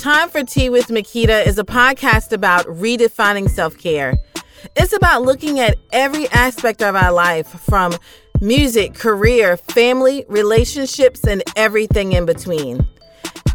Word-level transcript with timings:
Time 0.00 0.30
for 0.30 0.42
Tea 0.42 0.70
with 0.70 0.86
Makita 0.86 1.46
is 1.46 1.58
a 1.58 1.62
podcast 1.62 2.32
about 2.32 2.64
redefining 2.64 3.50
self 3.50 3.76
care. 3.76 4.14
It's 4.74 4.96
about 4.96 5.20
looking 5.20 5.60
at 5.60 5.76
every 5.92 6.26
aspect 6.28 6.80
of 6.80 6.96
our 6.96 7.12
life 7.12 7.46
from 7.46 7.92
music, 8.40 8.94
career, 8.94 9.58
family, 9.58 10.24
relationships, 10.26 11.26
and 11.26 11.42
everything 11.54 12.12
in 12.12 12.24
between. 12.24 12.88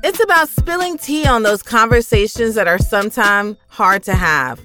It's 0.04 0.24
about 0.24 0.50
spilling 0.50 1.00
tea 1.00 1.26
on 1.26 1.42
those 1.42 1.64
conversations 1.64 2.54
that 2.54 2.68
are 2.68 2.78
sometimes 2.78 3.58
hard 3.70 4.04
to 4.04 4.14
have. 4.14 4.62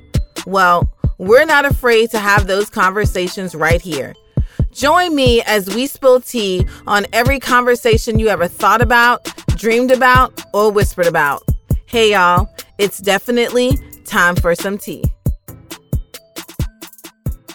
Well, 0.47 0.87
we're 1.17 1.47
not 1.47 1.65
afraid 1.65 2.11
to 2.11 2.19
have 2.19 2.47
those 2.47 2.69
conversations 2.69 3.55
right 3.55 3.81
here. 3.81 4.15
Join 4.71 5.15
me 5.15 5.41
as 5.47 5.75
we 5.75 5.87
spill 5.87 6.21
tea 6.21 6.67
on 6.87 7.07
every 7.15 7.41
conversation 7.41 8.19
you 8.19 8.29
ever 8.29 8.49
thought 8.49 8.83
about, 8.83 9.25
dreamed 9.57 9.91
about, 9.93 10.45
or 10.53 10.71
whispered 10.71 11.07
about. 11.07 11.50
Hey, 11.91 12.13
y'all, 12.13 12.49
it's 12.79 12.99
definitely 12.99 13.77
time 14.05 14.37
for 14.37 14.55
some 14.55 14.79
tea. 14.79 15.03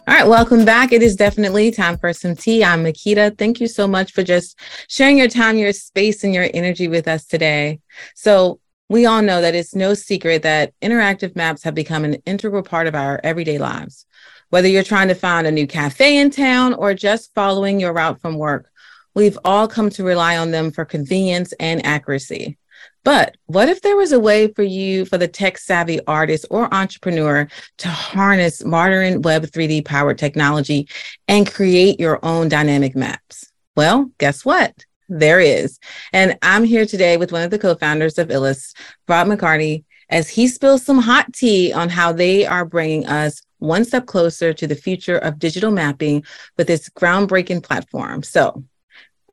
All 0.05 0.13
right, 0.13 0.27
welcome 0.27 0.66
back. 0.66 0.91
It 0.91 1.02
is 1.02 1.16
definitely 1.16 1.71
time 1.71 1.98
for 1.98 2.11
some 2.11 2.35
tea. 2.35 2.61
I'm 2.61 2.84
Makita. 2.84 3.38
Thank 3.38 3.61
you 3.61 3.67
so 3.70 3.88
much 3.88 4.11
for 4.11 4.23
just 4.23 4.59
sharing 4.89 5.17
your 5.17 5.30
time, 5.30 5.55
your 5.55 5.71
space, 5.71 6.25
and 6.25 6.34
your 6.34 6.49
energy 6.53 6.89
with 6.89 7.08
us 7.08 7.25
today. 7.25 7.80
So, 8.13 8.59
we 8.89 9.05
all 9.05 9.21
know 9.21 9.39
that 9.39 9.55
it's 9.55 9.73
no 9.73 9.94
secret 9.94 10.41
that 10.41 10.73
interactive 10.81 11.33
maps 11.38 11.63
have 11.63 11.73
become 11.73 12.03
an 12.03 12.16
integral 12.25 12.61
part 12.61 12.88
of 12.88 12.94
our 12.94 13.22
everyday 13.23 13.58
lives. 13.58 14.05
Whether 14.49 14.67
you're 14.67 14.83
trying 14.83 15.08
to 15.08 15.16
find 15.16 15.47
a 15.47 15.52
new 15.52 15.66
cafe 15.66 16.17
in 16.17 16.30
town 16.30 16.73
or 16.73 16.94
just 16.94 17.33
following 17.33 17.80
your 17.80 17.94
route 17.94 18.20
from 18.20 18.38
work, 18.38 18.70
we've 19.13 19.39
all 19.45 19.70
come 19.70 19.89
to 19.91 20.03
rely 20.03 20.36
on 20.36 20.52
them 20.52 20.72
for 20.72 20.83
convenience 20.83 21.53
and 21.53 21.86
accuracy. 21.86 22.58
But 23.06 23.38
what 23.45 23.70
if 23.70 23.81
there 23.81 23.95
was 23.95 24.11
a 24.11 24.20
way 24.20 24.48
for 24.48 24.64
you, 24.64 25.06
for 25.06 25.20
the 25.20 25.28
tech 25.28 25.59
savvy 25.59 26.00
artist 26.08 26.48
or 26.50 26.73
entrepreneur, 26.73 27.47
to 27.78 27.88
harness 27.88 28.66
modern 28.66 29.22
Web 29.22 29.44
3D 29.44 29.86
powered 29.86 30.17
technology 30.17 30.89
and 31.28 31.50
create 31.50 32.00
your 32.00 32.20
own 32.25 32.50
dynamic 32.50 32.95
maps? 32.95 33.52
Well, 33.75 34.09
guess 34.17 34.44
what? 34.44 34.86
There 35.08 35.39
is. 35.39 35.80
And 36.14 36.36
I'm 36.42 36.64
here 36.64 36.88
today 36.88 37.17
with 37.17 37.31
one 37.31 37.44
of 37.44 37.52
the 37.52 37.59
co 37.59 37.75
founders 37.75 38.17
of 38.17 38.31
Illust, 38.31 38.75
Rob 39.08 39.28
McCarty, 39.28 39.84
as 40.09 40.28
he 40.28 40.47
spills 40.47 40.84
some 40.84 40.97
hot 40.97 41.31
tea 41.31 41.72
on 41.72 41.90
how 41.90 42.12
they 42.12 42.44
are 42.44 42.66
bringing 42.66 43.06
us 43.06 43.40
one 43.59 43.86
step 43.86 44.08
closer 44.08 44.52
to 44.52 44.66
the 44.66 44.75
future 44.75 45.19
of 45.19 45.38
digital 45.38 45.69
mapping 45.69 46.23
with 46.58 46.66
this 46.66 46.90
groundbreaking 46.90 47.62
platform. 47.62 48.23
So, 48.23 48.64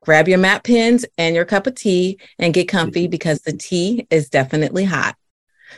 grab 0.02 0.28
your 0.28 0.38
map 0.38 0.64
pins 0.64 1.06
and 1.16 1.34
your 1.34 1.44
cup 1.44 1.66
of 1.66 1.74
tea 1.74 2.18
and 2.38 2.52
get 2.52 2.68
comfy 2.68 3.04
mm-hmm. 3.04 3.10
because 3.10 3.40
the 3.40 3.52
tea 3.52 4.06
is 4.10 4.28
definitely 4.28 4.84
hot. 4.84 5.16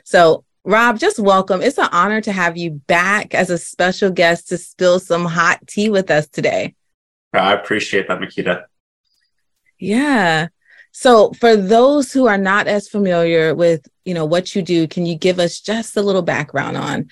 So, 0.02 0.44
Rob, 0.64 0.98
just 0.98 1.18
welcome. 1.18 1.60
It's 1.60 1.78
an 1.78 1.88
honor 1.92 2.20
to 2.22 2.32
have 2.32 2.56
you 2.56 2.70
back 2.70 3.34
as 3.34 3.50
a 3.50 3.58
special 3.58 4.10
guest 4.10 4.48
to 4.48 4.56
spill 4.56 4.98
some 4.98 5.26
hot 5.26 5.66
tea 5.66 5.90
with 5.90 6.10
us 6.10 6.26
today. 6.26 6.74
I 7.34 7.52
appreciate 7.52 8.08
that, 8.08 8.18
Makita. 8.18 8.64
Yeah. 9.78 10.48
So 10.92 11.32
for 11.32 11.56
those 11.56 12.12
who 12.12 12.26
are 12.26 12.38
not 12.38 12.66
as 12.66 12.88
familiar 12.88 13.54
with, 13.54 13.86
you 14.04 14.14
know, 14.14 14.24
what 14.24 14.54
you 14.54 14.62
do, 14.62 14.86
can 14.86 15.04
you 15.04 15.16
give 15.16 15.38
us 15.38 15.60
just 15.60 15.96
a 15.96 16.02
little 16.02 16.22
background 16.22 16.76
on? 16.76 17.10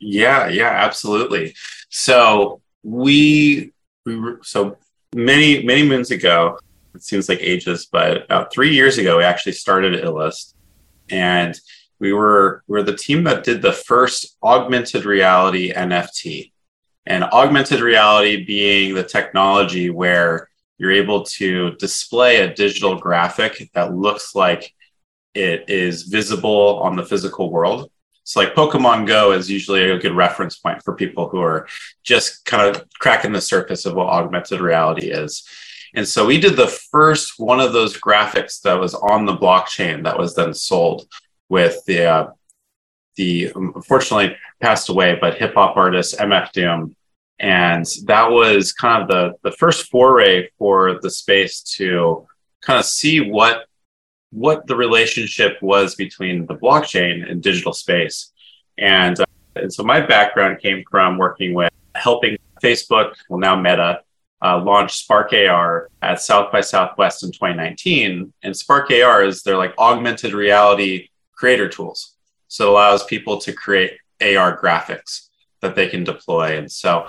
Yeah, 0.00 0.48
yeah, 0.48 0.70
absolutely. 0.70 1.54
So 1.90 2.62
we, 2.82 3.72
we 4.06 4.34
so 4.42 4.78
many 5.14 5.62
many 5.64 5.82
moons 5.82 6.10
ago, 6.10 6.58
it 6.94 7.02
seems 7.02 7.28
like 7.28 7.40
ages, 7.40 7.86
but 7.90 8.24
about 8.24 8.52
three 8.52 8.74
years 8.74 8.98
ago, 8.98 9.18
we 9.18 9.24
actually 9.24 9.52
started 9.52 10.04
Illust, 10.04 10.56
and 11.10 11.58
we 12.00 12.12
were 12.12 12.62
we 12.66 12.74
we're 12.74 12.82
the 12.82 12.96
team 12.96 13.24
that 13.24 13.44
did 13.44 13.62
the 13.62 13.72
first 13.72 14.36
augmented 14.42 15.04
reality 15.04 15.72
NFT, 15.72 16.52
and 17.06 17.24
augmented 17.24 17.80
reality 17.80 18.44
being 18.44 18.94
the 18.94 19.04
technology 19.04 19.90
where 19.90 20.48
you're 20.78 20.92
able 20.92 21.24
to 21.24 21.72
display 21.72 22.36
a 22.36 22.54
digital 22.54 22.96
graphic 22.96 23.70
that 23.74 23.94
looks 23.94 24.34
like 24.34 24.74
it 25.34 25.68
is 25.68 26.04
visible 26.04 26.80
on 26.80 26.96
the 26.96 27.04
physical 27.04 27.50
world. 27.50 27.90
So, 28.28 28.40
like 28.40 28.54
Pokemon 28.54 29.06
Go 29.06 29.32
is 29.32 29.50
usually 29.50 29.90
a 29.90 29.98
good 29.98 30.14
reference 30.14 30.58
point 30.58 30.82
for 30.82 30.94
people 30.94 31.30
who 31.30 31.40
are 31.40 31.66
just 32.04 32.44
kind 32.44 32.76
of 32.76 32.84
cracking 32.98 33.32
the 33.32 33.40
surface 33.40 33.86
of 33.86 33.94
what 33.94 34.08
augmented 34.08 34.60
reality 34.60 35.10
is. 35.10 35.48
And 35.94 36.06
so 36.06 36.26
we 36.26 36.38
did 36.38 36.54
the 36.54 36.66
first 36.66 37.38
one 37.38 37.58
of 37.58 37.72
those 37.72 37.98
graphics 37.98 38.60
that 38.60 38.78
was 38.78 38.94
on 38.94 39.24
the 39.24 39.34
blockchain 39.34 40.04
that 40.04 40.18
was 40.18 40.34
then 40.34 40.52
sold 40.52 41.08
with 41.48 41.82
the 41.86 42.04
uh, 42.04 42.30
the 43.16 43.50
unfortunately 43.54 44.36
passed 44.60 44.90
away, 44.90 45.16
but 45.18 45.38
hip 45.38 45.54
hop 45.54 45.78
artist 45.78 46.18
MF 46.18 46.52
Doom 46.52 46.94
and 47.38 47.86
that 48.04 48.30
was 48.30 48.74
kind 48.74 49.02
of 49.02 49.08
the, 49.08 49.48
the 49.48 49.56
first 49.56 49.88
foray 49.88 50.50
for 50.58 50.98
the 51.00 51.10
space 51.10 51.62
to 51.78 52.26
kind 52.60 52.78
of 52.78 52.84
see 52.84 53.30
what 53.30 53.67
what 54.30 54.66
the 54.66 54.76
relationship 54.76 55.60
was 55.62 55.94
between 55.94 56.46
the 56.46 56.54
blockchain 56.54 57.28
and 57.30 57.42
digital 57.42 57.72
space. 57.72 58.32
And, 58.76 59.18
uh, 59.18 59.24
and 59.56 59.72
so 59.72 59.82
my 59.82 60.00
background 60.00 60.60
came 60.60 60.84
from 60.90 61.18
working 61.18 61.54
with 61.54 61.72
helping 61.94 62.36
Facebook, 62.62 63.14
well 63.28 63.40
now 63.40 63.56
Meta, 63.60 64.02
uh, 64.42 64.62
launch 64.62 64.96
Spark 64.96 65.32
AR 65.32 65.88
at 66.02 66.20
South 66.20 66.52
by 66.52 66.60
Southwest 66.60 67.24
in 67.24 67.32
2019. 67.32 68.32
And 68.42 68.56
Spark 68.56 68.90
AR 68.90 69.24
is 69.24 69.42
they're 69.42 69.56
like 69.56 69.74
augmented 69.78 70.32
reality 70.32 71.08
creator 71.32 71.68
tools. 71.68 72.14
So 72.48 72.66
it 72.66 72.70
allows 72.70 73.04
people 73.04 73.38
to 73.38 73.52
create 73.52 73.98
AR 74.20 74.60
graphics 74.60 75.28
that 75.60 75.74
they 75.74 75.88
can 75.88 76.04
deploy. 76.04 76.56
And 76.56 76.70
so 76.70 77.08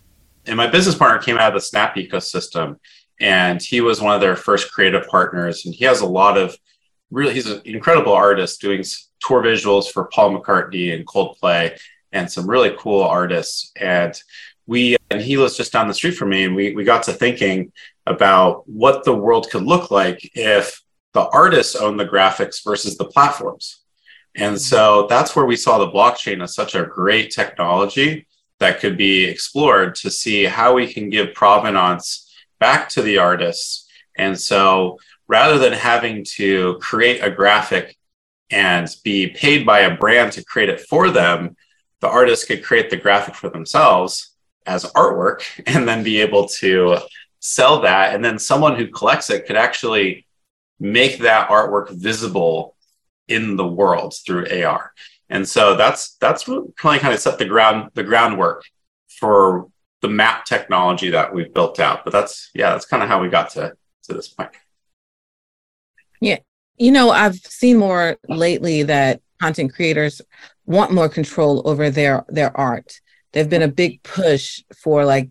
and 0.50 0.58
my 0.58 0.68
business 0.68 0.96
partner 0.96 1.22
came 1.22 1.38
out 1.38 1.50
of 1.50 1.54
the 1.54 1.66
Snap 1.66 1.96
ecosystem, 1.96 2.78
and 3.20 3.62
he 3.62 3.82
was 3.82 4.02
one 4.02 4.16
of 4.16 4.22
their 4.22 4.36
first 4.36 4.72
creative 4.72 5.08
partners. 5.08 5.66
And 5.66 5.76
he 5.76 5.86
has 5.86 6.02
a 6.02 6.08
lot 6.08 6.38
of 6.38 6.58
really, 7.12 7.34
he's 7.34 7.50
an 7.50 7.62
incredible 7.66 8.14
artist 8.14 8.62
doing 8.62 8.84
tour 9.20 9.44
visuals 9.44 9.90
for 9.90 10.06
Paul 10.06 10.38
McCartney 10.38 10.94
and 10.94 11.06
Coldplay, 11.06 11.80
and 12.12 12.32
some 12.32 12.50
really 12.50 12.76
cool 12.78 13.04
artists. 13.04 13.72
And 13.76 14.20
we, 14.68 14.98
and 15.10 15.22
he 15.22 15.38
was 15.38 15.58
just 15.58 15.74
down 15.74 15.88
the 15.88 15.94
street 15.94 16.16
from 16.16 16.30
me, 16.30 16.46
and 16.46 16.56
we 16.56 16.74
we 16.74 16.84
got 16.84 17.04
to 17.04 17.14
thinking 17.14 17.72
about 18.06 18.68
what 18.68 19.04
the 19.04 19.16
world 19.16 19.50
could 19.50 19.64
look 19.64 19.92
like 19.92 20.32
if 20.36 20.82
the 21.14 21.28
artists 21.30 21.76
own 21.76 21.98
the 21.98 22.06
graphics 22.06 22.64
versus 22.64 22.98
the 22.98 23.06
platforms. 23.06 23.82
And 24.36 24.56
mm-hmm. 24.56 24.58
so 24.58 25.08
that's 25.10 25.36
where 25.36 25.46
we 25.46 25.56
saw 25.56 25.78
the 25.78 25.92
blockchain 25.92 26.44
as 26.44 26.54
such 26.54 26.76
a 26.76 26.86
great 26.86 27.32
technology 27.32 28.28
that 28.60 28.80
could 28.80 28.98
be 28.98 29.24
explored 29.26 29.96
to 29.96 30.12
see 30.12 30.44
how 30.44 30.74
we 30.74 30.92
can 30.92 31.10
give 31.10 31.34
provenance 31.34 32.32
back 32.60 32.90
to 32.90 33.02
the 33.02 33.18
artists. 33.18 33.88
And 34.18 34.40
so 34.40 35.00
rather 35.30 35.60
than 35.60 35.72
having 35.72 36.26
to 36.26 36.78
create 36.82 37.24
a 37.24 37.32
graphic 37.32 37.96
and 38.50 38.94
be 39.04 39.28
paid 39.28 39.66
by 39.66 39.82
a 39.82 39.96
brand 39.96 40.34
to 40.34 40.44
create 40.44 40.70
it 40.70 40.82
for 40.82 41.10
them, 41.12 41.56
the 42.02 42.10
artist 42.10 42.48
could 42.48 42.64
create 42.64 42.90
the 42.90 42.98
graphic 42.98 43.36
for 43.36 43.50
themselves 43.50 44.36
as 44.66 44.86
artwork 44.94 45.44
and 45.68 45.88
then 45.88 46.04
be 46.04 46.20
able 46.20 46.48
to 46.48 46.98
sell 47.40 47.82
that. 47.82 48.14
And 48.14 48.26
then 48.26 48.40
someone 48.40 48.76
who 48.76 48.88
collects 48.88 49.30
it 49.30 49.46
could 49.46 49.56
actually 49.56 50.26
make 50.80 51.20
that 51.20 51.50
artwork 51.50 51.92
visible 51.92 52.76
in 53.28 53.56
the 53.56 53.68
world 53.68 54.16
through 54.26 54.48
AR. 54.64 54.92
And 55.30 55.48
so 55.48 55.76
that's 55.76 56.16
that's 56.16 56.48
really 56.48 56.72
kind 56.76 57.06
of 57.06 57.20
set 57.20 57.38
the 57.38 57.46
ground 57.46 57.92
the 57.94 58.04
groundwork 58.04 58.64
for 59.20 59.68
the 60.02 60.08
map 60.08 60.46
technology 60.46 61.12
that 61.12 61.32
we've 61.32 61.54
built 61.54 61.80
out. 61.80 62.04
But 62.04 62.14
that's 62.14 62.50
yeah, 62.56 62.72
that's 62.72 62.88
kind 62.88 63.04
of 63.04 63.10
how 63.10 63.22
we 63.22 63.30
got 63.30 63.52
to 63.52 63.74
to 64.06 64.14
this 64.14 64.28
point. 64.28 64.50
Yeah. 66.20 66.38
You 66.78 66.92
know, 66.92 67.10
I've 67.10 67.36
seen 67.36 67.78
more 67.78 68.18
lately 68.28 68.84
that 68.84 69.22
content 69.42 69.74
creators 69.74 70.22
want 70.66 70.92
more 70.92 71.10
control 71.10 71.62
over 71.66 71.90
their 71.90 72.26
their 72.30 72.56
art. 72.56 73.00
There've 73.34 73.50
been 73.50 73.62
a 73.62 73.68
big 73.68 74.02
push 74.04 74.64
for 74.78 75.06
like 75.06 75.30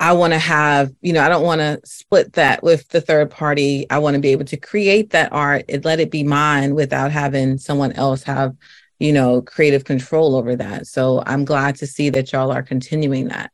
I 0.00 0.14
want 0.14 0.32
to 0.32 0.38
have, 0.38 0.90
you 1.00 1.12
know, 1.12 1.22
I 1.22 1.28
don't 1.28 1.44
want 1.44 1.60
to 1.60 1.80
split 1.84 2.32
that 2.32 2.62
with 2.62 2.88
the 2.88 3.00
third 3.00 3.30
party. 3.30 3.86
I 3.88 3.98
want 3.98 4.14
to 4.14 4.20
be 4.20 4.30
able 4.30 4.46
to 4.46 4.56
create 4.56 5.10
that 5.10 5.32
art 5.32 5.64
and 5.68 5.84
let 5.84 6.00
it 6.00 6.10
be 6.10 6.24
mine 6.24 6.74
without 6.74 7.12
having 7.12 7.56
someone 7.58 7.92
else 7.92 8.24
have 8.24 8.56
you 9.02 9.12
know, 9.12 9.42
creative 9.42 9.84
control 9.84 10.36
over 10.36 10.54
that. 10.54 10.86
So 10.86 11.24
I'm 11.26 11.44
glad 11.44 11.74
to 11.76 11.88
see 11.88 12.08
that 12.10 12.30
y'all 12.30 12.52
are 12.52 12.62
continuing 12.62 13.28
that. 13.28 13.50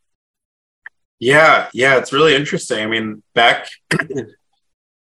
Yeah, 1.17 1.69
yeah, 1.73 1.97
it's 1.97 2.13
really 2.13 2.35
interesting. 2.35 2.83
I 2.83 2.85
mean, 2.85 3.23
back 3.33 3.67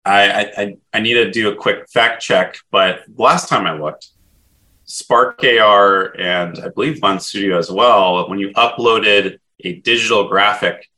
I, 0.06 0.52
I 0.58 0.78
I 0.94 1.00
need 1.02 1.16
to 1.16 1.30
do 1.30 1.50
a 1.50 1.56
quick 1.56 1.90
fact 1.90 2.22
check, 2.22 2.58
but 2.72 3.02
last 3.16 3.50
time 3.50 3.66
I 3.66 3.74
looked, 3.74 4.08
Spark 4.86 5.44
AR 5.44 6.18
and 6.18 6.58
I 6.60 6.70
believe 6.70 7.04
Lens 7.04 7.28
Studio 7.28 7.58
as 7.58 7.72
well, 7.72 8.28
when 8.30 8.40
you 8.40 8.50
uploaded 8.54 9.38
a 9.64 9.74
digital 9.82 10.28
graphic 10.28 10.90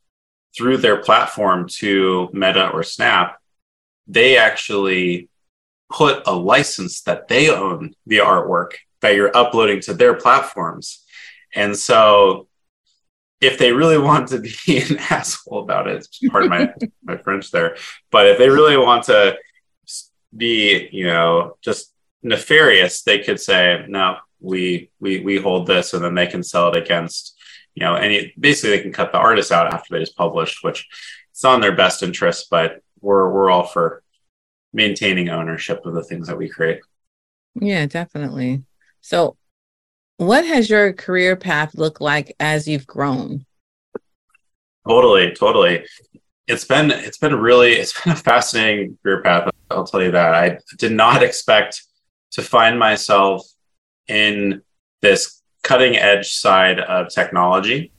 through 0.55 0.77
their 0.77 0.97
platform 0.97 1.67
to 1.67 2.29
Meta 2.31 2.69
or 2.69 2.83
Snap, 2.83 3.41
they 4.07 4.37
actually 4.37 5.29
put 5.91 6.25
a 6.25 6.33
license 6.33 7.01
that 7.01 7.27
they 7.27 7.49
own 7.49 7.93
the 8.05 8.19
artwork 8.19 8.71
that 9.01 9.15
you're 9.15 9.35
uploading 9.35 9.81
to 9.81 9.93
their 9.93 10.13
platforms. 10.13 11.03
And 11.53 11.75
so 11.75 12.47
if 13.41 13.57
they 13.57 13.71
really 13.71 13.97
want 13.97 14.29
to 14.29 14.39
be 14.39 14.77
an 14.89 14.97
asshole 15.09 15.63
about 15.63 15.87
it, 15.87 16.07
pardon 16.29 16.49
my, 16.49 16.73
my 17.03 17.17
French 17.17 17.51
there, 17.51 17.75
but 18.11 18.27
if 18.27 18.37
they 18.37 18.49
really 18.49 18.77
want 18.77 19.03
to 19.05 19.37
be, 20.35 20.87
you 20.91 21.05
know, 21.05 21.57
just 21.61 21.93
nefarious, 22.23 23.01
they 23.01 23.19
could 23.19 23.39
say, 23.39 23.83
no, 23.89 24.17
we 24.39 24.89
we 24.99 25.19
we 25.19 25.37
hold 25.37 25.67
this 25.67 25.93
and 25.93 26.03
then 26.03 26.15
they 26.15 26.27
can 26.27 26.43
sell 26.43 26.69
it 26.69 26.77
against, 26.77 27.35
you 27.75 27.83
know, 27.83 27.95
any 27.95 28.33
basically 28.39 28.71
they 28.71 28.81
can 28.81 28.93
cut 28.93 29.11
the 29.11 29.17
artist 29.17 29.51
out 29.51 29.73
after 29.73 29.93
they 29.93 29.99
just 29.99 30.15
published, 30.15 30.63
which 30.63 30.87
it's 31.31 31.43
not 31.43 31.55
in 31.55 31.61
their 31.61 31.75
best 31.75 32.03
interest, 32.03 32.47
but 32.49 32.81
we're 33.01 33.29
we're 33.31 33.49
all 33.49 33.65
for 33.65 34.03
maintaining 34.73 35.29
ownership 35.29 35.85
of 35.85 35.93
the 35.93 36.03
things 36.03 36.27
that 36.27 36.37
we 36.37 36.47
create. 36.47 36.79
Yeah, 37.59 37.85
definitely. 37.85 38.63
So 39.01 39.35
what 40.21 40.45
has 40.45 40.69
your 40.69 40.93
career 40.93 41.35
path 41.35 41.73
looked 41.73 41.99
like 41.99 42.35
as 42.39 42.67
you've 42.67 42.85
grown? 42.85 43.43
Totally, 44.87 45.31
totally. 45.31 45.83
It's 46.47 46.63
been 46.63 46.91
it's 46.91 47.17
been 47.17 47.35
really 47.35 47.71
it's 47.73 47.99
been 48.03 48.13
a 48.13 48.15
fascinating 48.15 48.99
career 49.01 49.23
path. 49.23 49.49
I'll 49.71 49.83
tell 49.83 50.03
you 50.03 50.11
that. 50.11 50.35
I 50.35 50.59
did 50.77 50.91
not 50.91 51.23
expect 51.23 51.81
to 52.31 52.43
find 52.43 52.77
myself 52.77 53.47
in 54.07 54.61
this 55.01 55.41
cutting 55.63 55.95
edge 55.95 56.33
side 56.33 56.79
of 56.79 57.09
technology. 57.09 57.91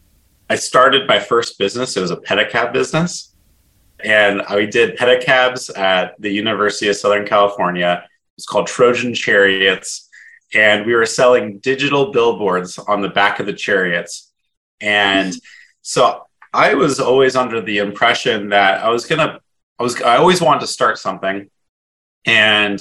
I 0.48 0.54
started 0.54 1.08
my 1.08 1.18
first 1.18 1.58
business. 1.58 1.96
It 1.96 2.02
was 2.02 2.12
a 2.12 2.16
pedicab 2.16 2.72
business. 2.72 3.34
And 4.04 4.42
I 4.42 4.66
did 4.66 4.96
pedicabs 4.96 5.76
at 5.76 6.14
the 6.20 6.30
University 6.30 6.88
of 6.88 6.96
Southern 6.96 7.26
California. 7.26 8.04
It's 8.36 8.46
called 8.46 8.68
Trojan 8.68 9.12
Chariots 9.12 10.08
and 10.54 10.86
we 10.86 10.94
were 10.94 11.06
selling 11.06 11.58
digital 11.58 12.12
billboards 12.12 12.78
on 12.78 13.00
the 13.00 13.08
back 13.08 13.40
of 13.40 13.46
the 13.46 13.52
chariots. 13.52 14.32
And 14.80 15.34
so 15.80 16.26
I 16.52 16.74
was 16.74 17.00
always 17.00 17.36
under 17.36 17.60
the 17.60 17.78
impression 17.78 18.50
that 18.50 18.84
I 18.84 18.90
was 18.90 19.06
gonna, 19.06 19.40
I 19.78 19.82
was, 19.82 20.00
I 20.02 20.16
always 20.16 20.40
wanted 20.40 20.60
to 20.60 20.66
start 20.66 20.98
something, 20.98 21.48
and 22.26 22.80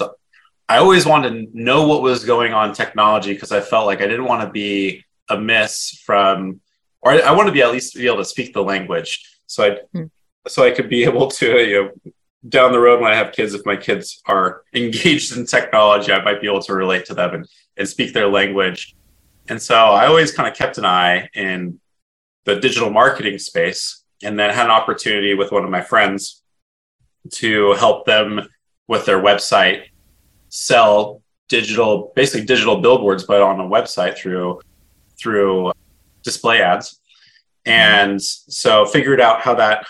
I 0.67 0.77
always 0.77 1.05
wanted 1.05 1.29
to 1.29 1.47
know 1.53 1.87
what 1.87 2.01
was 2.01 2.25
going 2.25 2.53
on 2.53 2.73
technology 2.73 3.33
because 3.33 3.51
I 3.51 3.61
felt 3.61 3.85
like 3.85 4.01
I 4.01 4.07
didn't 4.07 4.25
want 4.25 4.43
to 4.43 4.49
be 4.49 5.05
amiss 5.29 6.01
from, 6.05 6.61
or 7.01 7.11
I, 7.11 7.19
I 7.19 7.31
want 7.31 7.47
to 7.47 7.53
be 7.53 7.61
at 7.61 7.71
least 7.71 7.95
be 7.95 8.07
able 8.07 8.17
to 8.17 8.25
speak 8.25 8.53
the 8.53 8.63
language. 8.63 9.25
So 9.47 9.63
I, 9.65 9.77
hmm. 9.93 10.05
so 10.47 10.63
I 10.63 10.71
could 10.71 10.89
be 10.89 11.03
able 11.09 11.29
to, 11.31 11.59
you 11.61 11.83
know, 11.83 12.11
down 12.47 12.71
the 12.71 12.79
road 12.79 13.01
when 13.01 13.11
I 13.11 13.15
have 13.15 13.33
kids, 13.33 13.53
if 13.53 13.65
my 13.65 13.75
kids 13.75 14.21
are 14.27 14.63
engaged 14.73 15.35
in 15.35 15.45
technology, 15.45 16.11
I 16.11 16.23
might 16.23 16.41
be 16.41 16.47
able 16.47 16.61
to 16.63 16.73
relate 16.73 17.05
to 17.05 17.13
them 17.13 17.33
and, 17.33 17.47
and 17.77 17.87
speak 17.87 18.13
their 18.13 18.27
language. 18.27 18.95
And 19.49 19.61
so 19.61 19.75
I 19.75 20.07
always 20.07 20.31
kind 20.31 20.49
of 20.49 20.55
kept 20.55 20.77
an 20.77 20.85
eye 20.85 21.29
in 21.33 21.79
the 22.45 22.59
digital 22.59 22.89
marketing 22.89 23.37
space 23.37 24.03
and 24.23 24.39
then 24.39 24.53
had 24.53 24.65
an 24.65 24.71
opportunity 24.71 25.33
with 25.33 25.51
one 25.51 25.63
of 25.63 25.69
my 25.69 25.81
friends 25.81 26.41
to 27.29 27.73
help 27.73 28.05
them 28.05 28.41
with 28.87 29.05
their 29.05 29.21
website 29.21 29.83
sell 30.49 31.21
digital 31.47 32.11
basically 32.15 32.45
digital 32.45 32.81
billboards 32.81 33.23
but 33.23 33.41
on 33.41 33.59
a 33.59 33.63
website 33.63 34.17
through 34.17 34.59
through 35.19 35.71
display 36.23 36.61
ads 36.61 36.99
mm-hmm. 37.65 37.71
and 37.71 38.21
so 38.21 38.85
figured 38.85 39.21
out 39.21 39.41
how 39.41 39.53
that 39.53 39.85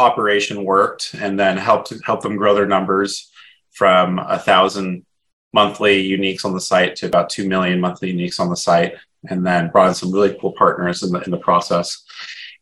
operation 0.00 0.64
worked 0.64 1.14
and 1.14 1.38
then 1.38 1.56
helped 1.56 1.92
help 2.04 2.22
them 2.22 2.36
grow 2.36 2.54
their 2.54 2.66
numbers 2.66 3.30
from 3.70 4.18
a 4.18 4.38
thousand 4.38 5.04
monthly 5.52 6.08
uniques 6.08 6.44
on 6.44 6.52
the 6.52 6.60
site 6.60 6.96
to 6.96 7.06
about 7.06 7.30
2 7.30 7.48
million 7.48 7.80
monthly 7.80 8.12
uniques 8.12 8.40
on 8.40 8.48
the 8.48 8.56
site 8.56 8.94
and 9.28 9.44
then 9.46 9.70
brought 9.70 9.88
in 9.88 9.94
some 9.94 10.12
really 10.12 10.36
cool 10.40 10.52
partners 10.52 11.02
in 11.02 11.12
the, 11.12 11.20
in 11.20 11.30
the 11.30 11.36
process. 11.36 12.04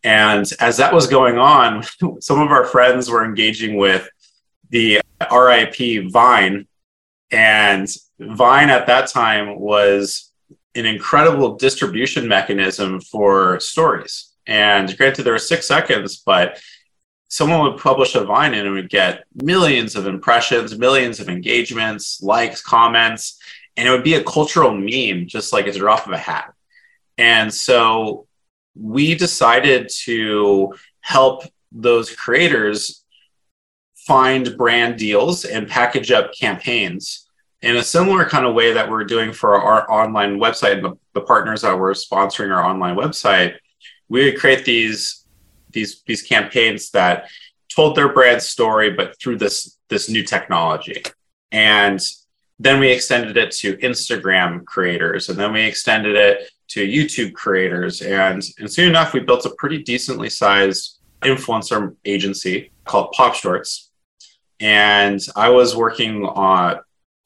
And 0.05 0.51
as 0.61 0.77
that 0.77 0.93
was 0.93 1.07
going 1.07 1.39
on 1.39 1.83
some 2.21 2.41
of 2.41 2.51
our 2.51 2.65
friends 2.65 3.11
were 3.11 3.25
engaging 3.25 3.77
with 3.77 4.09
the 4.71 5.01
rip 5.31 6.11
vine. 6.11 6.67
And 7.31 7.89
vine 8.19 8.71
at 8.71 8.87
that 8.87 9.09
time 9.09 9.59
was 9.59 10.33
an 10.75 10.87
incredible 10.87 11.57
distribution 11.57 12.29
mechanism 12.29 13.01
for 13.01 13.61
stories. 13.61 14.33
And 14.47 14.97
granted 14.97 15.25
there 15.25 15.35
were 15.35 15.39
six 15.39 15.67
seconds 15.67 16.23
but 16.25 16.61
someone 17.29 17.63
would 17.63 17.81
publish 17.81 18.15
a 18.15 18.25
Vine 18.25 18.55
and 18.55 18.67
it 18.67 18.71
would 18.71 18.89
get 18.89 19.25
millions 19.35 19.97
of 19.97 20.07
impressions, 20.07 20.79
millions 20.79 21.21
of 21.21 21.29
engagements, 21.29 22.23
likes, 22.23 22.63
comments, 22.63 23.39
and 23.77 23.87
it 23.87 23.91
would 23.91 24.05
be 24.05 24.15
a 24.15 24.25
cultural 24.25 24.73
meme, 24.73 25.27
just 25.27 25.53
like 25.53 25.67
a 25.67 25.73
drop 25.73 26.07
of 26.07 26.13
a 26.13 26.19
hat. 26.19 26.53
And 27.19 27.53
so 27.53 28.27
we 28.75 29.15
decided 29.15 29.91
to 30.05 30.75
help 31.01 31.45
those 31.71 32.15
creators 32.15 33.05
find 33.95 34.57
brand 34.57 34.99
deals 34.99 35.45
and 35.45 35.69
package 35.69 36.11
up 36.11 36.33
campaigns 36.33 37.29
in 37.61 37.77
a 37.77 37.83
similar 37.83 38.25
kind 38.25 38.47
of 38.47 38.55
way 38.55 38.73
that 38.73 38.89
we're 38.89 39.05
doing 39.05 39.33
for 39.33 39.61
our 39.61 39.91
online 39.91 40.39
website 40.39 40.77
and 40.77 40.85
the, 40.85 40.99
the 41.13 41.21
partners 41.21 41.63
that 41.63 41.79
were 41.79 41.93
sponsoring 41.93 42.55
our 42.55 42.65
online 42.65 42.97
website. 42.97 43.57
We 44.09 44.25
would 44.25 44.39
create 44.39 44.65
these 44.65 45.18
these 45.71 46.03
these 46.07 46.23
campaigns 46.23 46.91
that 46.91 47.29
told 47.75 47.97
their 47.97 48.13
brand 48.13 48.43
story, 48.43 48.91
but 48.91 49.19
through 49.21 49.39
this 49.39 49.79
this 49.89 50.09
new 50.09 50.23
technology. 50.23 51.03
And 51.53 52.01
then 52.59 52.81
we 52.81 52.91
extended 52.91 53.37
it 53.37 53.53
to 53.53 53.77
Instagram 53.79 54.65
creators, 54.65 55.29
and 55.29 55.39
then 55.39 55.53
we 55.53 55.63
extended 55.63 56.17
it 56.17 56.51
to 56.69 56.87
YouTube 56.87 57.35
creators, 57.35 58.03
and 58.03 58.43
and 58.59 58.71
soon 58.71 58.89
enough 58.89 59.13
we 59.13 59.21
built 59.21 59.47
a 59.47 59.51
pretty 59.51 59.83
decently 59.83 60.29
sized 60.29 60.99
influencer 61.23 61.95
agency 62.05 62.71
called 62.85 63.13
Pop 63.13 63.35
Shorts. 63.35 63.91
And 64.61 65.21
I 65.37 65.51
was 65.51 65.77
working 65.77 66.25
on 66.25 66.81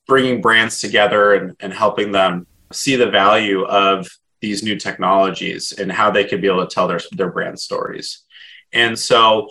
bringing 0.07 0.41
brands 0.41 0.81
together 0.81 1.35
and, 1.35 1.57
and 1.61 1.73
helping 1.73 2.13
them 2.13 2.47
see 2.73 2.97
the 2.97 3.11
value 3.11 3.65
of 3.65 4.09
these 4.41 4.63
new 4.63 4.77
technologies 4.77 5.73
and 5.73 5.91
how 5.91 6.11
they 6.11 6.25
could 6.25 6.41
be 6.41 6.49
able 6.49 6.67
to 6.67 6.75
tell 6.75 6.89
their, 6.89 7.01
their 7.13 7.31
brand 7.31 7.59
stories. 7.59 8.25
And 8.73 8.99
so 8.99 9.49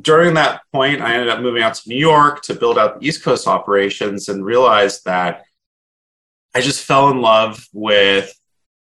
during 0.00 0.34
that 0.34 0.62
point, 0.72 1.00
I 1.00 1.14
ended 1.14 1.28
up 1.28 1.40
moving 1.40 1.62
out 1.62 1.74
to 1.74 1.88
New 1.88 1.96
York 1.96 2.42
to 2.42 2.54
build 2.54 2.78
out 2.78 3.00
the 3.00 3.06
East 3.06 3.22
Coast 3.22 3.46
operations 3.46 4.28
and 4.28 4.44
realized 4.44 5.04
that 5.04 5.44
I 6.54 6.60
just 6.60 6.84
fell 6.84 7.10
in 7.10 7.20
love 7.20 7.66
with 7.72 8.32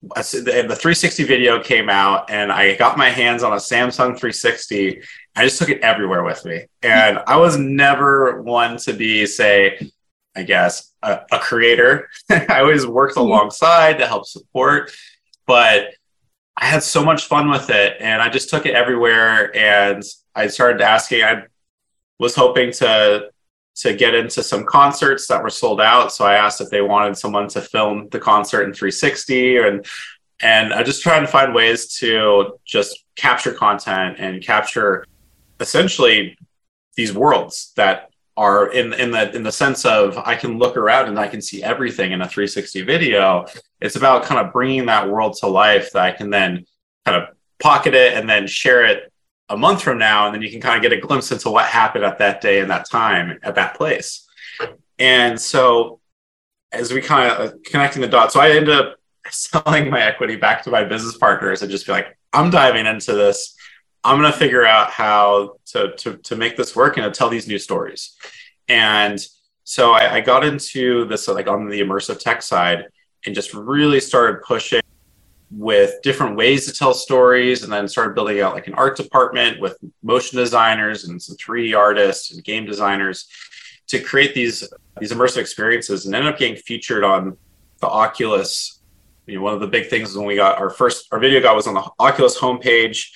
the 0.01 0.43
360 0.43 1.23
video 1.23 1.61
came 1.61 1.89
out 1.89 2.29
and 2.29 2.51
I 2.51 2.75
got 2.75 2.97
my 2.97 3.09
hands 3.09 3.43
on 3.43 3.53
a 3.53 3.57
Samsung 3.57 4.17
360. 4.17 5.01
I 5.35 5.43
just 5.43 5.57
took 5.57 5.69
it 5.69 5.81
everywhere 5.81 6.23
with 6.23 6.45
me. 6.45 6.65
And 6.83 7.19
I 7.27 7.37
was 7.37 7.57
never 7.57 8.41
one 8.41 8.77
to 8.77 8.93
be, 8.93 9.25
say, 9.25 9.89
I 10.35 10.43
guess, 10.43 10.93
a, 11.01 11.21
a 11.31 11.39
creator. 11.39 12.09
I 12.29 12.59
always 12.59 12.85
worked 12.85 13.15
mm-hmm. 13.15 13.27
alongside 13.27 13.97
to 13.99 14.07
help 14.07 14.25
support. 14.25 14.91
But 15.47 15.89
I 16.65 16.67
had 16.67 16.81
so 16.81 17.05
much 17.05 17.25
fun 17.25 17.51
with 17.51 17.69
it 17.69 17.97
and 17.99 18.23
I 18.23 18.27
just 18.27 18.49
took 18.49 18.65
it 18.65 18.73
everywhere 18.73 19.55
and 19.55 20.01
I 20.33 20.47
started 20.47 20.81
asking 20.81 21.21
I 21.21 21.43
was 22.17 22.35
hoping 22.35 22.71
to 22.81 23.29
to 23.81 23.93
get 23.93 24.15
into 24.15 24.41
some 24.41 24.65
concerts 24.65 25.27
that 25.27 25.43
were 25.43 25.51
sold 25.51 25.79
out 25.79 26.11
so 26.11 26.25
I 26.25 26.33
asked 26.33 26.61
if 26.61 26.71
they 26.71 26.81
wanted 26.81 27.17
someone 27.17 27.47
to 27.49 27.61
film 27.61 28.09
the 28.09 28.19
concert 28.19 28.63
in 28.63 28.73
360 28.73 29.57
and 29.57 29.85
and 30.41 30.73
I 30.73 30.81
just 30.81 31.03
tried 31.03 31.19
to 31.19 31.27
find 31.27 31.53
ways 31.53 31.99
to 31.99 32.57
just 32.65 33.05
capture 33.15 33.53
content 33.53 34.15
and 34.17 34.41
capture 34.41 35.05
essentially 35.59 36.35
these 36.95 37.13
worlds 37.13 37.73
that 37.75 38.09
are 38.37 38.71
in 38.71 38.93
in 38.93 39.11
the 39.11 39.33
in 39.35 39.43
the 39.43 39.51
sense 39.51 39.85
of 39.85 40.17
I 40.17 40.35
can 40.35 40.57
look 40.57 40.77
around 40.77 41.07
and 41.07 41.19
I 41.19 41.27
can 41.27 41.41
see 41.41 41.63
everything 41.63 42.11
in 42.11 42.21
a 42.21 42.27
360 42.27 42.81
video. 42.81 43.45
It's 43.85 43.95
about 43.95 44.23
kind 44.23 44.45
of 44.45 44.53
bringing 44.53 44.85
that 44.87 45.09
world 45.09 45.37
to 45.39 45.47
life 45.47 45.91
that 45.91 46.01
I 46.01 46.11
can 46.11 46.29
then 46.29 46.65
kind 47.05 47.21
of 47.21 47.29
pocket 47.59 47.93
it 47.93 48.13
and 48.13 48.29
then 48.29 48.47
share 48.47 48.85
it 48.85 49.11
a 49.49 49.57
month 49.57 49.83
from 49.83 49.99
now, 49.99 50.25
and 50.25 50.33
then 50.33 50.41
you 50.41 50.49
can 50.49 50.59
kind 50.59 50.75
of 50.75 50.81
get 50.81 50.97
a 50.97 50.99
glimpse 50.99 51.31
into 51.31 51.51
what 51.51 51.65
happened 51.65 52.03
at 52.03 52.17
that 52.17 52.41
day 52.41 52.59
and 52.59 52.69
that 52.69 52.89
time 52.89 53.39
at 53.43 53.55
that 53.55 53.75
place. 53.75 54.27
And 54.97 55.39
so, 55.39 55.99
as 56.71 56.91
we 56.91 57.01
kind 57.01 57.31
of 57.31 57.49
uh, 57.49 57.53
connecting 57.63 58.01
the 58.01 58.07
dots, 58.07 58.33
so 58.33 58.39
I 58.39 58.49
ended 58.49 58.75
up 58.75 58.95
selling 59.29 59.89
my 59.89 60.01
equity 60.01 60.35
back 60.35 60.63
to 60.63 60.71
my 60.71 60.83
business 60.83 61.17
partners 61.17 61.61
and 61.61 61.69
just 61.69 61.85
be 61.85 61.91
like, 61.91 62.17
I'm 62.33 62.49
diving 62.49 62.85
into 62.85 63.13
this 63.13 63.55
I'm 64.05 64.19
going 64.19 64.31
to 64.31 64.37
figure 64.37 64.65
out 64.65 64.91
how 64.91 65.57
to, 65.71 65.93
to, 65.97 66.17
to 66.17 66.35
make 66.35 66.55
this 66.55 66.75
work 66.75 66.97
and 66.97 67.11
to 67.11 67.17
tell 67.17 67.27
these 67.27 67.47
new 67.47 67.57
stories. 67.57 68.15
And 68.67 69.19
so 69.63 69.93
I, 69.93 70.15
I 70.15 70.21
got 70.21 70.45
into 70.45 71.05
this 71.05 71.27
like 71.27 71.47
on 71.47 71.67
the 71.69 71.81
immersive 71.81 72.19
tech 72.19 72.43
side 72.43 72.85
and 73.25 73.35
just 73.35 73.53
really 73.53 73.99
started 73.99 74.41
pushing 74.43 74.81
with 75.51 76.01
different 76.01 76.35
ways 76.35 76.65
to 76.65 76.73
tell 76.73 76.93
stories 76.93 77.63
and 77.63 77.71
then 77.71 77.87
started 77.87 78.15
building 78.15 78.41
out 78.41 78.53
like 78.53 78.67
an 78.67 78.73
art 78.73 78.97
department 78.97 79.59
with 79.59 79.77
motion 80.03 80.37
designers 80.37 81.05
and 81.05 81.21
some 81.21 81.37
3D 81.37 81.77
artists 81.77 82.33
and 82.33 82.43
game 82.43 82.65
designers 82.65 83.27
to 83.87 83.99
create 83.99 84.33
these 84.33 84.67
these 84.99 85.11
immersive 85.11 85.37
experiences 85.37 86.05
and 86.05 86.15
ended 86.15 86.33
up 86.33 86.39
getting 86.39 86.55
featured 86.55 87.03
on 87.03 87.37
the 87.81 87.87
Oculus. 87.87 88.81
You 89.27 89.35
know, 89.35 89.41
one 89.41 89.53
of 89.53 89.59
the 89.59 89.67
big 89.67 89.89
things 89.89 90.15
when 90.15 90.25
we 90.25 90.35
got 90.35 90.59
our 90.59 90.69
first 90.69 91.07
our 91.11 91.19
video 91.19 91.41
got 91.41 91.55
was 91.55 91.67
on 91.67 91.73
the 91.73 91.87
Oculus 91.99 92.37
homepage, 92.37 93.09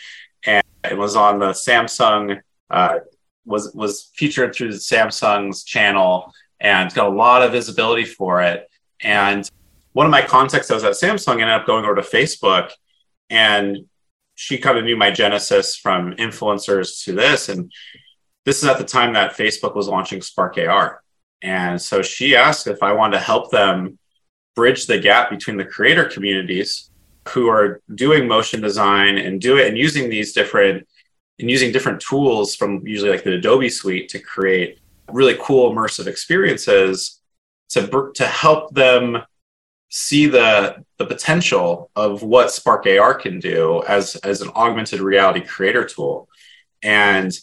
and 0.46 0.64
it 0.84 0.98
was 0.98 1.16
on 1.16 1.40
the 1.40 1.50
Samsung. 1.50 2.42
Uh, 2.70 3.00
was 3.46 3.74
was 3.74 4.12
featured 4.16 4.54
through 4.54 4.70
Samsung's 4.70 5.64
channel 5.64 6.32
and 6.60 6.94
got 6.94 7.08
a 7.08 7.16
lot 7.16 7.42
of 7.42 7.52
visibility 7.52 8.06
for 8.06 8.42
it. 8.42 8.70
And 9.02 9.50
one 9.94 10.06
of 10.06 10.12
my 10.12 10.22
contacts 10.22 10.68
that 10.68 10.76
was 10.76 10.84
at 10.84 10.94
Samsung 10.94 11.34
ended 11.34 11.50
up 11.50 11.66
going 11.66 11.84
over 11.84 11.96
to 11.96 12.02
Facebook, 12.02 12.72
and 13.30 13.78
she 14.36 14.58
kind 14.58 14.78
of 14.78 14.86
knew 14.86 14.96
my 14.96 15.12
genesis 15.12 15.76
from 15.76 16.14
influencers 16.14 17.04
to 17.04 17.14
this. 17.14 17.50
And 17.50 17.72
this 18.46 18.64
is 18.64 18.70
at 18.70 18.78
the 18.78 18.86
time 18.86 19.14
that 19.14 19.36
Facebook 19.36 19.76
was 19.76 19.88
launching 19.88 20.22
Spark 20.22 20.58
AR. 20.58 21.02
And 21.42 21.82
so 21.82 22.02
she 22.02 22.36
asked 22.36 22.68
if 22.68 22.82
I 22.84 22.94
wanted 22.94 23.18
to 23.18 23.24
help 23.24 23.52
them 23.52 23.98
bridge 24.56 24.86
the 24.86 25.00
gap 25.00 25.30
between 25.30 25.58
the 25.58 25.66
creator 25.66 26.06
communities 26.06 26.90
who 27.30 27.50
are 27.50 27.82
doing 27.96 28.28
motion 28.28 28.62
design 28.62 29.18
and 29.18 29.40
do 29.42 29.58
it 29.58 29.68
and 29.68 29.78
using 29.78 30.10
these 30.10 30.34
different 30.34 30.88
and 31.40 31.50
using 31.50 31.72
different 31.72 32.02
tools 32.02 32.56
from 32.56 32.86
usually 32.86 33.12
like 33.12 33.24
the 33.24 33.36
Adobe 33.36 33.70
suite 33.70 34.10
to 34.10 34.20
create 34.20 34.80
really 35.12 35.38
cool 35.40 35.74
immersive 35.74 36.08
experiences 36.08 37.22
to 37.70 38.12
to 38.16 38.26
help 38.26 38.74
them 38.74 39.18
see 39.90 40.28
the 40.28 40.86
the 40.98 41.06
potential 41.06 41.90
of 41.96 42.22
what 42.24 42.52
Spark 42.52 42.86
AR 42.86 43.14
can 43.14 43.40
do 43.40 43.84
as 43.88 44.16
as 44.18 44.42
an 44.42 44.50
augmented 44.56 45.02
reality 45.02 45.42
creator 45.42 45.84
tool. 45.84 46.30
And 46.82 47.38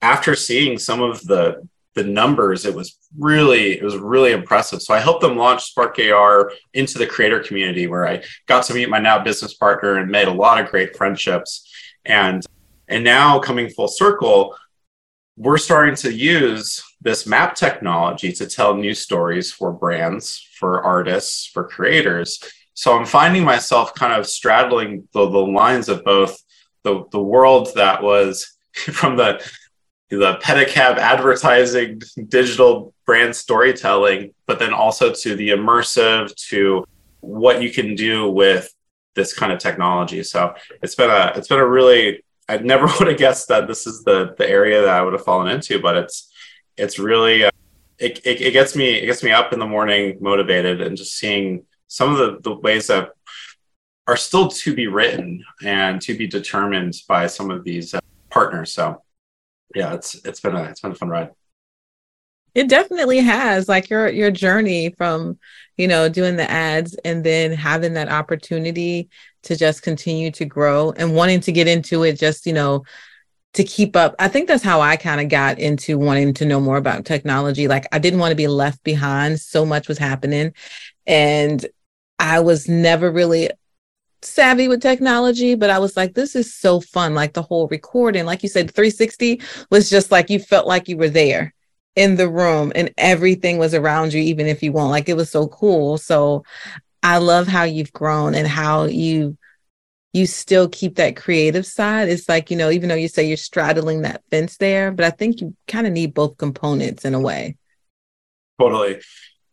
after 0.00 0.34
seeing 0.34 0.78
some 0.78 1.02
of 1.02 1.24
the 1.24 1.68
the 1.94 2.04
numbers, 2.04 2.64
it 2.64 2.74
was 2.74 2.98
really 3.18 3.78
it 3.78 3.82
was 3.82 3.96
really 3.96 4.32
impressive. 4.32 4.80
So 4.80 4.94
I 4.94 5.00
helped 5.00 5.20
them 5.20 5.36
launch 5.36 5.64
Spark 5.64 5.98
AR 5.98 6.52
into 6.72 6.98
the 6.98 7.06
creator 7.06 7.40
community, 7.40 7.86
where 7.86 8.06
I 8.06 8.22
got 8.46 8.64
to 8.64 8.74
meet 8.74 8.88
my 8.88 8.98
now 8.98 9.18
business 9.18 9.54
partner 9.54 9.96
and 9.96 10.10
made 10.10 10.28
a 10.28 10.32
lot 10.32 10.60
of 10.60 10.70
great 10.70 10.96
friendships. 10.96 11.70
And 12.04 12.44
and 12.88 13.04
now 13.04 13.38
coming 13.38 13.68
full 13.68 13.88
circle, 13.88 14.56
we're 15.36 15.58
starting 15.58 15.94
to 15.96 16.12
use 16.12 16.82
this 17.00 17.26
map 17.26 17.54
technology 17.54 18.32
to 18.32 18.46
tell 18.46 18.74
new 18.74 18.94
stories 18.94 19.52
for 19.52 19.72
brands, 19.72 20.48
for 20.58 20.82
artists, 20.82 21.46
for 21.46 21.64
creators. 21.64 22.42
So 22.74 22.96
I'm 22.96 23.06
finding 23.06 23.44
myself 23.44 23.94
kind 23.94 24.12
of 24.12 24.26
straddling 24.26 25.08
the, 25.12 25.28
the 25.28 25.38
lines 25.38 25.88
of 25.88 26.04
both 26.04 26.42
the, 26.82 27.04
the 27.12 27.22
world 27.22 27.68
that 27.76 28.02
was 28.02 28.56
from 28.72 29.16
the 29.16 29.42
the 30.10 30.38
pedicab 30.42 30.96
advertising 30.96 32.00
digital 32.28 32.94
brand 33.04 33.34
storytelling 33.36 34.32
but 34.46 34.58
then 34.58 34.72
also 34.72 35.12
to 35.12 35.34
the 35.36 35.50
immersive 35.50 36.34
to 36.34 36.84
what 37.20 37.62
you 37.62 37.70
can 37.70 37.94
do 37.94 38.30
with 38.30 38.72
this 39.14 39.34
kind 39.34 39.52
of 39.52 39.58
technology 39.58 40.22
so 40.22 40.54
it's 40.82 40.94
been 40.94 41.10
a 41.10 41.32
it's 41.36 41.48
been 41.48 41.58
a 41.58 41.66
really 41.66 42.22
i 42.48 42.56
never 42.56 42.86
would 42.98 43.08
have 43.08 43.18
guessed 43.18 43.48
that 43.48 43.66
this 43.66 43.86
is 43.86 44.02
the 44.04 44.34
the 44.38 44.48
area 44.48 44.80
that 44.80 44.94
i 44.94 45.02
would 45.02 45.12
have 45.12 45.24
fallen 45.24 45.48
into 45.48 45.78
but 45.78 45.96
it's 45.96 46.32
it's 46.78 46.98
really 46.98 47.44
uh, 47.44 47.50
it, 47.98 48.20
it, 48.24 48.40
it 48.40 48.52
gets 48.52 48.76
me 48.76 48.90
it 48.90 49.06
gets 49.06 49.22
me 49.22 49.30
up 49.30 49.52
in 49.52 49.58
the 49.58 49.66
morning 49.66 50.18
motivated 50.20 50.80
and 50.80 50.96
just 50.96 51.16
seeing 51.18 51.64
some 51.88 52.12
of 52.12 52.18
the, 52.18 52.50
the 52.50 52.56
ways 52.60 52.86
that 52.88 53.10
are 54.06 54.16
still 54.16 54.48
to 54.48 54.74
be 54.74 54.86
written 54.86 55.44
and 55.62 56.00
to 56.02 56.16
be 56.16 56.26
determined 56.26 56.94
by 57.08 57.26
some 57.26 57.50
of 57.50 57.64
these 57.64 57.94
uh, 57.94 58.00
partners 58.30 58.72
so 58.72 59.02
yeah, 59.74 59.94
it's 59.94 60.14
it's 60.24 60.40
been 60.40 60.54
a 60.54 60.64
it's 60.64 60.80
been 60.80 60.92
a 60.92 60.94
fun 60.94 61.08
ride. 61.08 61.30
It 62.54 62.68
definitely 62.68 63.18
has 63.18 63.68
like 63.68 63.90
your 63.90 64.08
your 64.08 64.30
journey 64.30 64.90
from, 64.90 65.38
you 65.76 65.86
know, 65.86 66.08
doing 66.08 66.36
the 66.36 66.50
ads 66.50 66.94
and 67.04 67.22
then 67.22 67.52
having 67.52 67.94
that 67.94 68.08
opportunity 68.08 69.10
to 69.42 69.56
just 69.56 69.82
continue 69.82 70.30
to 70.32 70.44
grow 70.44 70.92
and 70.92 71.14
wanting 71.14 71.40
to 71.40 71.52
get 71.52 71.68
into 71.68 72.02
it 72.02 72.18
just, 72.18 72.46
you 72.46 72.52
know, 72.52 72.84
to 73.58 73.64
keep 73.64 73.96
up. 73.96 74.14
I 74.20 74.28
think 74.28 74.46
that's 74.46 74.62
how 74.62 74.80
I 74.80 74.94
kind 74.94 75.20
of 75.20 75.28
got 75.28 75.58
into 75.58 75.98
wanting 75.98 76.32
to 76.34 76.46
know 76.46 76.60
more 76.60 76.76
about 76.76 77.04
technology. 77.04 77.66
Like 77.66 77.86
I 77.90 77.98
didn't 77.98 78.20
want 78.20 78.30
to 78.30 78.36
be 78.36 78.46
left 78.46 78.84
behind. 78.84 79.40
So 79.40 79.66
much 79.66 79.88
was 79.88 79.98
happening 79.98 80.54
and 81.08 81.66
I 82.20 82.38
was 82.38 82.68
never 82.68 83.10
really 83.10 83.50
savvy 84.22 84.68
with 84.68 84.80
technology, 84.80 85.56
but 85.56 85.70
I 85.70 85.80
was 85.80 85.96
like, 85.96 86.14
this 86.14 86.36
is 86.36 86.54
so 86.54 86.80
fun. 86.80 87.16
Like 87.16 87.32
the 87.32 87.42
whole 87.42 87.66
recording, 87.66 88.26
like 88.26 88.44
you 88.44 88.48
said, 88.48 88.72
360 88.72 89.42
was 89.70 89.90
just 89.90 90.12
like 90.12 90.30
you 90.30 90.38
felt 90.38 90.68
like 90.68 90.88
you 90.88 90.96
were 90.96 91.08
there 91.08 91.52
in 91.96 92.14
the 92.14 92.28
room 92.28 92.70
and 92.76 92.94
everything 92.96 93.58
was 93.58 93.74
around 93.74 94.12
you, 94.12 94.22
even 94.22 94.46
if 94.46 94.62
you 94.62 94.70
won't. 94.70 94.92
Like 94.92 95.08
it 95.08 95.16
was 95.16 95.32
so 95.32 95.48
cool. 95.48 95.98
So 95.98 96.44
I 97.02 97.18
love 97.18 97.48
how 97.48 97.64
you've 97.64 97.92
grown 97.92 98.36
and 98.36 98.46
how 98.46 98.84
you 98.84 99.36
you 100.12 100.26
still 100.26 100.68
keep 100.68 100.96
that 100.96 101.16
creative 101.16 101.66
side. 101.66 102.08
It's 102.08 102.28
like, 102.28 102.50
you 102.50 102.56
know, 102.56 102.70
even 102.70 102.88
though 102.88 102.94
you 102.94 103.08
say 103.08 103.26
you're 103.26 103.36
straddling 103.36 104.02
that 104.02 104.22
fence 104.30 104.56
there, 104.56 104.90
but 104.90 105.04
I 105.04 105.10
think 105.10 105.40
you 105.40 105.54
kind 105.66 105.86
of 105.86 105.92
need 105.92 106.14
both 106.14 106.38
components 106.38 107.04
in 107.04 107.14
a 107.14 107.20
way. 107.20 107.56
Totally. 108.60 109.00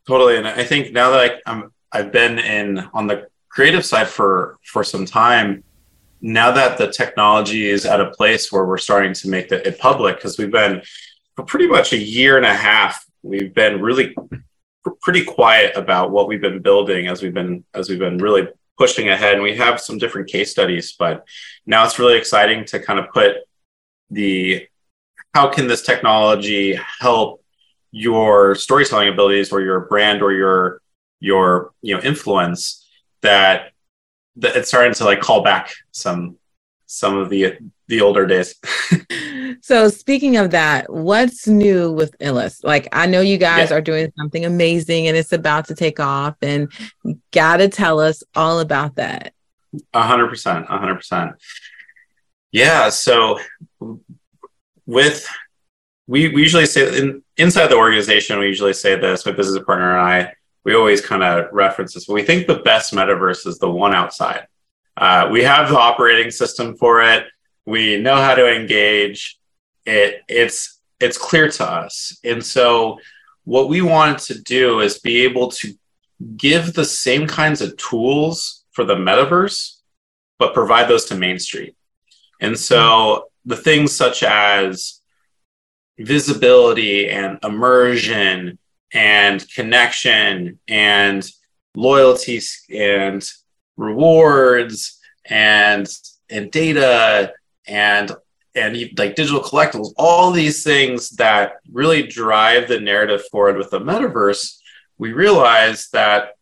Totally. 0.07 0.37
And 0.37 0.47
I 0.47 0.63
think 0.63 0.93
now 0.93 1.11
that 1.11 1.41
I, 1.45 1.51
I'm 1.51 1.71
I've 1.91 2.11
been 2.11 2.39
in 2.39 2.79
on 2.93 3.07
the 3.07 3.27
creative 3.49 3.85
side 3.85 4.07
for 4.07 4.57
for 4.63 4.83
some 4.83 5.05
time 5.05 5.63
now 6.21 6.51
that 6.51 6.77
the 6.77 6.91
technology 6.91 7.69
is 7.69 7.85
at 7.85 8.01
a 8.01 8.11
place 8.11 8.51
where 8.51 8.65
we're 8.65 8.77
starting 8.77 9.13
to 9.13 9.29
make 9.29 9.51
it 9.51 9.79
public 9.79 10.17
because 10.17 10.37
we've 10.37 10.51
been 10.51 10.81
for 11.35 11.45
pretty 11.45 11.67
much 11.67 11.93
a 11.93 11.97
year 11.97 12.37
and 12.37 12.45
a 12.45 12.53
half 12.53 13.05
we've 13.23 13.53
been 13.53 13.81
really 13.81 14.15
pretty 15.01 15.23
quiet 15.23 15.75
about 15.75 16.11
what 16.11 16.27
we've 16.27 16.41
been 16.41 16.61
building 16.61 17.07
as 17.07 17.21
we've 17.21 17.33
been 17.33 17.63
as 17.73 17.89
we've 17.89 17.99
been 17.99 18.17
really 18.17 18.47
pushing 18.77 19.09
ahead 19.09 19.33
and 19.33 19.43
we 19.43 19.55
have 19.55 19.79
some 19.79 19.97
different 19.97 20.27
case 20.27 20.51
studies 20.51 20.95
but 20.97 21.25
now 21.65 21.85
it's 21.85 21.99
really 21.99 22.17
exciting 22.17 22.65
to 22.65 22.79
kind 22.79 22.99
of 22.99 23.09
put 23.11 23.37
the 24.09 24.67
how 25.33 25.49
can 25.49 25.67
this 25.67 25.81
technology 25.81 26.79
help 26.99 27.43
your 27.91 28.55
storytelling 28.55 29.09
abilities 29.09 29.51
or 29.51 29.61
your 29.61 29.81
brand 29.81 30.21
or 30.21 30.33
your 30.33 30.81
your 31.19 31.71
you 31.81 31.95
know 31.95 32.01
influence 32.01 32.85
that 33.21 33.71
that 34.35 34.55
it's 34.55 34.67
starting 34.67 34.93
to 34.93 35.05
like 35.05 35.21
call 35.21 35.41
back 35.41 35.71
some 35.91 36.37
some 36.95 37.17
of 37.17 37.29
the 37.29 37.57
the 37.87 38.01
older 38.01 38.25
days. 38.25 38.55
so 39.61 39.89
speaking 39.89 40.37
of 40.37 40.51
that, 40.51 40.91
what's 40.91 41.47
new 41.47 41.91
with 41.91 42.15
Illust? 42.19 42.63
Like 42.63 42.87
I 42.91 43.05
know 43.05 43.21
you 43.21 43.37
guys 43.37 43.69
yeah. 43.69 43.77
are 43.77 43.81
doing 43.81 44.11
something 44.17 44.45
amazing 44.45 45.07
and 45.07 45.15
it's 45.15 45.33
about 45.33 45.67
to 45.67 45.75
take 45.75 45.99
off 45.99 46.35
and 46.41 46.71
you 47.03 47.19
gotta 47.31 47.69
tell 47.69 47.99
us 47.99 48.23
all 48.35 48.59
about 48.59 48.95
that. 48.95 49.33
A 49.93 50.03
hundred 50.03 50.29
percent, 50.29 50.65
a 50.69 50.77
hundred 50.77 50.95
percent. 50.95 51.33
Yeah, 52.51 52.89
so 52.89 53.39
with 54.85 55.27
we, 56.07 56.29
we 56.29 56.41
usually 56.41 56.65
say 56.65 56.97
in, 56.97 57.23
inside 57.37 57.67
the 57.67 57.77
organization, 57.77 58.39
we 58.39 58.47
usually 58.47 58.73
say 58.73 58.95
this, 58.95 59.25
my 59.25 59.31
business 59.31 59.63
partner 59.63 59.97
and 59.97 60.07
I, 60.07 60.33
we 60.63 60.75
always 60.75 61.01
kind 61.01 61.23
of 61.23 61.51
reference 61.51 61.93
this, 61.93 62.05
but 62.05 62.13
we 62.13 62.23
think 62.23 62.47
the 62.47 62.59
best 62.59 62.93
metaverse 62.93 63.45
is 63.47 63.59
the 63.59 63.69
one 63.69 63.93
outside. 63.93 64.47
Uh, 64.97 65.27
we 65.31 65.43
have 65.43 65.69
the 65.69 65.77
operating 65.77 66.31
system 66.31 66.75
for 66.75 67.01
it. 67.01 67.25
We 67.65 67.97
know 67.97 68.15
how 68.15 68.35
to 68.35 68.53
engage. 68.53 69.37
It 69.85 70.21
it's 70.27 70.79
it's 70.99 71.17
clear 71.17 71.49
to 71.49 71.65
us, 71.65 72.17
and 72.23 72.43
so 72.43 72.99
what 73.43 73.69
we 73.69 73.81
wanted 73.81 74.17
to 74.19 74.41
do 74.41 74.79
is 74.79 74.99
be 74.99 75.23
able 75.23 75.49
to 75.51 75.73
give 76.37 76.73
the 76.73 76.85
same 76.85 77.27
kinds 77.27 77.61
of 77.61 77.77
tools 77.77 78.63
for 78.71 78.83
the 78.83 78.95
metaverse, 78.95 79.77
but 80.39 80.53
provide 80.53 80.87
those 80.87 81.05
to 81.05 81.15
Main 81.15 81.39
Street. 81.39 81.75
And 82.41 82.57
so 82.57 83.29
the 83.45 83.55
things 83.55 83.95
such 83.95 84.23
as 84.23 85.01
visibility 85.97 87.09
and 87.09 87.37
immersion 87.43 88.57
and 88.93 89.45
connection 89.53 90.59
and 90.67 91.29
loyalties 91.75 92.63
and 92.73 93.23
rewards 93.77 94.99
and 95.29 95.87
and 96.29 96.51
data 96.51 97.33
and 97.67 98.11
and 98.55 98.77
like 98.97 99.15
digital 99.15 99.41
collectibles 99.41 99.93
all 99.97 100.31
these 100.31 100.63
things 100.63 101.09
that 101.11 101.57
really 101.71 102.03
drive 102.03 102.67
the 102.67 102.79
narrative 102.79 103.21
forward 103.31 103.57
with 103.57 103.69
the 103.71 103.79
metaverse 103.79 104.57
we 104.97 105.11
realize 105.13 105.89
that 105.89 106.35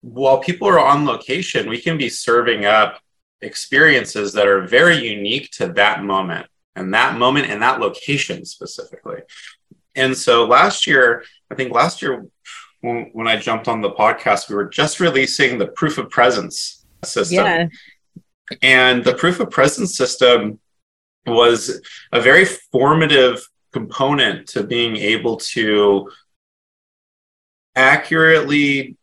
while 0.00 0.38
people 0.38 0.68
are 0.68 0.78
on 0.78 1.04
location 1.04 1.68
we 1.68 1.80
can 1.80 1.98
be 1.98 2.08
serving 2.08 2.64
up 2.64 3.00
experiences 3.40 4.32
that 4.32 4.46
are 4.46 4.66
very 4.66 4.96
unique 5.08 5.50
to 5.52 5.68
that 5.74 6.02
moment 6.02 6.46
and 6.74 6.94
that 6.94 7.18
moment 7.18 7.46
and 7.46 7.62
that 7.62 7.80
location 7.80 8.44
specifically. 8.44 9.20
And 9.94 10.16
so 10.16 10.44
last 10.44 10.86
year 10.86 11.24
I 11.50 11.54
think 11.54 11.72
last 11.72 12.02
year 12.02 12.26
when, 12.80 13.10
when 13.12 13.28
I 13.28 13.36
jumped 13.36 13.68
on 13.68 13.80
the 13.80 13.90
podcast, 13.90 14.48
we 14.48 14.54
were 14.54 14.68
just 14.68 15.00
releasing 15.00 15.58
the 15.58 15.68
proof 15.68 15.98
of 15.98 16.10
presence 16.10 16.84
system. 17.04 17.44
Yeah. 17.44 17.68
And 18.62 19.04
the 19.04 19.14
proof 19.14 19.40
of 19.40 19.50
presence 19.50 19.96
system 19.96 20.58
was 21.26 21.80
a 22.12 22.20
very 22.20 22.44
formative 22.44 23.46
component 23.72 24.48
to 24.48 24.62
being 24.62 24.96
able 24.96 25.36
to 25.36 26.10
accurately 27.76 28.96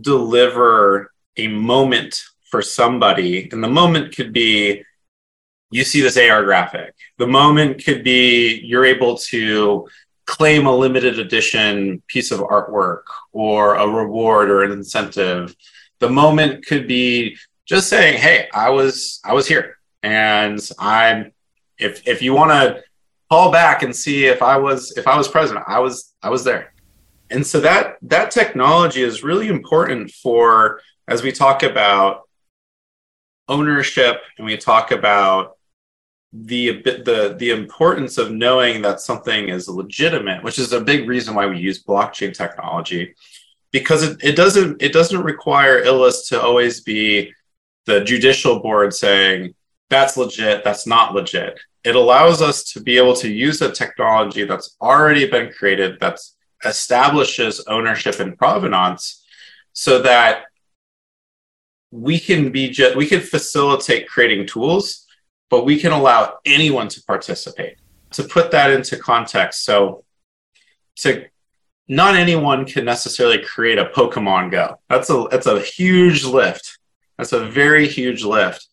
deliver 0.00 1.12
a 1.36 1.48
moment 1.48 2.20
for 2.50 2.62
somebody. 2.62 3.48
And 3.50 3.62
the 3.62 3.68
moment 3.68 4.14
could 4.14 4.32
be 4.32 4.84
you 5.70 5.84
see 5.84 6.00
this 6.00 6.16
AR 6.16 6.44
graphic. 6.44 6.94
The 7.18 7.26
moment 7.26 7.84
could 7.84 8.02
be 8.02 8.60
you're 8.64 8.86
able 8.86 9.18
to 9.18 9.86
claim 10.28 10.66
a 10.66 10.76
limited 10.76 11.18
edition 11.18 12.02
piece 12.06 12.30
of 12.30 12.40
artwork 12.40 13.04
or 13.32 13.76
a 13.76 13.88
reward 13.88 14.50
or 14.50 14.62
an 14.62 14.70
incentive. 14.70 15.56
The 16.00 16.10
moment 16.10 16.66
could 16.66 16.86
be 16.86 17.38
just 17.64 17.88
saying, 17.88 18.18
"Hey, 18.18 18.46
I 18.52 18.68
was 18.68 19.20
I 19.24 19.32
was 19.32 19.48
here." 19.48 19.78
And 20.02 20.60
I'm 20.78 21.32
if 21.78 22.06
if 22.06 22.20
you 22.20 22.34
want 22.34 22.50
to 22.50 22.82
call 23.30 23.50
back 23.50 23.82
and 23.82 23.96
see 23.96 24.26
if 24.26 24.42
I 24.42 24.58
was 24.58 24.96
if 24.98 25.06
I 25.08 25.16
was 25.16 25.28
present, 25.28 25.60
I 25.66 25.78
was 25.78 26.14
I 26.22 26.28
was 26.28 26.44
there. 26.44 26.74
And 27.30 27.46
so 27.46 27.60
that 27.60 27.96
that 28.02 28.30
technology 28.30 29.02
is 29.02 29.24
really 29.24 29.48
important 29.48 30.10
for 30.10 30.82
as 31.08 31.22
we 31.22 31.32
talk 31.32 31.62
about 31.62 32.28
ownership 33.48 34.20
and 34.36 34.44
we 34.44 34.58
talk 34.58 34.90
about 34.92 35.57
the 36.32 36.82
the 36.82 37.36
the 37.38 37.50
importance 37.50 38.18
of 38.18 38.30
knowing 38.30 38.82
that 38.82 39.00
something 39.00 39.48
is 39.48 39.68
legitimate, 39.68 40.42
which 40.42 40.58
is 40.58 40.72
a 40.72 40.80
big 40.80 41.08
reason 41.08 41.34
why 41.34 41.46
we 41.46 41.58
use 41.58 41.82
blockchain 41.82 42.34
technology, 42.34 43.14
because 43.72 44.02
it, 44.02 44.22
it 44.22 44.36
doesn't 44.36 44.82
it 44.82 44.92
doesn't 44.92 45.22
require 45.22 45.82
ILLUST 45.82 46.28
to 46.28 46.40
always 46.40 46.80
be 46.82 47.32
the 47.86 48.04
judicial 48.04 48.60
board 48.60 48.92
saying 48.92 49.54
that's 49.88 50.18
legit, 50.18 50.64
that's 50.64 50.86
not 50.86 51.14
legit. 51.14 51.58
It 51.82 51.96
allows 51.96 52.42
us 52.42 52.64
to 52.72 52.80
be 52.80 52.98
able 52.98 53.14
to 53.16 53.30
use 53.30 53.62
a 53.62 53.72
technology 53.72 54.44
that's 54.44 54.76
already 54.82 55.26
been 55.30 55.50
created, 55.50 55.98
that 56.00 56.18
establishes 56.66 57.64
ownership 57.68 58.20
and 58.20 58.36
provenance, 58.36 59.24
so 59.72 60.02
that 60.02 60.44
we 61.90 62.18
can 62.18 62.52
be 62.52 62.68
just 62.68 62.96
we 62.96 63.06
can 63.06 63.20
facilitate 63.20 64.06
creating 64.06 64.46
tools 64.46 65.06
but 65.50 65.64
we 65.64 65.78
can 65.78 65.92
allow 65.92 66.38
anyone 66.44 66.88
to 66.88 67.02
participate. 67.02 67.76
To 68.12 68.24
put 68.24 68.50
that 68.52 68.70
into 68.70 68.96
context, 68.96 69.64
so 69.64 70.04
to 70.96 71.26
not 71.88 72.14
anyone 72.14 72.64
can 72.64 72.84
necessarily 72.84 73.42
create 73.42 73.78
a 73.78 73.86
Pokemon 73.86 74.50
Go. 74.50 74.78
That's 74.88 75.10
a 75.10 75.26
that's 75.30 75.46
a 75.46 75.60
huge 75.60 76.24
lift. 76.24 76.78
That's 77.16 77.32
a 77.32 77.44
very 77.44 77.86
huge 77.86 78.24
lift. 78.24 78.68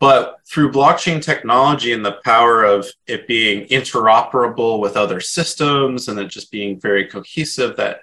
But 0.00 0.36
through 0.48 0.72
blockchain 0.72 1.20
technology 1.20 1.92
and 1.92 2.04
the 2.04 2.20
power 2.24 2.62
of 2.62 2.86
it 3.06 3.26
being 3.26 3.66
interoperable 3.66 4.78
with 4.80 4.96
other 4.96 5.20
systems 5.20 6.06
and 6.06 6.18
it 6.20 6.28
just 6.28 6.52
being 6.52 6.80
very 6.80 7.06
cohesive, 7.06 7.76
that 7.76 8.00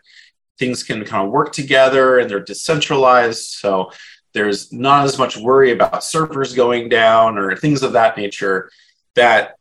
things 0.60 0.84
can 0.84 1.06
kind 1.06 1.26
of 1.26 1.32
work 1.32 1.54
together 1.54 2.20
and 2.20 2.30
they're 2.30 2.42
decentralized. 2.42 3.46
So 3.46 3.92
there's 4.36 4.72
not 4.72 5.06
as 5.06 5.18
much 5.18 5.38
worry 5.38 5.72
about 5.72 6.04
servers 6.04 6.54
going 6.54 6.90
down 6.90 7.38
or 7.38 7.56
things 7.56 7.82
of 7.82 7.94
that 7.94 8.18
nature 8.18 8.70
that 9.16 9.56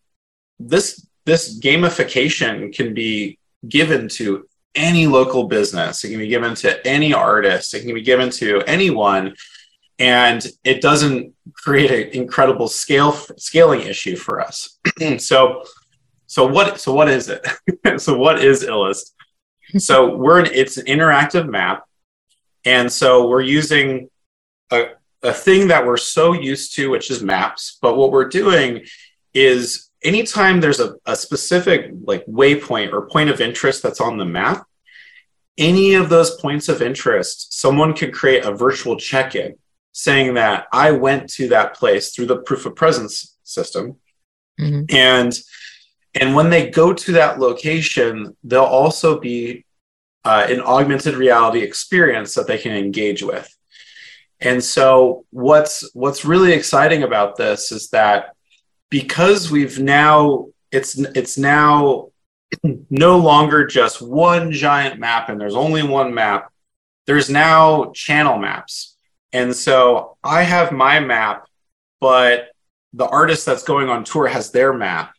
this 0.58 1.06
this 1.24 1.58
gamification 1.58 2.74
can 2.74 2.92
be 2.92 3.38
given 3.66 4.08
to 4.08 4.46
any 4.74 5.06
local 5.06 5.44
business. 5.44 6.04
It 6.04 6.10
can 6.10 6.18
be 6.18 6.28
given 6.28 6.54
to 6.56 6.86
any 6.86 7.14
artist. 7.14 7.72
It 7.72 7.80
can 7.80 7.94
be 7.94 8.02
given 8.02 8.28
to 8.32 8.60
anyone. 8.66 9.34
And 9.98 10.44
it 10.64 10.82
doesn't 10.82 11.32
create 11.54 11.90
an 11.90 12.20
incredible 12.20 12.68
scale 12.68 13.12
scaling 13.38 13.80
issue 13.82 14.16
for 14.16 14.40
us. 14.40 14.78
So 15.18 15.64
so 16.26 16.46
what 16.46 16.80
so 16.80 16.92
what 16.92 17.08
is 17.08 17.28
it? 17.28 17.46
So 18.00 18.18
what 18.18 18.44
is 18.44 18.64
ILLUST 18.64 19.14
so 19.78 20.14
we're 20.14 20.40
an, 20.40 20.46
it's 20.52 20.76
an 20.76 20.86
interactive 20.86 21.48
map. 21.48 21.84
And 22.64 22.90
so 22.90 23.28
we're 23.28 23.42
using 23.42 24.08
a, 24.70 24.86
a 25.22 25.32
thing 25.32 25.68
that 25.68 25.86
we're 25.86 25.96
so 25.96 26.32
used 26.32 26.74
to, 26.76 26.90
which 26.90 27.10
is 27.10 27.22
maps. 27.22 27.78
But 27.80 27.96
what 27.96 28.12
we're 28.12 28.28
doing 28.28 28.84
is 29.32 29.90
anytime 30.02 30.60
there's 30.60 30.80
a, 30.80 30.94
a 31.06 31.16
specific 31.16 31.90
like 32.04 32.24
waypoint 32.26 32.92
or 32.92 33.08
point 33.08 33.30
of 33.30 33.40
interest 33.40 33.82
that's 33.82 34.00
on 34.00 34.18
the 34.18 34.24
map, 34.24 34.66
any 35.56 35.94
of 35.94 36.08
those 36.08 36.40
points 36.40 36.68
of 36.68 36.82
interest, 36.82 37.58
someone 37.58 37.94
could 37.94 38.12
create 38.12 38.44
a 38.44 38.52
virtual 38.52 38.96
check-in 38.96 39.54
saying 39.92 40.34
that 40.34 40.66
I 40.72 40.90
went 40.90 41.30
to 41.34 41.48
that 41.48 41.74
place 41.74 42.10
through 42.10 42.26
the 42.26 42.38
proof 42.38 42.66
of 42.66 42.74
presence 42.74 43.36
system. 43.44 43.96
Mm-hmm. 44.60 44.94
And 44.94 45.32
and 46.20 46.34
when 46.34 46.48
they 46.50 46.70
go 46.70 46.92
to 46.92 47.12
that 47.12 47.40
location, 47.40 48.36
they'll 48.44 48.62
also 48.62 49.18
be 49.18 49.64
uh, 50.24 50.46
an 50.48 50.60
augmented 50.60 51.14
reality 51.14 51.60
experience 51.60 52.34
that 52.34 52.46
they 52.46 52.58
can 52.58 52.72
engage 52.72 53.22
with. 53.22 53.52
And 54.44 54.62
so 54.62 55.24
what's 55.30 55.92
what's 55.94 56.24
really 56.24 56.52
exciting 56.52 57.02
about 57.02 57.36
this 57.36 57.72
is 57.72 57.88
that 57.90 58.36
because 58.90 59.50
we've 59.50 59.80
now 59.80 60.48
it's 60.70 60.98
it's 60.98 61.38
now 61.38 62.10
no 62.90 63.18
longer 63.18 63.66
just 63.66 64.02
one 64.02 64.52
giant 64.52 65.00
map 65.00 65.30
and 65.30 65.40
there's 65.40 65.56
only 65.56 65.82
one 65.82 66.14
map. 66.14 66.52
There's 67.06 67.30
now 67.30 67.90
channel 67.92 68.38
maps. 68.38 68.96
And 69.32 69.56
so 69.56 70.16
I 70.22 70.42
have 70.42 70.70
my 70.72 71.00
map, 71.00 71.48
but 72.00 72.50
the 72.92 73.06
artist 73.06 73.46
that's 73.46 73.64
going 73.64 73.88
on 73.88 74.04
tour 74.04 74.28
has 74.28 74.52
their 74.52 74.72
map. 74.72 75.14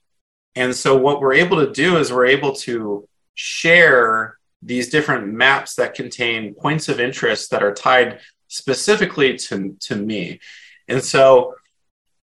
And 0.55 0.73
so 0.73 0.95
what 0.95 1.19
we're 1.19 1.33
able 1.33 1.65
to 1.65 1.71
do 1.71 1.97
is 1.97 2.13
we're 2.13 2.27
able 2.27 2.53
to 2.57 3.07
share 3.33 4.37
these 4.61 4.89
different 4.89 5.27
maps 5.27 5.75
that 5.75 5.95
contain 5.95 6.53
points 6.55 6.87
of 6.87 6.99
interest 6.99 7.51
that 7.51 7.61
are 7.61 7.73
tied 7.73 8.19
specifically 8.55 9.37
to, 9.37 9.75
to 9.81 9.95
me. 9.95 10.39
And 10.87 11.03
so 11.03 11.55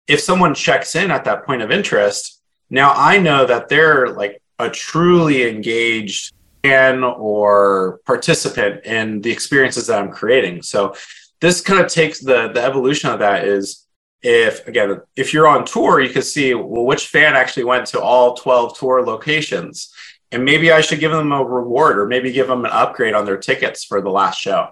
if 0.07 0.19
someone 0.19 0.53
checks 0.53 0.95
in 0.95 1.11
at 1.11 1.25
that 1.25 1.45
point 1.45 1.61
of 1.61 1.71
interest, 1.71 2.41
now 2.69 2.93
I 2.95 3.19
know 3.19 3.45
that 3.45 3.69
they're 3.69 4.09
like 4.09 4.41
a 4.57 4.69
truly 4.69 5.49
engaged 5.49 6.33
fan 6.63 7.03
or 7.03 7.99
participant 8.05 8.85
in 8.85 9.21
the 9.21 9.31
experiences 9.31 9.87
that 9.87 9.99
I'm 9.99 10.11
creating. 10.11 10.61
So 10.61 10.95
this 11.41 11.61
kind 11.61 11.79
of 11.79 11.91
takes 11.91 12.19
the 12.19 12.49
the 12.53 12.61
evolution 12.61 13.09
of 13.09 13.19
that 13.19 13.45
is 13.45 13.85
if 14.21 14.67
again 14.67 14.99
if 15.15 15.33
you're 15.33 15.47
on 15.47 15.63
tour 15.65 16.01
you 16.01 16.09
can 16.09 16.21
see 16.21 16.53
well 16.53 16.85
which 16.85 17.07
fan 17.07 17.35
actually 17.35 17.63
went 17.63 17.85
to 17.87 18.01
all 18.01 18.35
12 18.35 18.77
tour 18.77 19.05
locations 19.05 19.93
and 20.31 20.43
maybe 20.43 20.71
I 20.71 20.81
should 20.81 20.99
give 20.99 21.11
them 21.11 21.31
a 21.31 21.43
reward 21.43 21.97
or 21.97 22.05
maybe 22.05 22.31
give 22.31 22.47
them 22.47 22.65
an 22.65 22.71
upgrade 22.71 23.13
on 23.13 23.25
their 23.25 23.37
tickets 23.37 23.85
for 23.85 24.01
the 24.01 24.09
last 24.09 24.39
show 24.39 24.69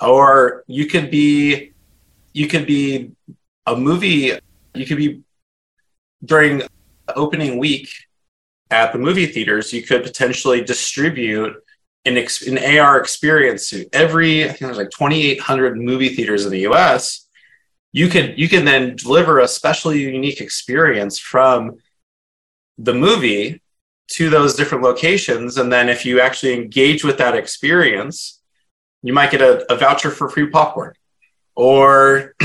or 0.00 0.64
you 0.66 0.86
could 0.86 1.10
be 1.10 1.72
you 2.32 2.46
could 2.46 2.66
be 2.66 3.12
a 3.66 3.76
movie 3.76 4.32
you 4.74 4.86
could 4.86 4.96
be 4.96 5.22
during 6.24 6.62
opening 7.16 7.58
week 7.58 7.88
at 8.70 8.92
the 8.92 8.98
movie 8.98 9.26
theaters 9.26 9.72
you 9.72 9.82
could 9.82 10.02
potentially 10.02 10.62
distribute 10.62 11.54
an, 12.04 12.16
ex- 12.16 12.46
an 12.46 12.58
ar 12.58 12.98
experience 12.98 13.70
to 13.70 13.86
every 13.92 14.44
i 14.44 14.48
think 14.48 14.60
there's 14.60 14.76
like 14.76 14.90
2800 14.90 15.76
movie 15.76 16.10
theaters 16.10 16.44
in 16.44 16.52
the 16.52 16.60
us 16.60 17.26
you 17.92 18.08
could 18.08 18.38
you 18.38 18.48
can 18.48 18.64
then 18.64 18.96
deliver 18.96 19.40
a 19.40 19.48
specially 19.48 20.00
unique 20.00 20.40
experience 20.40 21.18
from 21.18 21.78
the 22.78 22.94
movie 22.94 23.60
to 24.10 24.28
those 24.28 24.54
different 24.54 24.82
locations. 24.82 25.56
And 25.56 25.72
then 25.72 25.88
if 25.88 26.04
you 26.04 26.20
actually 26.20 26.54
engage 26.54 27.04
with 27.04 27.18
that 27.18 27.36
experience 27.36 28.39
you 29.02 29.12
might 29.12 29.30
get 29.30 29.42
a, 29.42 29.70
a 29.72 29.76
voucher 29.76 30.10
for 30.10 30.28
free 30.28 30.48
popcorn. 30.48 30.94
Or 31.54 32.34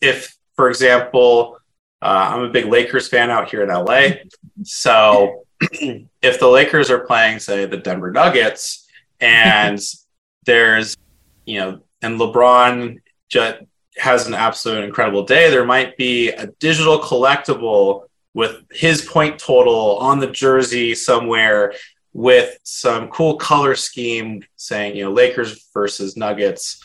if, 0.00 0.36
for 0.54 0.68
example, 0.68 1.58
uh, 2.00 2.30
I'm 2.32 2.44
a 2.44 2.50
big 2.50 2.66
Lakers 2.66 3.08
fan 3.08 3.30
out 3.30 3.50
here 3.50 3.62
in 3.62 3.68
LA. 3.68 4.22
So 4.62 5.44
if 5.60 6.40
the 6.40 6.48
Lakers 6.48 6.90
are 6.90 7.00
playing, 7.00 7.40
say, 7.40 7.66
the 7.66 7.76
Denver 7.76 8.10
Nuggets, 8.10 8.86
and 9.20 9.80
there's, 10.44 10.96
you 11.44 11.58
know, 11.58 11.80
and 12.02 12.18
LeBron 12.18 13.00
just 13.28 13.58
has 13.96 14.26
an 14.26 14.34
absolute 14.34 14.84
incredible 14.84 15.24
day, 15.24 15.50
there 15.50 15.64
might 15.64 15.96
be 15.96 16.30
a 16.30 16.46
digital 16.60 17.00
collectible 17.00 18.04
with 18.34 18.62
his 18.70 19.02
point 19.02 19.38
total 19.38 19.96
on 19.98 20.20
the 20.20 20.28
jersey 20.28 20.94
somewhere 20.94 21.74
with 22.12 22.58
some 22.62 23.08
cool 23.08 23.36
color 23.36 23.74
scheme 23.74 24.44
saying, 24.56 24.96
you 24.96 25.04
know, 25.04 25.12
Lakers 25.12 25.68
versus 25.72 26.16
Nuggets. 26.16 26.84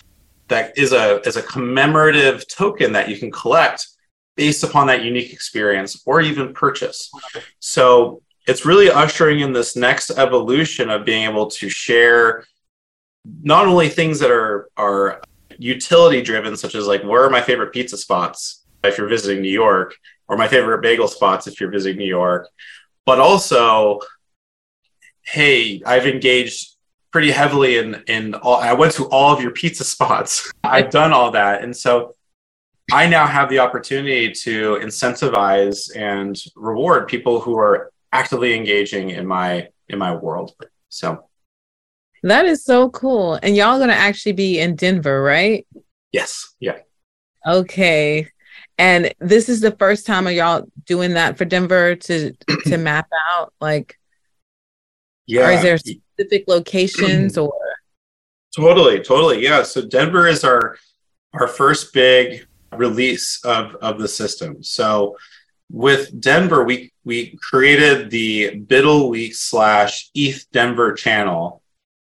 That 0.49 0.77
is 0.77 0.91
a 0.91 1.21
is 1.21 1.37
a 1.37 1.41
commemorative 1.41 2.47
token 2.47 2.91
that 2.93 3.09
you 3.09 3.17
can 3.17 3.31
collect 3.31 3.87
based 4.35 4.63
upon 4.63 4.87
that 4.87 5.03
unique 5.03 5.31
experience 5.31 6.01
or 6.05 6.21
even 6.21 6.53
purchase. 6.53 7.11
So 7.59 8.21
it's 8.45 8.65
really 8.65 8.89
ushering 8.89 9.39
in 9.39 9.53
this 9.53 9.75
next 9.75 10.11
evolution 10.11 10.89
of 10.89 11.05
being 11.05 11.29
able 11.29 11.47
to 11.47 11.69
share 11.69 12.45
not 13.41 13.67
only 13.67 13.89
things 13.89 14.19
that 14.19 14.31
are 14.31 14.69
are 14.75 15.21
utility 15.57 16.21
driven, 16.21 16.57
such 16.57 16.75
as 16.75 16.87
like 16.87 17.03
where 17.03 17.23
are 17.23 17.29
my 17.29 17.41
favorite 17.41 17.71
pizza 17.71 17.97
spots 17.97 18.65
if 18.83 18.97
you're 18.97 19.07
visiting 19.07 19.41
New 19.41 19.49
York, 19.49 19.95
or 20.27 20.35
my 20.35 20.47
favorite 20.47 20.81
bagel 20.81 21.07
spots 21.07 21.47
if 21.47 21.59
you're 21.59 21.71
visiting 21.71 21.97
New 21.97 22.05
York, 22.05 22.49
but 23.05 23.19
also, 23.19 23.99
hey, 25.23 25.81
I've 25.85 26.05
engaged 26.05 26.75
pretty 27.11 27.31
heavily 27.31 27.77
in 27.77 28.03
in 28.07 28.33
all 28.35 28.57
I 28.57 28.73
went 28.73 28.93
to 28.93 29.05
all 29.09 29.33
of 29.33 29.41
your 29.41 29.51
pizza 29.51 29.83
spots. 29.95 30.51
I've 30.63 30.89
done 30.89 31.13
all 31.13 31.31
that. 31.31 31.63
And 31.63 31.75
so 31.75 32.15
I 32.91 33.07
now 33.07 33.25
have 33.25 33.49
the 33.49 33.59
opportunity 33.59 34.31
to 34.31 34.77
incentivize 34.81 35.95
and 35.95 36.37
reward 36.55 37.07
people 37.07 37.39
who 37.39 37.57
are 37.57 37.91
actively 38.11 38.55
engaging 38.55 39.11
in 39.11 39.25
my 39.25 39.69
in 39.87 39.97
my 39.97 40.13
world. 40.13 40.53
So 40.89 41.27
that 42.23 42.45
is 42.45 42.63
so 42.63 42.89
cool. 42.89 43.39
And 43.41 43.55
y'all 43.55 43.79
gonna 43.79 43.93
actually 43.93 44.33
be 44.33 44.59
in 44.59 44.75
Denver, 44.75 45.21
right? 45.21 45.65
Yes. 46.11 46.53
Yeah. 46.59 46.79
Okay. 47.45 48.29
And 48.77 49.13
this 49.19 49.49
is 49.49 49.61
the 49.61 49.71
first 49.71 50.05
time 50.05 50.27
of 50.27 50.33
y'all 50.33 50.65
doing 50.85 51.13
that 51.13 51.37
for 51.37 51.45
Denver 51.45 51.95
to 51.95 52.33
to 52.65 52.77
map 52.79 53.07
out 53.31 53.53
like 53.61 53.99
yeah. 55.25 55.47
Or 55.47 55.51
is 55.51 55.61
there 55.61 55.77
specific 55.77 56.45
locations 56.47 57.37
or 57.37 57.53
totally, 58.55 58.99
totally. 58.99 59.43
Yeah. 59.43 59.63
So 59.63 59.81
Denver 59.81 60.27
is 60.27 60.43
our 60.43 60.77
our 61.33 61.47
first 61.47 61.93
big 61.93 62.45
release 62.71 63.43
of, 63.43 63.75
of 63.75 63.99
the 63.99 64.07
system. 64.07 64.63
So 64.63 65.17
with 65.71 66.19
Denver, 66.19 66.63
we 66.63 66.91
we 67.03 67.37
created 67.37 68.09
the 68.09 68.51
BUIDL 68.67 69.09
Week 69.09 69.35
slash 69.35 70.09
ETH 70.13 70.45
Denver 70.51 70.93
channel. 70.93 71.61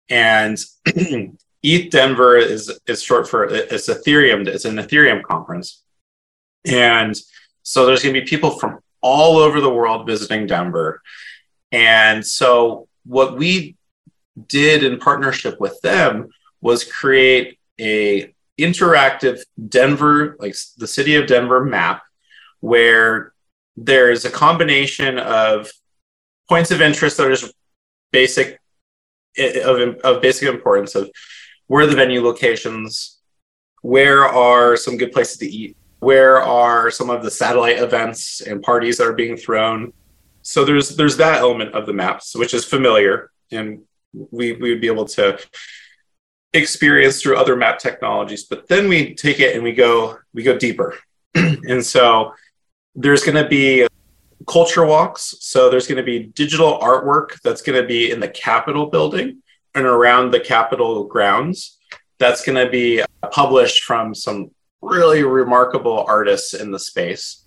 And 0.09 0.57
ETH 1.63 1.89
Denver 1.91 2.37
is 2.37 2.79
is 2.87 3.01
short 3.01 3.29
for 3.29 3.45
it's 3.45 3.87
Ethereum, 3.87 4.47
it's 4.47 4.65
an 4.65 4.75
Ethereum 4.75 5.23
conference. 5.23 5.83
And 6.65 7.15
so 7.63 7.85
there's 7.85 8.03
going 8.03 8.13
to 8.15 8.21
be 8.21 8.27
people 8.27 8.51
from 8.51 8.79
all 9.01 9.37
over 9.37 9.61
the 9.61 9.73
world 9.73 10.05
visiting 10.05 10.47
Denver. 10.47 11.01
And 11.71 12.25
so 12.25 12.87
what 13.05 13.37
we 13.37 13.75
did 14.47 14.83
in 14.83 14.99
partnership 14.99 15.59
with 15.59 15.79
them 15.81 16.29
was 16.61 16.83
create 16.83 17.59
a 17.79 18.33
interactive 18.59 19.41
Denver, 19.69 20.35
like 20.39 20.55
the 20.77 20.87
city 20.87 21.15
of 21.15 21.27
Denver 21.27 21.63
map, 21.63 22.03
where 22.59 23.33
there's 23.75 24.25
a 24.25 24.29
combination 24.29 25.17
of 25.17 25.69
points 26.47 26.71
of 26.71 26.81
interest 26.81 27.17
that 27.17 27.27
are 27.27 27.35
just 27.35 27.53
basic 28.11 28.59
of, 29.37 29.95
of 30.03 30.21
basic 30.21 30.47
importance 30.47 30.95
of 30.95 31.09
where 31.67 31.87
the 31.87 31.95
venue 31.95 32.21
locations, 32.21 33.19
where 33.81 34.25
are 34.25 34.75
some 34.75 34.97
good 34.97 35.11
places 35.11 35.37
to 35.37 35.47
eat, 35.47 35.77
where 35.99 36.41
are 36.41 36.91
some 36.91 37.09
of 37.09 37.23
the 37.23 37.31
satellite 37.31 37.79
events 37.79 38.41
and 38.41 38.61
parties 38.61 38.97
that 38.97 39.07
are 39.07 39.13
being 39.13 39.37
thrown. 39.37 39.93
So 40.41 40.65
there's 40.65 40.95
there's 40.95 41.17
that 41.17 41.39
element 41.39 41.73
of 41.75 41.85
the 41.85 41.93
maps, 41.93 42.35
which 42.35 42.53
is 42.53 42.65
familiar, 42.65 43.31
and 43.51 43.83
we 44.13 44.53
we 44.53 44.71
would 44.71 44.81
be 44.81 44.87
able 44.87 45.05
to 45.05 45.39
experience 46.53 47.21
through 47.21 47.37
other 47.37 47.55
map 47.55 47.79
technologies. 47.79 48.45
But 48.45 48.67
then 48.67 48.87
we 48.87 49.13
take 49.13 49.39
it 49.39 49.55
and 49.55 49.63
we 49.63 49.73
go 49.73 50.17
we 50.33 50.43
go 50.43 50.57
deeper, 50.57 50.97
and 51.35 51.85
so 51.85 52.33
there's 52.95 53.23
going 53.23 53.41
to 53.41 53.47
be 53.47 53.87
culture 54.47 54.85
walks. 54.85 55.35
So 55.39 55.69
there's 55.69 55.87
going 55.87 55.97
to 55.97 56.03
be 56.03 56.27
digital 56.27 56.79
artwork 56.79 57.39
that's 57.41 57.61
going 57.61 57.81
to 57.81 57.87
be 57.87 58.11
in 58.11 58.19
the 58.19 58.27
Capitol 58.27 58.87
building 58.87 59.41
and 59.75 59.85
around 59.85 60.31
the 60.31 60.39
Capitol 60.39 61.05
grounds. 61.05 61.77
That's 62.17 62.43
going 62.45 62.63
to 62.63 62.69
be 62.69 63.03
published 63.31 63.83
from 63.83 64.13
some 64.13 64.51
really 64.81 65.23
remarkable 65.23 66.03
artists 66.07 66.53
in 66.53 66.71
the 66.71 66.79
space. 66.79 67.45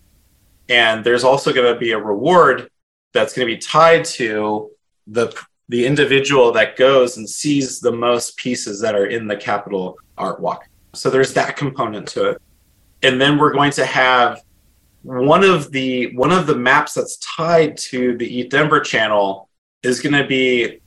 And 0.68 1.04
there's 1.04 1.24
also 1.24 1.52
going 1.52 1.72
to 1.72 1.78
be 1.78 1.92
a 1.92 1.98
reward 1.98 2.70
that's 3.14 3.32
going 3.32 3.48
to 3.48 3.54
be 3.54 3.58
tied 3.58 4.04
to 4.04 4.70
the 5.06 5.34
the 5.70 5.86
individual 5.86 6.52
that 6.52 6.76
goes 6.76 7.16
and 7.16 7.28
sees 7.28 7.80
the 7.80 7.92
most 7.92 8.36
pieces 8.36 8.80
that 8.82 8.94
are 8.94 9.06
in 9.06 9.26
the 9.26 9.36
Capitol 9.36 9.96
art 10.18 10.38
walk. 10.38 10.68
So 10.92 11.08
there's 11.08 11.32
that 11.34 11.56
component 11.56 12.06
to 12.08 12.30
it. 12.30 12.42
And 13.02 13.18
then 13.18 13.38
we're 13.38 13.52
going 13.52 13.70
to 13.72 13.86
have 13.86 14.42
one 15.02 15.42
of 15.42 15.70
the 15.70 16.14
one 16.16 16.32
of 16.32 16.46
the 16.46 16.54
maps 16.54 16.94
that's 16.94 17.16
tied 17.16 17.76
to 17.76 18.16
the 18.18 18.40
ETH 18.40 18.50
Denver 18.50 18.80
channel 18.80 19.48
is 19.82 20.00
going 20.00 20.14
to 20.14 20.26
be 20.26 20.80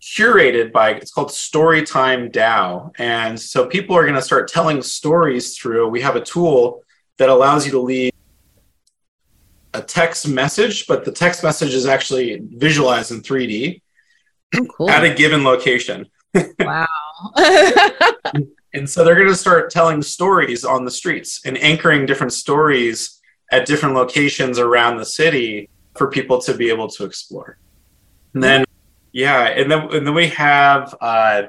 curated 0.00 0.72
by 0.72 0.90
it's 0.90 1.12
called 1.12 1.28
Storytime 1.28 2.32
DAO. 2.32 2.90
And 2.98 3.38
so 3.38 3.66
people 3.66 3.96
are 3.96 4.02
going 4.02 4.14
to 4.14 4.22
start 4.22 4.48
telling 4.48 4.82
stories 4.82 5.56
through. 5.56 5.88
We 5.88 6.00
have 6.00 6.16
a 6.16 6.20
tool 6.20 6.82
that 7.18 7.28
allows 7.28 7.64
you 7.64 7.72
to 7.72 7.80
leave 7.80 8.11
a 9.74 9.82
text 9.82 10.28
message, 10.28 10.86
but 10.86 11.04
the 11.04 11.12
text 11.12 11.42
message 11.42 11.74
is 11.74 11.86
actually 11.86 12.40
visualized 12.42 13.10
in 13.10 13.22
3D 13.22 13.80
oh, 14.56 14.66
cool. 14.66 14.90
at 14.90 15.04
a 15.04 15.14
given 15.14 15.44
location. 15.44 16.06
Wow. 16.58 16.86
and 18.72 18.88
so 18.88 19.04
they're 19.04 19.14
going 19.14 19.28
to 19.28 19.34
start 19.34 19.70
telling 19.70 20.00
stories 20.00 20.64
on 20.64 20.86
the 20.86 20.90
streets 20.90 21.42
and 21.44 21.58
anchoring 21.58 22.06
different 22.06 22.32
stories 22.32 23.20
at 23.50 23.66
different 23.66 23.94
locations 23.94 24.58
around 24.58 24.96
the 24.96 25.04
city 25.04 25.68
for 25.94 26.08
people 26.08 26.40
to 26.40 26.54
be 26.54 26.70
able 26.70 26.88
to 26.88 27.04
explore. 27.04 27.58
And 28.32 28.42
then, 28.42 28.64
yeah, 29.12 29.42
and 29.48 29.70
then 29.70 29.94
and 29.94 30.06
then 30.06 30.14
we 30.14 30.28
have 30.28 30.94
uh, 31.02 31.42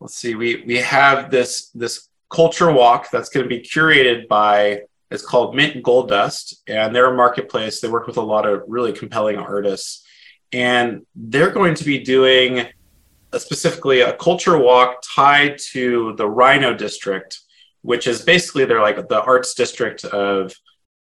let's 0.00 0.16
see, 0.16 0.34
we 0.34 0.62
we 0.66 0.76
have 0.76 1.30
this 1.30 1.70
this 1.70 2.08
culture 2.30 2.70
walk 2.70 3.10
that's 3.10 3.30
going 3.30 3.42
to 3.42 3.48
be 3.48 3.60
curated 3.60 4.28
by 4.28 4.82
it's 5.14 5.24
called 5.24 5.54
Mint 5.54 5.82
Gold 5.82 6.08
Dust, 6.08 6.62
and 6.66 6.94
they're 6.94 7.12
a 7.12 7.16
marketplace. 7.16 7.80
They 7.80 7.88
work 7.88 8.06
with 8.06 8.16
a 8.16 8.22
lot 8.22 8.46
of 8.46 8.62
really 8.66 8.92
compelling 8.92 9.36
artists, 9.36 10.04
and 10.52 11.06
they're 11.14 11.50
going 11.50 11.74
to 11.76 11.84
be 11.84 11.98
doing 11.98 12.66
a, 13.32 13.40
specifically 13.40 14.00
a 14.00 14.14
culture 14.14 14.58
walk 14.58 15.02
tied 15.14 15.58
to 15.72 16.14
the 16.16 16.24
RiNo 16.24 16.76
District, 16.76 17.40
which 17.82 18.06
is 18.06 18.22
basically 18.22 18.64
they're 18.64 18.82
like 18.82 19.08
the 19.08 19.22
arts 19.22 19.54
district 19.54 20.04
of 20.04 20.52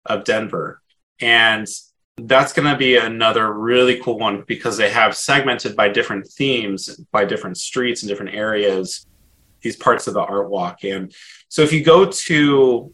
of 0.06 0.24
Denver, 0.24 0.82
and 1.20 1.68
that's 2.18 2.54
going 2.54 2.68
to 2.68 2.78
be 2.78 2.98
another 2.98 3.52
really 3.54 4.00
cool 4.00 4.20
one 4.20 4.44
because 4.48 4.78
they 4.78 4.90
have 4.92 5.18
segmented 5.18 5.76
by 5.76 5.90
different 5.90 6.28
themes, 6.28 7.00
by 7.12 7.26
different 7.26 7.58
streets 7.58 8.04
and 8.04 8.10
different 8.10 8.36
areas, 8.36 9.08
these 9.62 9.76
parts 9.76 10.06
of 10.08 10.14
the 10.14 10.22
art 10.22 10.50
walk. 10.50 10.84
And 10.84 11.12
so 11.48 11.64
if 11.64 11.74
you 11.74 11.84
go 11.84 12.06
to 12.06 12.94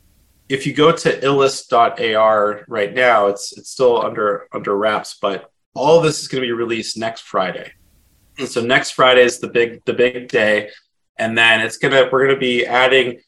if 0.49 0.65
you 0.65 0.73
go 0.73 0.91
to 0.91 1.23
illust.ar 1.23 2.65
right 2.67 2.93
now, 2.93 3.27
it's 3.27 3.55
it's 3.57 3.69
still 3.69 4.03
under 4.03 4.47
under 4.51 4.75
wraps, 4.75 5.17
but 5.21 5.51
all 5.75 6.01
this 6.01 6.21
is 6.21 6.27
going 6.27 6.41
to 6.41 6.47
be 6.47 6.51
released 6.51 6.97
next 6.97 7.21
Friday. 7.21 7.71
And 8.37 8.47
so 8.47 8.61
next 8.61 8.91
Friday 8.91 9.21
is 9.21 9.39
the 9.39 9.47
big 9.47 9.83
the 9.85 9.93
big 9.93 10.27
day, 10.27 10.71
and 11.17 11.37
then 11.37 11.61
it's 11.61 11.77
gonna 11.77 12.09
we're 12.11 12.25
gonna 12.27 12.39
be 12.39 12.65
adding 12.65 13.19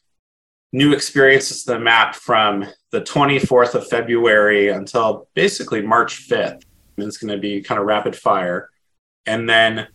new 0.72 0.92
experiences 0.92 1.64
to 1.64 1.72
the 1.72 1.78
map 1.78 2.14
from 2.14 2.64
the 2.90 3.02
24th 3.02 3.74
of 3.74 3.86
February 3.86 4.68
until 4.68 5.28
basically 5.34 5.82
March 5.82 6.28
5th. 6.28 6.62
And 6.96 7.06
it's 7.06 7.18
going 7.18 7.34
to 7.34 7.38
be 7.40 7.60
kind 7.60 7.78
of 7.78 7.86
rapid 7.86 8.16
fire. 8.16 8.70
And 9.26 9.48
then 9.48 9.88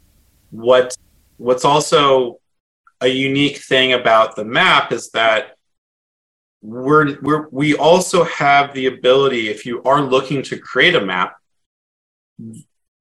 what 0.51 0.95
what's 1.37 1.65
also 1.65 2.39
a 3.01 3.07
unique 3.07 3.57
thing 3.57 3.93
about 3.93 4.35
the 4.35 4.45
map 4.45 4.91
is 4.91 5.11
that 5.11 5.56
we're, 6.61 7.19
we're 7.21 7.47
we 7.49 7.75
also 7.75 8.23
have 8.23 8.73
the 8.73 8.87
ability 8.87 9.49
if 9.49 9.65
you 9.65 9.81
are 9.83 10.01
looking 10.01 10.41
to 10.43 10.57
create 10.57 10.95
a 10.95 11.05
map 11.05 11.37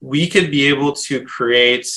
we 0.01 0.29
could 0.29 0.51
be 0.51 0.66
able 0.66 0.92
to 0.92 1.25
create 1.25 1.88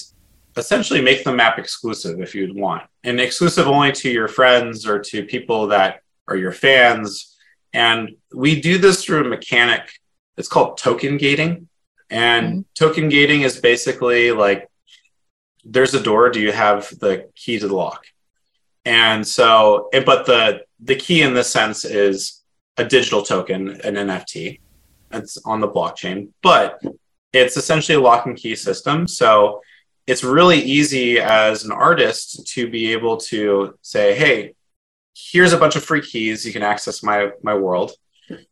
essentially 0.57 1.01
make 1.01 1.23
the 1.23 1.33
map 1.33 1.57
exclusive 1.57 2.19
if 2.19 2.35
you'd 2.35 2.55
want. 2.55 2.83
And 3.03 3.19
exclusive 3.19 3.67
only 3.67 3.91
to 3.93 4.09
your 4.09 4.27
friends 4.27 4.85
or 4.85 4.99
to 4.99 5.23
people 5.23 5.67
that 5.67 6.01
are 6.27 6.35
your 6.35 6.51
fans. 6.51 7.37
And 7.73 8.15
we 8.33 8.59
do 8.59 8.77
this 8.77 9.03
through 9.03 9.25
a 9.25 9.29
mechanic. 9.29 9.89
It's 10.37 10.47
called 10.47 10.77
token 10.77 11.17
gating. 11.17 11.69
And 12.09 12.47
mm-hmm. 12.47 12.61
token 12.73 13.09
gating 13.09 13.41
is 13.41 13.59
basically 13.59 14.31
like 14.31 14.69
there's 15.63 15.93
a 15.93 16.01
door. 16.01 16.29
Do 16.29 16.41
you 16.41 16.51
have 16.51 16.89
the 16.99 17.29
key 17.35 17.59
to 17.59 17.67
the 17.67 17.75
lock 17.75 18.05
and 18.85 19.25
so 19.25 19.89
but 19.91 20.25
the 20.25 20.61
the 20.79 20.95
key 20.95 21.21
in 21.21 21.33
this 21.33 21.49
sense 21.49 21.85
is 21.85 22.43
a 22.77 22.85
digital 22.85 23.21
token, 23.21 23.69
an 23.81 23.95
NFT. 23.95 24.59
It's 25.11 25.37
on 25.45 25.59
the 25.59 25.67
blockchain, 25.67 26.29
but 26.41 26.81
it's 27.33 27.57
essentially 27.57 27.95
a 27.95 28.01
lock 28.01 28.25
and 28.25 28.37
key 28.37 28.55
system. 28.55 29.07
So 29.07 29.61
it's 30.07 30.23
really 30.23 30.59
easy 30.59 31.19
as 31.19 31.65
an 31.65 31.71
artist 31.71 32.47
to 32.47 32.69
be 32.69 32.91
able 32.93 33.17
to 33.17 33.77
say, 33.81 34.15
hey, 34.15 34.55
here's 35.15 35.53
a 35.53 35.57
bunch 35.57 35.75
of 35.75 35.83
free 35.83 36.01
keys. 36.01 36.45
You 36.45 36.53
can 36.53 36.63
access 36.63 37.03
my 37.03 37.31
my 37.43 37.55
world. 37.55 37.91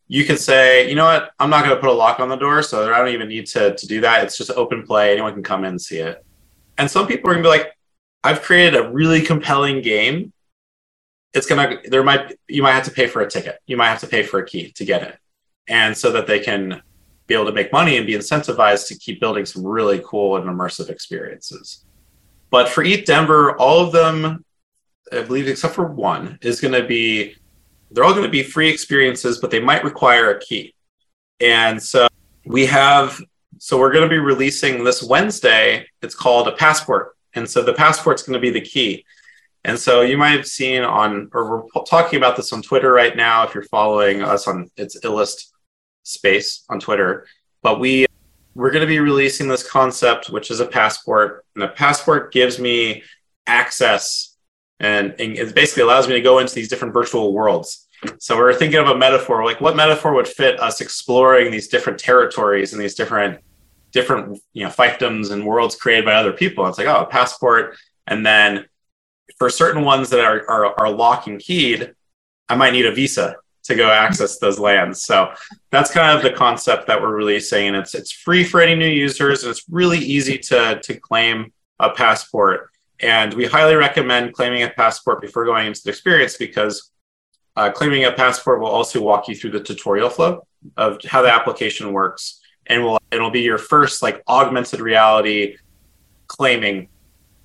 You 0.07 0.25
could 0.25 0.39
say, 0.39 0.89
you 0.89 0.95
know 0.95 1.05
what, 1.05 1.31
I'm 1.39 1.51
not 1.51 1.63
going 1.63 1.75
to 1.75 1.81
put 1.81 1.89
a 1.89 1.93
lock 1.93 2.19
on 2.19 2.29
the 2.29 2.35
door, 2.35 2.63
so 2.63 2.91
I 2.91 2.97
don't 2.97 3.09
even 3.09 3.27
need 3.27 3.45
to, 3.47 3.75
to 3.75 3.87
do 3.87 4.01
that. 4.01 4.23
It's 4.23 4.35
just 4.37 4.49
open 4.51 4.83
play. 4.83 5.11
Anyone 5.11 5.33
can 5.33 5.43
come 5.43 5.63
in 5.63 5.71
and 5.71 5.81
see 5.81 5.99
it. 5.99 6.25
And 6.79 6.89
some 6.89 7.05
people 7.05 7.29
are 7.29 7.33
going 7.33 7.43
to 7.43 7.49
be 7.49 7.57
like, 7.57 7.76
I've 8.23 8.41
created 8.41 8.75
a 8.75 8.91
really 8.91 9.21
compelling 9.21 9.81
game 9.81 10.33
it's 11.33 11.45
gonna 11.45 11.77
there 11.85 12.03
might 12.03 12.35
you 12.47 12.63
might 12.63 12.73
have 12.73 12.85
to 12.85 12.91
pay 12.91 13.05
for 13.05 13.21
a 13.21 13.29
ticket 13.29 13.59
you 13.67 13.77
might 13.77 13.89
have 13.89 13.99
to 13.99 14.07
pay 14.07 14.23
for 14.23 14.39
a 14.39 14.45
key 14.45 14.71
to 14.71 14.85
get 14.85 15.03
it 15.03 15.17
and 15.67 15.95
so 15.95 16.11
that 16.11 16.27
they 16.27 16.39
can 16.39 16.81
be 17.27 17.33
able 17.33 17.45
to 17.45 17.51
make 17.51 17.71
money 17.71 17.97
and 17.97 18.07
be 18.07 18.13
incentivized 18.13 18.87
to 18.87 18.95
keep 18.95 19.19
building 19.19 19.45
some 19.45 19.65
really 19.65 20.01
cool 20.05 20.37
and 20.37 20.45
immersive 20.45 20.89
experiences. 20.89 21.85
But 22.49 22.69
for 22.69 22.83
ETH 22.83 23.05
Denver, 23.05 23.57
all 23.57 23.85
of 23.85 23.91
them, 23.91 24.45
I 25.11 25.21
believe, 25.21 25.47
except 25.47 25.75
for 25.75 25.85
one, 25.85 26.39
is 26.41 26.61
going 26.61 26.73
to 26.73 26.87
be 26.87 27.35
they're 27.91 28.03
all 28.03 28.13
to 28.13 28.27
be 28.27 28.43
free 28.43 28.69
experiences, 28.69 29.39
but 29.39 29.49
they 29.49 29.61
might 29.61 29.83
require 29.83 30.31
a 30.31 30.39
key. 30.39 30.73
And 31.39 31.81
so 31.81 32.07
we 32.45 32.65
have, 32.65 33.21
so 33.59 33.79
we're 33.79 33.93
going 33.93 34.03
to 34.03 34.09
be 34.09 34.17
releasing 34.17 34.83
this 34.83 35.01
Wednesday. 35.01 35.87
It's 36.01 36.15
called 36.15 36.49
a 36.49 36.51
passport. 36.53 37.15
And 37.37 37.49
so 37.49 37.63
the 37.63 37.73
passport's 37.73 38.23
going 38.23 38.33
to 38.33 38.39
be 38.39 38.49
the 38.49 38.61
key. 38.61 39.05
And 39.63 39.77
so 39.77 40.01
you 40.01 40.17
might 40.17 40.37
have 40.37 40.45
seen 40.45 40.83
on, 40.83 41.29
or 41.33 41.63
we're 41.73 41.83
talking 41.83 42.17
about 42.17 42.35
this 42.35 42.53
on 42.53 42.61
Twitter 42.61 42.91
right 42.91 43.15
now. 43.15 43.43
If 43.43 43.53
you're 43.53 43.63
following 43.63 44.21
us 44.21 44.47
on 44.47 44.69
it's 44.77 45.03
Illust 45.03 45.53
space 46.03 46.63
on 46.69 46.79
Twitter, 46.79 47.25
but 47.61 47.79
we 47.79 48.05
we're 48.55 48.71
going 48.71 48.81
to 48.81 48.87
be 48.87 48.99
releasing 48.99 49.47
this 49.47 49.69
concept, 49.69 50.29
which 50.29 50.49
is 50.49 50.59
a 50.61 50.65
passport, 50.65 51.45
and 51.53 51.63
a 51.63 51.67
passport 51.67 52.33
gives 52.33 52.59
me 52.59 53.03
access 53.45 54.37
and, 54.79 55.15
and 55.19 55.37
it 55.37 55.55
basically 55.55 55.83
allows 55.83 56.07
me 56.07 56.13
to 56.13 56.21
go 56.21 56.39
into 56.39 56.53
these 56.53 56.67
different 56.67 56.93
virtual 56.93 57.33
worlds. 57.33 57.87
So 58.19 58.37
we're 58.37 58.53
thinking 58.53 58.79
of 58.79 58.87
a 58.87 58.97
metaphor, 58.97 59.43
like 59.43 59.59
what 59.59 59.75
metaphor 59.75 60.13
would 60.13 60.27
fit 60.27 60.59
us 60.59 60.81
exploring 60.81 61.51
these 61.51 61.67
different 61.67 61.99
territories 61.99 62.73
and 62.73 62.81
these 62.81 62.93
different 62.93 63.39
different 63.97 64.39
you 64.53 64.63
know 64.63 64.69
fiefdoms 64.69 65.31
and 65.31 65.43
worlds 65.43 65.75
created 65.75 66.05
by 66.05 66.13
other 66.13 66.31
people. 66.31 66.67
It's 66.67 66.77
like 66.77 66.87
oh, 66.87 67.01
a 67.01 67.05
passport, 67.05 67.75
and 68.05 68.23
then 68.23 68.65
for 69.39 69.49
certain 69.49 69.83
ones 69.83 70.09
that 70.11 70.19
are, 70.19 70.47
are 70.49 70.79
are 70.79 70.89
lock 70.91 71.25
and 71.25 71.39
keyed, 71.39 71.95
I 72.47 72.55
might 72.55 72.73
need 72.73 72.85
a 72.85 72.91
visa 72.91 73.35
to 73.63 73.75
go 73.75 73.89
access 73.89 74.37
those 74.37 74.59
lands. 74.59 75.03
So 75.03 75.33
that's 75.71 75.91
kind 75.91 76.15
of 76.15 76.23
the 76.23 76.37
concept 76.37 76.87
that 76.87 77.01
we're 77.01 77.15
releasing, 77.15 77.67
and 77.67 77.75
it's 77.75 77.95
it's 77.95 78.11
free 78.11 78.43
for 78.43 78.61
any 78.61 78.75
new 78.75 78.93
users, 79.05 79.43
and 79.43 79.49
it's 79.49 79.65
really 79.67 79.99
easy 79.99 80.37
to 80.49 80.79
to 80.83 80.93
claim 80.99 81.51
a 81.79 81.89
passport. 81.89 82.69
And 82.99 83.33
we 83.33 83.45
highly 83.45 83.75
recommend 83.75 84.33
claiming 84.33 84.63
a 84.63 84.69
passport 84.69 85.21
before 85.21 85.45
going 85.45 85.67
into 85.67 85.81
the 85.83 85.89
experience 85.89 86.37
because 86.37 86.91
uh, 87.55 87.71
claiming 87.71 88.05
a 88.05 88.11
passport 88.11 88.59
will 88.59 88.75
also 88.79 89.01
walk 89.01 89.27
you 89.27 89.35
through 89.35 89.51
the 89.51 89.59
tutorial 89.59 90.09
flow 90.09 90.45
of 90.77 90.99
how 91.05 91.21
the 91.21 91.31
application 91.31 91.91
works, 91.93 92.41
and 92.69 92.83
will 92.83 92.99
it'll 93.11 93.31
be 93.31 93.41
your 93.41 93.57
first 93.57 94.01
like 94.01 94.23
augmented 94.27 94.79
reality 94.79 95.57
claiming 96.27 96.89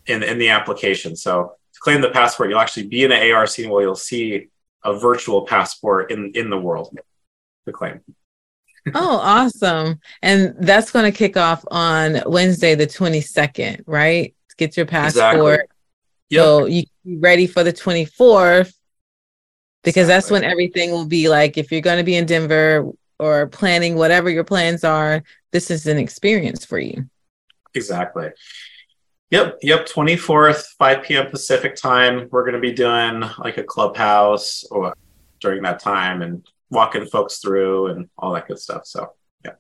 in 0.07 0.23
in 0.23 0.39
the 0.39 0.49
application. 0.49 1.17
So 1.17 1.55
to 1.73 1.81
claim 1.81 2.01
the 2.01 2.11
passport, 2.11 2.51
you'll 2.51 2.61
actually 2.61 2.89
be 2.89 3.05
in 3.05 3.13
an 3.13 3.33
AR 3.33 3.47
scene 3.47 3.71
where 3.71 3.83
you'll 3.83 3.95
see 3.95 4.49
a 4.85 4.99
virtual 4.99 5.47
passport 5.47 6.11
in 6.11 6.33
in 6.35 6.51
the 6.51 6.59
world 6.59 6.97
to 7.67 7.73
claim. 7.73 8.01
oh, 8.95 9.17
awesome! 9.19 10.01
And 10.23 10.55
that's 10.59 10.91
going 10.91 11.11
to 11.11 11.17
kick 11.17 11.37
off 11.37 11.65
on 11.71 12.21
Wednesday, 12.27 12.75
the 12.75 12.87
twenty 12.87 13.21
second, 13.21 13.85
right? 13.87 14.35
get 14.63 14.77
your 14.77 14.87
passport. 14.87 15.55
Exactly. 15.55 15.77
Yep. 16.31 16.41
So 16.41 16.67
you 16.67 16.85
be 17.05 17.17
ready 17.17 17.47
for 17.47 17.65
the 17.65 17.73
24th 17.73 18.73
because 19.83 20.05
exactly. 20.05 20.05
that's 20.05 20.31
when 20.31 20.45
everything 20.45 20.91
will 20.91 21.07
be 21.07 21.29
like 21.29 21.59
if 21.59 21.71
you're 21.71 21.81
going 21.81 21.99
to 21.99 22.05
be 22.05 22.17
in 22.17 22.27
Denver 22.27 22.91
or 23.23 23.47
planning 23.47 23.95
whatever 23.95 24.29
your 24.29 24.45
plans 24.45 24.83
are, 24.83 25.23
this 25.53 25.71
is 25.71 25.87
an 25.87 25.97
experience 25.97 26.65
for 26.65 26.79
you. 26.79 27.09
Exactly. 27.75 28.31
Yep, 29.31 29.59
yep. 29.63 29.87
24th, 29.87 30.65
5 30.79 31.03
p.m. 31.03 31.31
Pacific 31.31 31.77
time. 31.77 32.29
We're 32.31 32.43
going 32.43 32.55
to 32.55 32.61
be 32.61 32.73
doing 32.73 33.23
like 33.39 33.57
a 33.57 33.65
clubhouse 33.65 34.65
or 34.65 34.95
during 35.41 35.63
that 35.63 35.79
time 35.79 36.21
and 36.21 36.47
walking 36.71 37.07
folks 37.07 37.39
through 37.39 37.87
and 37.87 38.09
all 38.19 38.33
that 38.33 38.49
good 38.49 38.59
stuff. 38.59 38.87
So, 38.87 39.13
yeah. 39.45 39.53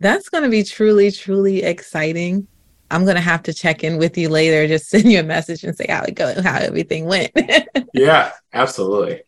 That's 0.00 0.28
going 0.28 0.44
to 0.44 0.50
be 0.50 0.62
truly, 0.62 1.10
truly 1.10 1.62
exciting. 1.62 2.46
I'm 2.90 3.06
gonna 3.06 3.20
have 3.20 3.42
to 3.44 3.54
check 3.54 3.82
in 3.82 3.96
with 3.96 4.16
you 4.16 4.28
later, 4.28 4.68
just 4.68 4.88
send 4.90 5.10
you 5.10 5.18
a 5.18 5.24
message 5.24 5.64
and 5.64 5.74
say 5.76 5.86
how 5.88 6.02
it 6.02 6.14
go, 6.14 6.40
how 6.42 6.58
everything 6.58 7.06
went. 7.06 7.32
yeah, 7.94 8.32
absolutely. 8.52 9.22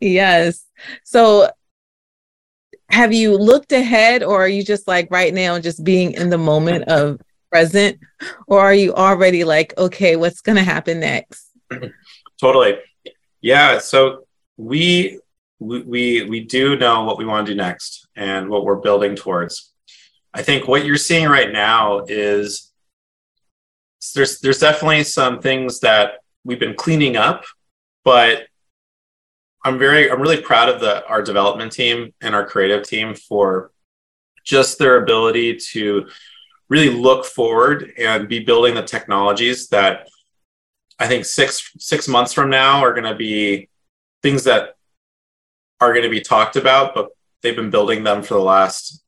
Yes. 0.00 0.64
So 1.04 1.50
have 2.90 3.12
you 3.12 3.36
looked 3.36 3.72
ahead 3.72 4.22
or 4.22 4.42
are 4.42 4.48
you 4.48 4.64
just 4.64 4.86
like 4.88 5.10
right 5.10 5.32
now 5.32 5.58
just 5.58 5.84
being 5.84 6.12
in 6.12 6.30
the 6.30 6.38
moment 6.38 6.84
of 6.88 7.20
present? 7.50 7.98
Or 8.46 8.60
are 8.60 8.74
you 8.74 8.94
already 8.94 9.44
like 9.44 9.76
okay 9.78 10.16
what's 10.16 10.40
going 10.40 10.56
to 10.56 10.64
happen 10.64 11.00
next? 11.00 11.50
Totally. 12.40 12.78
Yeah 13.40 13.78
so 13.78 14.24
we 14.56 15.18
we 15.58 16.22
we 16.24 16.40
do 16.40 16.76
know 16.76 17.04
what 17.04 17.18
we 17.18 17.24
want 17.24 17.46
to 17.46 17.52
do 17.52 17.56
next 17.56 18.08
and 18.16 18.48
what 18.48 18.64
we're 18.64 18.76
building 18.76 19.14
towards. 19.14 19.72
I 20.32 20.42
think 20.42 20.68
what 20.68 20.84
you're 20.84 20.96
seeing 20.96 21.28
right 21.28 21.52
now 21.52 22.04
is 22.08 22.72
there's 24.14 24.40
there's 24.40 24.58
definitely 24.58 25.04
some 25.04 25.40
things 25.40 25.80
that 25.80 26.20
we've 26.44 26.60
been 26.60 26.74
cleaning 26.74 27.16
up, 27.16 27.44
but 28.04 28.46
I'm 29.64 29.78
very 29.78 30.10
I'm 30.10 30.20
really 30.20 30.40
proud 30.40 30.68
of 30.68 30.80
the 30.80 31.06
our 31.06 31.22
development 31.22 31.72
team 31.72 32.12
and 32.20 32.34
our 32.34 32.46
creative 32.46 32.86
team 32.86 33.14
for 33.14 33.72
just 34.44 34.78
their 34.78 35.02
ability 35.02 35.56
to 35.72 36.08
really 36.68 36.88
look 36.88 37.24
forward 37.24 37.92
and 37.98 38.28
be 38.28 38.40
building 38.40 38.74
the 38.74 38.82
technologies 38.82 39.68
that 39.68 40.08
I 40.98 41.08
think 41.08 41.24
six 41.24 41.72
six 41.78 42.08
months 42.08 42.32
from 42.32 42.50
now 42.50 42.82
are 42.84 42.92
going 42.92 43.10
to 43.10 43.14
be 43.14 43.68
things 44.22 44.44
that 44.44 44.76
are 45.80 45.92
going 45.92 46.04
to 46.04 46.10
be 46.10 46.20
talked 46.20 46.56
about, 46.56 46.94
but 46.94 47.08
they've 47.42 47.56
been 47.56 47.70
building 47.70 48.04
them 48.04 48.22
for 48.22 48.34
the 48.34 48.40
last 48.40 49.02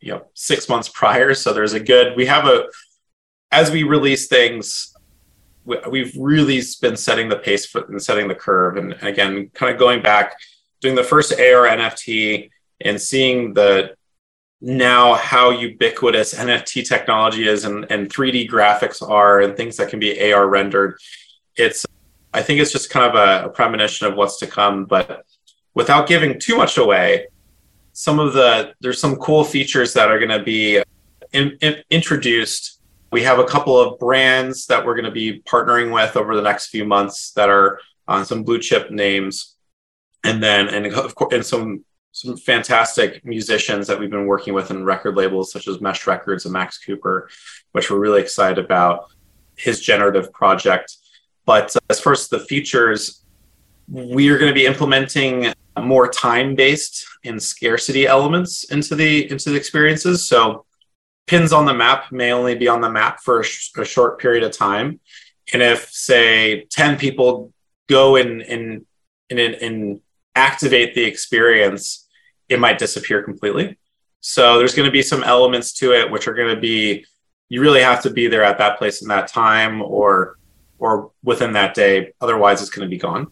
you 0.00 0.12
know 0.12 0.24
six 0.34 0.68
months 0.68 0.88
prior. 0.88 1.34
So 1.34 1.52
there's 1.52 1.74
a 1.74 1.80
good 1.80 2.16
we 2.16 2.26
have 2.26 2.46
a 2.46 2.66
as 3.52 3.70
we 3.70 3.82
release 3.84 4.26
things, 4.26 4.93
we've 5.64 6.14
really 6.18 6.60
been 6.80 6.96
setting 6.96 7.28
the 7.28 7.36
pace 7.36 7.66
for 7.66 7.84
and 7.84 8.02
setting 8.02 8.28
the 8.28 8.34
curve. 8.34 8.76
And, 8.76 8.92
again, 9.02 9.50
kind 9.54 9.72
of 9.72 9.78
going 9.78 10.02
back, 10.02 10.34
doing 10.80 10.94
the 10.94 11.04
first 11.04 11.32
AR 11.32 11.66
NFT 11.66 12.50
and 12.80 13.00
seeing 13.00 13.54
the 13.54 13.94
now 14.60 15.14
how 15.14 15.50
ubiquitous 15.50 16.34
NFT 16.34 16.88
technology 16.88 17.46
is 17.46 17.64
and, 17.64 17.86
and 17.90 18.08
3D 18.08 18.48
graphics 18.48 19.06
are 19.06 19.40
and 19.42 19.56
things 19.56 19.76
that 19.76 19.90
can 19.90 19.98
be 19.98 20.32
AR 20.32 20.48
rendered. 20.48 20.98
It's 21.56 21.84
I 22.32 22.42
think 22.42 22.60
it's 22.60 22.72
just 22.72 22.90
kind 22.90 23.06
of 23.06 23.14
a, 23.14 23.46
a 23.46 23.48
premonition 23.48 24.06
of 24.06 24.16
what's 24.16 24.38
to 24.38 24.46
come. 24.46 24.86
But 24.86 25.24
without 25.74 26.08
giving 26.08 26.40
too 26.40 26.56
much 26.56 26.78
away, 26.78 27.26
some 27.92 28.18
of 28.18 28.32
the 28.32 28.74
there's 28.80 29.00
some 29.00 29.16
cool 29.16 29.44
features 29.44 29.92
that 29.92 30.10
are 30.10 30.18
going 30.18 30.36
to 30.36 30.42
be 30.42 30.82
in, 31.32 31.56
in, 31.60 31.82
introduced 31.90 32.73
we 33.14 33.22
have 33.22 33.38
a 33.38 33.44
couple 33.44 33.78
of 33.78 33.96
brands 34.00 34.66
that 34.66 34.84
we're 34.84 34.96
going 34.96 35.04
to 35.04 35.10
be 35.12 35.40
partnering 35.42 35.94
with 35.94 36.16
over 36.16 36.34
the 36.34 36.42
next 36.42 36.66
few 36.66 36.84
months 36.84 37.30
that 37.34 37.48
are 37.48 37.78
on 38.08 38.26
some 38.26 38.42
blue 38.42 38.58
chip 38.58 38.90
names, 38.90 39.54
and 40.24 40.42
then 40.42 40.66
and 40.66 40.84
of 40.86 41.14
course 41.14 41.32
and 41.32 41.46
some 41.46 41.84
some 42.10 42.36
fantastic 42.36 43.24
musicians 43.24 43.86
that 43.86 44.00
we've 44.00 44.10
been 44.10 44.26
working 44.26 44.52
with 44.52 44.72
in 44.72 44.84
record 44.84 45.14
labels 45.16 45.52
such 45.52 45.68
as 45.68 45.80
Mesh 45.80 46.08
Records 46.08 46.44
and 46.44 46.52
Max 46.52 46.78
Cooper, 46.78 47.30
which 47.70 47.88
we're 47.88 48.00
really 48.00 48.20
excited 48.20 48.58
about 48.58 49.06
his 49.56 49.80
generative 49.80 50.32
project. 50.32 50.96
But 51.46 51.76
uh, 51.76 51.80
as 51.90 52.00
far 52.00 52.14
as 52.14 52.26
the 52.26 52.40
features, 52.40 53.22
we 53.86 54.28
are 54.28 54.38
going 54.38 54.50
to 54.50 54.60
be 54.60 54.66
implementing 54.66 55.52
more 55.80 56.08
time 56.08 56.56
based 56.56 57.06
and 57.24 57.40
scarcity 57.40 58.08
elements 58.08 58.64
into 58.72 58.96
the 58.96 59.30
into 59.30 59.50
the 59.50 59.56
experiences. 59.56 60.26
So 60.26 60.63
pins 61.26 61.52
on 61.52 61.64
the 61.64 61.74
map 61.74 62.12
may 62.12 62.32
only 62.32 62.54
be 62.54 62.68
on 62.68 62.80
the 62.80 62.90
map 62.90 63.20
for 63.20 63.40
a, 63.40 63.44
sh- 63.44 63.70
a 63.76 63.84
short 63.84 64.18
period 64.18 64.42
of 64.42 64.52
time. 64.52 65.00
And 65.52 65.62
if, 65.62 65.88
say, 65.90 66.64
10 66.70 66.98
people 66.98 67.52
go 67.88 68.16
and, 68.16 68.42
and, 68.42 68.86
and, 69.30 70.00
activate 70.36 70.94
the 70.94 71.04
experience, 71.04 72.08
it 72.48 72.58
might 72.58 72.78
disappear 72.78 73.22
completely. 73.22 73.78
So 74.20 74.58
there's 74.58 74.74
going 74.74 74.86
to 74.86 74.92
be 74.92 75.02
some 75.02 75.22
elements 75.22 75.72
to 75.74 75.92
it 75.92 76.10
which 76.10 76.26
are 76.26 76.34
going 76.34 76.52
to 76.52 76.60
be 76.60 77.04
you 77.48 77.60
really 77.60 77.82
have 77.82 78.02
to 78.02 78.10
be 78.10 78.26
there 78.26 78.42
at 78.42 78.58
that 78.58 78.78
place 78.78 79.02
in 79.02 79.08
that 79.08 79.28
time 79.28 79.80
or 79.80 80.36
or 80.78 81.12
within 81.22 81.52
that 81.52 81.74
day 81.74 82.12
otherwise 82.20 82.60
it's 82.60 82.70
going 82.70 82.84
to 82.84 82.90
be 82.90 82.98
gone. 82.98 83.28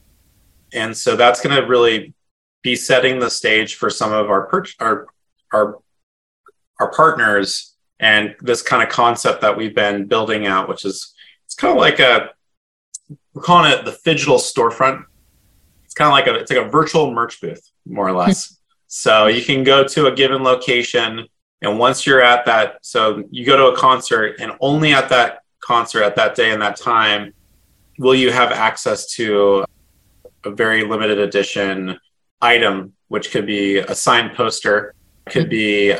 And 0.73 0.97
so 0.97 1.17
that's 1.17 1.41
going 1.41 1.57
to 1.61 1.67
really 1.67 2.15
be 2.63 2.77
setting 2.77 3.19
the 3.19 3.31
stage 3.31 3.75
for 3.75 3.91
some 3.91 4.13
of 4.13 4.31
our 4.31 4.47
per- 4.47 4.65
our 4.79 5.07
our 5.53 5.79
our 6.79 6.93
partners 6.93 7.72
and 8.03 8.35
this 8.41 8.61
kind 8.61 8.83
of 8.83 8.91
concept 8.91 9.41
that 9.41 9.57
we've 9.57 9.75
been 9.75 10.07
building 10.07 10.47
out, 10.47 10.69
which 10.69 10.85
is 10.85 11.15
it's 11.47 11.55
kind 11.55 11.73
of 11.73 11.81
like 11.81 11.99
a 12.01 12.31
we're 13.33 13.43
calling 13.43 13.73
it 13.73 13.85
the 13.85 13.97
digital 14.05 14.37
storefront. 14.37 15.05
It's 15.85 15.95
kind 15.95 16.09
of 16.09 16.13
like 16.13 16.27
a 16.27 16.35
it's 16.41 16.51
like 16.51 16.67
a 16.67 16.69
virtual 16.69 17.13
merch 17.13 17.41
booth, 17.41 17.71
more 17.87 18.09
or 18.09 18.13
less. 18.13 18.59
so 18.89 19.29
you 19.29 19.43
can 19.43 19.65
go 19.65 19.85
to 19.85 20.09
a 20.09 20.15
given 20.15 20.43
location, 20.43 21.27
and 21.63 21.79
once 21.79 22.05
you're 22.05 22.23
at 22.23 22.45
that, 22.45 22.79
so 22.83 23.25
you 23.31 23.47
go 23.47 23.57
to 23.57 23.67
a 23.67 23.77
concert, 23.77 24.37
and 24.41 24.53
only 24.61 24.93
at 24.93 25.09
that 25.09 25.39
concert 25.61 26.03
at 26.03 26.17
that 26.17 26.35
day 26.35 26.51
and 26.51 26.61
that 26.61 26.77
time 26.77 27.33
will 27.99 28.15
you 28.15 28.33
have 28.33 28.51
access 28.51 29.07
to 29.07 29.65
a 30.45 30.51
very 30.51 30.85
limited 30.85 31.19
edition 31.19 31.97
item, 32.41 32.93
which 33.09 33.31
could 33.31 33.47
be 33.47 33.79
a 33.79 33.95
signed 33.95 34.35
poster 34.35 34.95
could 35.29 35.45
mm-hmm. 35.45 35.51
be 35.51 35.95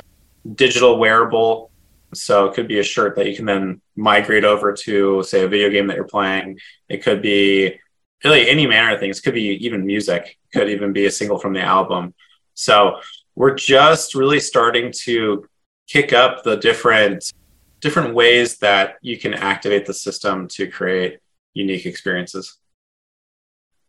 digital 0.55 0.99
wearable. 0.99 1.71
So 2.15 2.47
it 2.47 2.55
could 2.55 2.69
be 2.69 2.79
a 2.79 2.83
shirt 2.83 3.17
that 3.17 3.27
you 3.27 3.35
can 3.35 3.47
then 3.47 3.81
migrate 3.97 4.45
over 4.45 4.73
to, 4.85 5.23
say, 5.23 5.43
a 5.43 5.49
video 5.49 5.71
game 5.71 5.87
that 5.87 5.97
you're 5.97 6.05
playing. 6.05 6.59
It 6.89 7.03
could 7.03 7.23
be 7.23 7.81
really 8.25 8.49
any 8.49 8.67
manner 8.67 8.95
of 8.95 9.01
things. 9.01 9.19
It 9.19 9.23
could 9.23 9.35
be 9.35 9.65
even 9.65 9.87
music. 9.87 10.39
It 10.53 10.59
could 10.59 10.69
even 10.69 10.93
be 10.93 11.07
a 11.07 11.11
single 11.11 11.39
from 11.39 11.55
the 11.55 11.63
album. 11.63 12.15
So 12.55 13.01
we're 13.35 13.55
just 13.55 14.15
really 14.15 14.41
starting 14.41 14.93
to 15.05 15.47
kick 15.89 16.13
up 16.13 16.43
the 16.43 16.57
different 16.57 17.33
different 17.81 18.15
ways 18.15 18.59
that 18.59 18.95
you 19.03 19.19
can 19.19 19.35
activate 19.35 19.85
the 19.85 19.93
system 19.93 20.47
to 20.47 20.69
create 20.69 21.19
unique 21.53 21.85
experiences. 21.85 22.59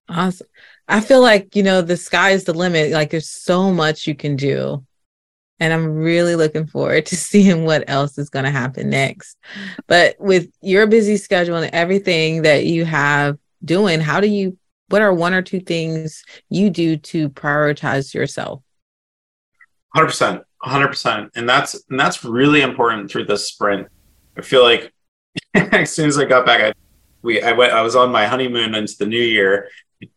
Awesome. 0.09 0.47
I 0.87 0.99
feel 0.99 1.21
like, 1.21 1.55
you 1.55 1.63
know, 1.63 1.81
the 1.81 1.95
sky 1.95 2.31
is 2.31 2.43
the 2.43 2.53
limit. 2.53 2.91
Like 2.91 3.11
there's 3.11 3.29
so 3.29 3.71
much 3.71 4.07
you 4.07 4.15
can 4.15 4.35
do. 4.35 4.83
And 5.59 5.71
I'm 5.71 5.95
really 5.95 6.35
looking 6.35 6.65
forward 6.65 7.05
to 7.07 7.15
seeing 7.17 7.65
what 7.65 7.83
else 7.87 8.17
is 8.17 8.29
going 8.29 8.45
to 8.45 8.51
happen 8.51 8.89
next. 8.89 9.37
But 9.87 10.15
with 10.19 10.51
your 10.61 10.87
busy 10.87 11.17
schedule 11.17 11.57
and 11.57 11.73
everything 11.73 12.43
that 12.43 12.65
you 12.65 12.85
have 12.85 13.37
doing, 13.63 13.99
how 13.99 14.19
do 14.19 14.27
you, 14.27 14.57
what 14.89 15.01
are 15.01 15.13
one 15.13 15.33
or 15.33 15.41
two 15.41 15.59
things 15.59 16.23
you 16.49 16.69
do 16.69 16.97
to 16.97 17.29
prioritize 17.29 18.13
yourself? 18.13 18.61
100%. 19.95 20.43
100%. 20.63 21.29
And 21.35 21.47
that's, 21.47 21.83
and 21.89 21.99
that's 21.99 22.23
really 22.23 22.61
important 22.61 23.11
through 23.11 23.25
this 23.25 23.47
sprint. 23.47 23.87
I 24.37 24.41
feel 24.41 24.63
like 24.63 24.91
as 25.53 25.91
soon 25.91 26.07
as 26.07 26.17
I 26.17 26.25
got 26.25 26.45
back, 26.45 26.61
I, 26.61 26.73
we, 27.21 27.41
I 27.41 27.53
went, 27.53 27.73
I 27.73 27.81
was 27.81 27.95
on 27.95 28.11
my 28.11 28.25
honeymoon 28.25 28.75
into 28.75 28.97
the 28.97 29.05
new 29.05 29.21
year 29.21 29.69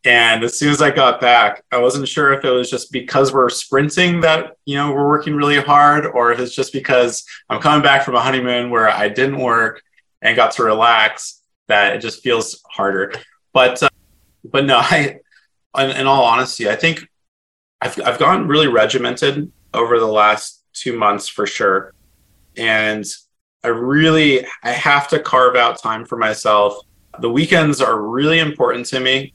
and 0.05 0.45
as 0.45 0.59
soon 0.59 0.71
as 0.71 0.81
I 0.81 0.91
got 0.91 1.21
back, 1.21 1.65
I 1.71 1.79
wasn't 1.79 2.09
sure 2.09 2.33
if 2.33 2.45
it 2.45 2.51
was 2.51 2.71
just 2.71 2.93
because 2.93 3.33
we're 3.33 3.49
sprinting 3.49 4.21
that, 4.21 4.57
you 4.65 4.77
know, 4.77 4.93
we're 4.93 5.09
working 5.09 5.35
really 5.35 5.61
hard, 5.61 6.07
or 6.07 6.33
if 6.33 6.39
it's 6.39 6.55
just 6.55 6.73
because 6.73 7.25
I'm 7.49 7.61
coming 7.61 7.83
back 7.83 8.05
from 8.05 8.15
a 8.15 8.21
honeymoon 8.21 8.71
where 8.71 8.89
I 8.89 9.09
didn't 9.09 9.39
work 9.39 9.83
and 10.23 10.37
got 10.37 10.53
to 10.53 10.65
relax 10.65 11.43
that 11.69 11.97
it 11.97 12.01
just 12.01 12.23
feels 12.23 12.63
harder. 12.71 13.13
But, 13.53 13.83
uh, 13.83 13.89
but 14.45 14.65
no, 14.65 14.79
I, 14.81 15.19
in, 15.79 15.91
in 15.91 16.07
all 16.07 16.25
honesty, 16.25 16.69
I 16.69 16.77
think 16.77 17.07
I've, 17.81 18.01
I've 18.03 18.19
gotten 18.19 18.47
really 18.47 18.69
regimented 18.69 19.51
over 19.75 19.99
the 19.99 20.07
last 20.07 20.63
two 20.73 20.97
months 20.99 21.29
for 21.29 21.47
sure. 21.47 21.93
And 22.57 23.05
I 23.63 23.69
really, 23.69 24.47
I 24.63 24.71
have 24.71 25.09
to 25.09 25.19
carve 25.19 25.57
out 25.57 25.83
time 25.83 26.05
for 26.05 26.17
myself. 26.17 26.79
The 27.19 27.31
weekends 27.31 27.81
are 27.81 28.01
really 28.01 28.39
important 28.39 28.87
to 28.87 29.01
me 29.01 29.35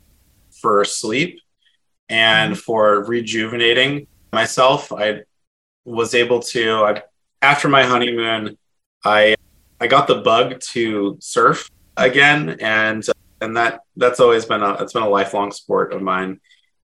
for 0.62 0.86
sleep 0.86 1.40
and 2.10 2.54
mm-hmm. 2.54 2.60
for 2.60 3.04
rejuvenating 3.06 4.08
myself. 4.32 4.92
I 4.92 5.22
was 5.86 6.14
able 6.14 6.42
to 6.42 6.74
I, 6.84 7.04
after 7.42 7.68
my 7.68 7.84
honeymoon, 7.84 8.58
I 9.04 9.36
I 9.80 9.88
got 9.88 10.08
the 10.08 10.22
bug 10.22 10.60
to 10.72 11.18
surf 11.20 11.70
again, 11.98 12.58
and 12.60 13.04
and 13.42 13.58
that 13.58 13.82
that's 13.96 14.20
always 14.20 14.46
been 14.46 14.62
a 14.62 14.74
it's 14.76 14.94
been 14.94 15.04
a 15.04 15.10
lifelong 15.10 15.52
sport 15.52 15.94
of 15.94 16.02
mine. 16.02 16.40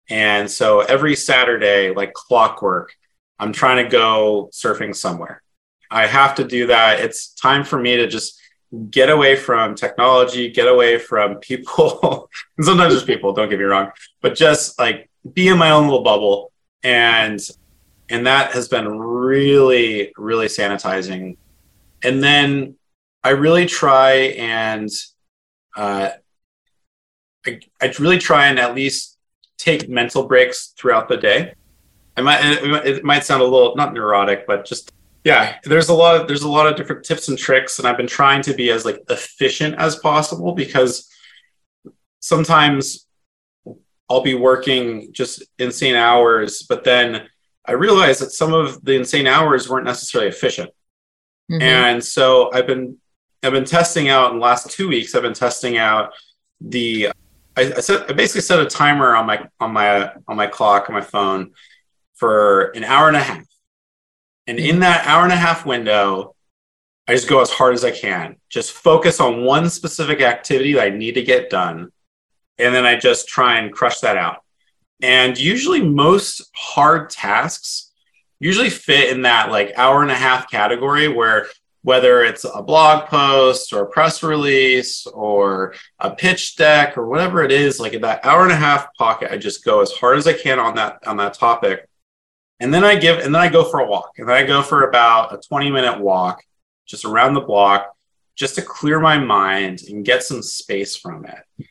And 0.10 0.50
so 0.50 0.82
every 0.82 1.16
Saturday, 1.16 1.94
like 1.94 2.14
clockwork, 2.14 2.94
I'm 3.40 3.52
trying 3.52 3.84
to 3.84 3.90
go 3.90 4.50
surfing 4.54 4.96
somewhere. 4.96 5.44
I 5.92 6.08
have 6.08 6.36
to 6.36 6.44
do 6.44 6.68
that. 6.68 7.02
It's 7.02 7.34
time 7.34 7.64
for 7.64 7.78
me 7.80 7.98
to 7.98 8.08
just 8.08 8.40
get 8.90 9.10
away 9.10 9.36
from 9.36 9.76
technology, 9.76 10.50
get 10.50 10.68
away 10.68 10.98
from 10.98 11.36
people, 11.38 12.30
sometimes 12.62 12.94
just 12.94 13.08
people, 13.08 13.34
don't 13.34 13.50
get 13.50 13.60
me 13.60 13.66
wrong, 13.66 13.92
but 14.22 14.36
just 14.36 14.78
like 14.80 15.10
be 15.34 15.48
in 15.48 15.58
my 15.58 15.72
own 15.72 15.86
little 15.86 16.04
bubble. 16.04 16.52
And 16.84 17.40
and 18.10 18.26
that 18.26 18.52
has 18.52 18.70
been 18.70 18.88
really, 18.88 20.14
really 20.16 20.48
sanitizing. 20.48 21.36
And 22.04 22.24
then 22.24 22.76
I 23.24 23.32
really 23.32 23.66
try 23.66 24.12
and 24.38 24.90
uh, 25.76 26.12
I, 27.46 27.60
I 27.82 27.94
really 28.00 28.18
try 28.18 28.48
and 28.48 28.60
at 28.60 28.76
least 28.76 29.18
take 29.58 29.90
mental 29.90 30.26
breaks 30.28 30.74
throughout 30.78 31.10
the 31.10 31.18
day. 31.18 31.54
I 32.16 32.22
might 32.22 32.40
it 32.86 33.04
might 33.04 33.26
sound 33.26 33.42
a 33.42 33.46
little 33.46 33.76
not 33.76 33.94
neurotic, 33.94 34.48
but 34.48 34.66
just 34.66 34.92
yeah 35.28 35.58
there's 35.66 35.90
a 35.90 35.94
lot 35.94 36.20
of 36.20 36.26
there's 36.26 36.44
a 36.44 36.50
lot 36.50 36.68
of 36.68 36.78
different 36.78 37.04
tips 37.04 37.28
and 37.28 37.38
tricks 37.38 37.80
and 37.80 37.88
i've 37.88 37.98
been 37.98 38.08
trying 38.08 38.42
to 38.42 38.54
be 38.54 38.72
as 38.72 38.86
like 38.86 39.04
efficient 39.10 39.76
as 39.78 39.98
possible 39.98 40.54
because 40.54 41.10
sometimes 42.22 43.06
i'll 44.10 44.22
be 44.22 44.36
working 44.36 45.12
just 45.12 45.44
insane 45.60 45.96
hours 45.96 46.64
but 46.70 46.86
then 46.86 47.28
i 47.66 47.74
realize 47.74 48.20
that 48.20 48.32
some 48.32 48.54
of 48.54 48.82
the 48.86 48.96
insane 48.96 49.28
hours 49.28 49.70
weren't 49.70 49.86
necessarily 49.86 50.30
efficient 50.30 50.70
mm-hmm. 51.52 51.62
and 51.62 52.02
so 52.02 52.50
i've 52.54 52.66
been 52.66 52.98
i've 53.44 53.52
been 53.52 53.66
testing 53.66 54.08
out 54.08 54.32
in 54.32 54.40
the 54.40 54.44
last 54.44 54.72
two 54.72 54.88
weeks 54.88 55.14
i've 55.14 55.24
been 55.24 55.34
testing 55.34 55.78
out 55.78 56.14
the 56.62 57.10
I, 57.58 57.74
I, 57.76 57.80
set, 57.82 58.10
I 58.10 58.14
basically 58.14 58.42
set 58.42 58.60
a 58.60 58.66
timer 58.66 59.14
on 59.14 59.26
my 59.26 59.46
on 59.60 59.74
my 59.74 60.14
on 60.26 60.38
my 60.38 60.48
clock 60.48 60.90
on 60.90 60.96
my 60.96 61.02
phone 61.02 61.52
for 62.16 62.70
an 62.78 62.86
hour 62.86 63.10
and 63.10 63.18
a 63.18 63.22
half 63.22 63.44
and 64.48 64.60
in 64.60 64.80
that 64.80 65.06
hour 65.06 65.24
and 65.24 65.34
a 65.34 65.38
half 65.38 65.66
window, 65.66 66.36
I 67.08 67.14
just 67.14 67.30
go 67.30 67.42
as 67.42 67.50
hard 67.50 67.74
as 67.74 67.84
I 67.84 67.92
can. 67.92 68.38
Just 68.50 68.72
focus 68.72 69.20
on 69.20 69.44
one 69.44 69.70
specific 69.70 70.22
activity 70.22 70.74
that 70.74 70.84
I 70.84 70.90
need 70.90 71.14
to 71.14 71.24
get 71.24 71.50
done. 71.50 71.92
And 72.58 72.74
then 72.74 72.86
I 72.86 72.96
just 72.96 73.28
try 73.28 73.60
and 73.60 73.74
crush 73.74 74.00
that 74.00 74.18
out. 74.18 74.44
And 75.02 75.38
usually, 75.38 75.82
most 75.82 76.50
hard 76.56 77.10
tasks 77.10 77.92
usually 78.40 78.70
fit 78.70 79.12
in 79.12 79.24
that 79.24 79.52
like 79.52 79.74
hour 79.78 80.02
and 80.02 80.12
a 80.12 80.16
half 80.16 80.50
category 80.50 81.08
where 81.08 81.48
whether 81.84 82.24
it's 82.24 82.44
a 82.44 82.62
blog 82.62 83.08
post 83.08 83.72
or 83.72 83.84
a 83.84 83.88
press 83.90 84.22
release 84.22 85.08
or 85.08 85.74
a 86.00 86.12
pitch 86.12 86.56
deck 86.56 86.98
or 86.98 87.08
whatever 87.08 87.44
it 87.44 87.52
is 87.52 87.80
like 87.80 87.94
in 87.94 88.02
that 88.02 88.24
hour 88.26 88.44
and 88.44 88.52
a 88.52 88.56
half 88.56 88.94
pocket 88.96 89.32
i 89.32 89.38
just 89.38 89.64
go 89.64 89.82
as 89.82 89.92
hard 89.94 90.18
as 90.18 90.28
i 90.28 90.34
can 90.34 90.60
on 90.60 90.76
that 90.76 91.00
on 91.08 91.18
that 91.18 91.34
topic 91.34 91.88
and 92.60 92.74
then 92.74 92.84
I 92.84 92.96
give, 92.96 93.20
and 93.20 93.34
then 93.34 93.42
I 93.42 93.50
go 93.50 93.64
for 93.64 93.80
a 93.80 93.88
walk. 93.88 94.14
And 94.18 94.28
then 94.28 94.36
I 94.36 94.44
go 94.44 94.62
for 94.62 94.88
about 94.88 95.34
a 95.34 95.38
20 95.38 95.70
minute 95.70 96.00
walk 96.00 96.44
just 96.86 97.06
around 97.06 97.34
the 97.34 97.42
block 97.42 97.96
just 98.36 98.56
to 98.56 98.62
clear 98.62 99.00
my 99.00 99.18
mind 99.18 99.82
and 99.90 100.06
get 100.06 100.24
some 100.24 100.42
space 100.42 100.96
from 100.96 101.26
it. 101.26 101.68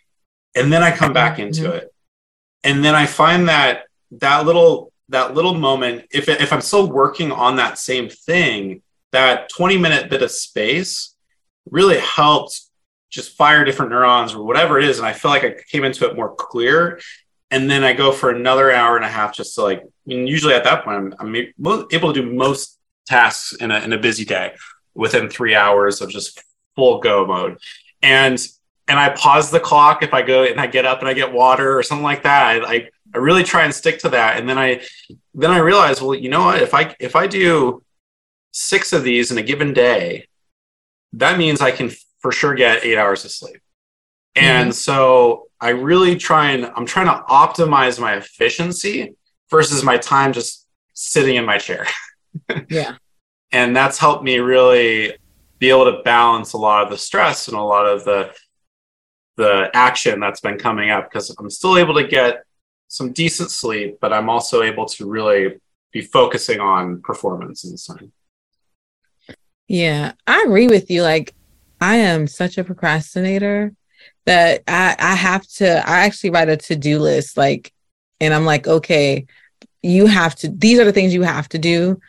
And 0.55 0.73
then 0.73 0.83
I 0.83 0.95
come 0.95 1.13
back 1.13 1.39
into 1.39 1.63
mm-hmm. 1.63 1.77
it. 1.77 1.95
And 2.65 2.85
then 2.85 2.95
I 2.95 3.07
find 3.07 3.49
that 3.49 3.85
that 4.13 4.47
little 4.47 4.93
that 5.09 5.35
little 5.35 5.55
moment 5.55 6.07
if 6.11 6.29
if 6.29 6.53
I'm 6.53 6.61
still 6.61 6.91
working 6.91 7.31
on 7.31 7.57
that 7.57 7.79
same 7.79 8.09
thing, 8.09 8.83
that 9.13 9.49
20 9.51 9.79
minute 9.79 10.11
bit 10.11 10.23
of 10.23 10.31
space 10.31 11.15
really 11.71 11.99
helped 11.99 12.61
just 13.11 13.37
fire 13.37 13.65
different 13.65 13.91
neurons 13.91 14.35
or 14.35 14.45
whatever 14.45 14.79
it 14.79 14.85
is 14.85 14.99
and 14.99 15.07
I 15.07 15.13
feel 15.13 15.31
like 15.31 15.45
I 15.45 15.55
came 15.71 15.85
into 15.85 16.09
it 16.09 16.17
more 16.17 16.35
clear 16.35 17.01
and 17.51 17.71
then 17.71 17.85
I 17.85 17.93
go 17.93 18.13
for 18.13 18.31
another 18.31 18.73
hour 18.73 18.97
and 18.97 19.05
a 19.05 19.09
half 19.09 19.35
just 19.35 19.55
to 19.55 19.63
like. 19.63 19.81
I 19.81 19.89
mean, 20.07 20.27
usually 20.27 20.55
at 20.55 20.65
that 20.65 20.85
point, 20.85 21.15
I'm, 21.19 21.37
I'm 21.37 21.53
able 21.93 22.13
to 22.13 22.23
do 22.23 22.33
most 22.33 22.79
tasks 23.07 23.53
in 23.55 23.71
a 23.71 23.81
in 23.81 23.93
a 23.93 23.99
busy 23.99 24.25
day 24.25 24.55
within 24.95 25.29
three 25.29 25.55
hours 25.55 26.01
of 26.01 26.11
just 26.11 26.43
full 26.75 26.99
go 27.01 27.27
mode, 27.27 27.59
and 28.03 28.45
and 28.89 28.99
I 28.99 29.11
pause 29.11 29.51
the 29.51 29.61
clock 29.61 30.03
if 30.03 30.15
I 30.15 30.23
go 30.23 30.45
and 30.45 30.61
I 30.61 30.67
get 30.67 30.85
up 30.85 31.01
and 31.01 31.09
I 31.09 31.13
get 31.13 31.33
water 31.33 31.77
or 31.77 31.83
something 31.83 32.05
like 32.05 32.23
that. 32.25 32.65
I, 32.65 32.75
I 32.75 32.89
I 33.15 33.19
really 33.19 33.45
try 33.45 33.65
and 33.65 33.75
stick 33.75 33.99
to 34.01 34.09
that, 34.11 34.39
and 34.39 34.49
then 34.49 34.59
I 34.59 34.83
then 35.35 35.51
I 35.51 35.59
realize, 35.59 36.03
well, 36.03 36.15
you 36.15 36.29
know 36.29 36.45
what? 36.45 36.61
If 36.61 36.75
I 36.75 36.95
if 36.99 37.15
I 37.15 37.27
do 37.27 37.83
six 38.53 38.93
of 38.93 39.05
these 39.05 39.31
in 39.31 39.39
a 39.39 39.43
given 39.43 39.73
day, 39.73 40.27
that 41.13 41.39
means 41.39 41.61
I 41.61 41.71
can 41.71 41.91
for 42.19 42.33
sure 42.33 42.55
get 42.55 42.85
eight 42.85 42.99
hours 42.99 43.25
of 43.25 43.31
sleep. 43.31 43.61
And 44.37 44.71
mm-hmm. 44.71 44.73
so 44.73 45.49
I 45.61 45.71
really 45.71 46.17
try 46.17 46.51
and 46.53 46.67
I'm 46.77 46.87
trying 46.87 47.07
to 47.07 47.25
optimize 47.29 47.99
my 47.99 48.17
efficiency 48.17 49.15
versus 49.51 49.83
my 49.83 49.97
time 49.97 50.33
just 50.33 50.67
sitting 50.93 51.37
in 51.37 51.45
my 51.45 51.59
chair. 51.59 51.87
yeah. 52.69 52.97
And 53.53 53.75
that's 53.75 53.99
helped 53.99 54.23
me 54.23 54.39
really 54.39 55.17
be 55.59 55.71
able 55.71 55.87
to 55.87 56.03
balance 56.03 56.53
a 56.53 56.59
lot 56.59 56.85
of 56.85 56.91
the 56.91 56.99
stress 56.99 57.49
and 57.49 57.57
a 57.57 57.63
lot 57.63 57.87
of 57.87 58.05
the 58.05 58.33
the 59.37 59.71
action 59.75 60.19
that's 60.19 60.41
been 60.41 60.59
coming 60.59 60.91
up 60.91 61.11
because 61.11 61.35
I'm 61.39 61.51
still 61.51 61.77
able 61.77 61.95
to 61.95 62.07
get 62.07 62.45
some 62.89 63.13
decent 63.13 63.51
sleep, 63.51 63.99
but 64.01 64.13
I'm 64.13 64.31
also 64.31 64.63
able 64.63 64.87
to 64.87 65.07
really 65.07 65.61
be 65.93 66.01
focusing 66.01 66.59
on 66.59 67.03
performance 67.03 67.65
and 67.65 67.79
time. 67.99 68.13
Yeah, 69.69 70.13
I 70.27 70.45
agree 70.47 70.69
with 70.69 70.91
you. 70.91 71.03
Like, 71.03 71.35
I 71.81 71.97
am 71.97 72.27
such 72.27 72.57
a 72.57 72.65
procrastinator 72.65 73.75
that 74.25 74.63
I, 74.67 74.97
I 74.99 75.15
have 75.15 75.47
to, 75.57 75.89
I 75.89 76.05
actually 76.05 76.31
write 76.31 76.49
a 76.49 76.57
to 76.57 76.77
do 76.77 76.99
list, 76.99 77.37
like, 77.37 77.73
and 78.21 78.35
I'm 78.35 78.45
like, 78.45 78.67
okay, 78.67 79.27
you 79.83 80.07
have 80.07 80.35
to, 80.37 80.49
these 80.49 80.79
are 80.79 80.85
the 80.85 80.93
things 80.93 81.15
you 81.15 81.23
have 81.23 81.49
to 81.51 81.59
do. 81.59 82.01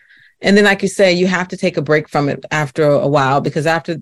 And 0.41 0.55
then, 0.55 0.65
like 0.65 0.81
you 0.81 0.87
say, 0.87 1.13
you 1.13 1.27
have 1.27 1.47
to 1.49 1.57
take 1.57 1.77
a 1.77 1.81
break 1.81 2.09
from 2.09 2.29
it 2.29 2.43
after 2.51 2.83
a 2.83 3.07
while 3.07 3.41
because 3.41 3.65
after, 3.65 3.97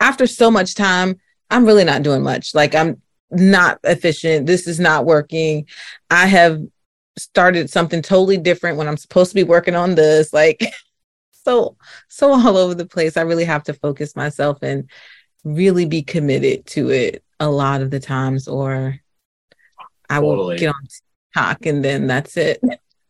after 0.00 0.26
so 0.26 0.50
much 0.50 0.74
time, 0.74 1.18
I'm 1.50 1.64
really 1.64 1.84
not 1.84 2.02
doing 2.02 2.22
much. 2.22 2.54
Like, 2.54 2.74
I'm 2.74 3.00
not 3.30 3.78
efficient. 3.84 4.46
This 4.46 4.66
is 4.66 4.78
not 4.78 5.04
working. 5.04 5.66
I 6.10 6.26
have 6.26 6.60
started 7.18 7.68
something 7.68 8.00
totally 8.00 8.36
different 8.36 8.78
when 8.78 8.88
I'm 8.88 8.96
supposed 8.96 9.30
to 9.30 9.34
be 9.34 9.44
working 9.44 9.74
on 9.74 9.94
this. 9.94 10.32
Like 10.38 10.62
so 11.32 11.76
so 12.08 12.32
all 12.32 12.56
over 12.56 12.74
the 12.74 12.86
place. 12.86 13.16
I 13.16 13.22
really 13.22 13.44
have 13.44 13.64
to 13.64 13.74
focus 13.74 14.14
myself 14.14 14.58
and 14.62 14.88
really 15.44 15.84
be 15.84 16.02
committed 16.02 16.66
to 16.66 16.90
it 16.90 17.24
a 17.40 17.48
lot 17.48 17.82
of 17.82 17.90
the 17.90 18.00
times 18.00 18.48
or 18.48 19.00
I 20.10 20.18
will 20.20 20.56
get 20.56 20.68
on 20.68 20.88
TikTok 21.34 21.66
and 21.66 21.84
then 21.84 22.06
that's 22.06 22.36
it. 22.36 22.60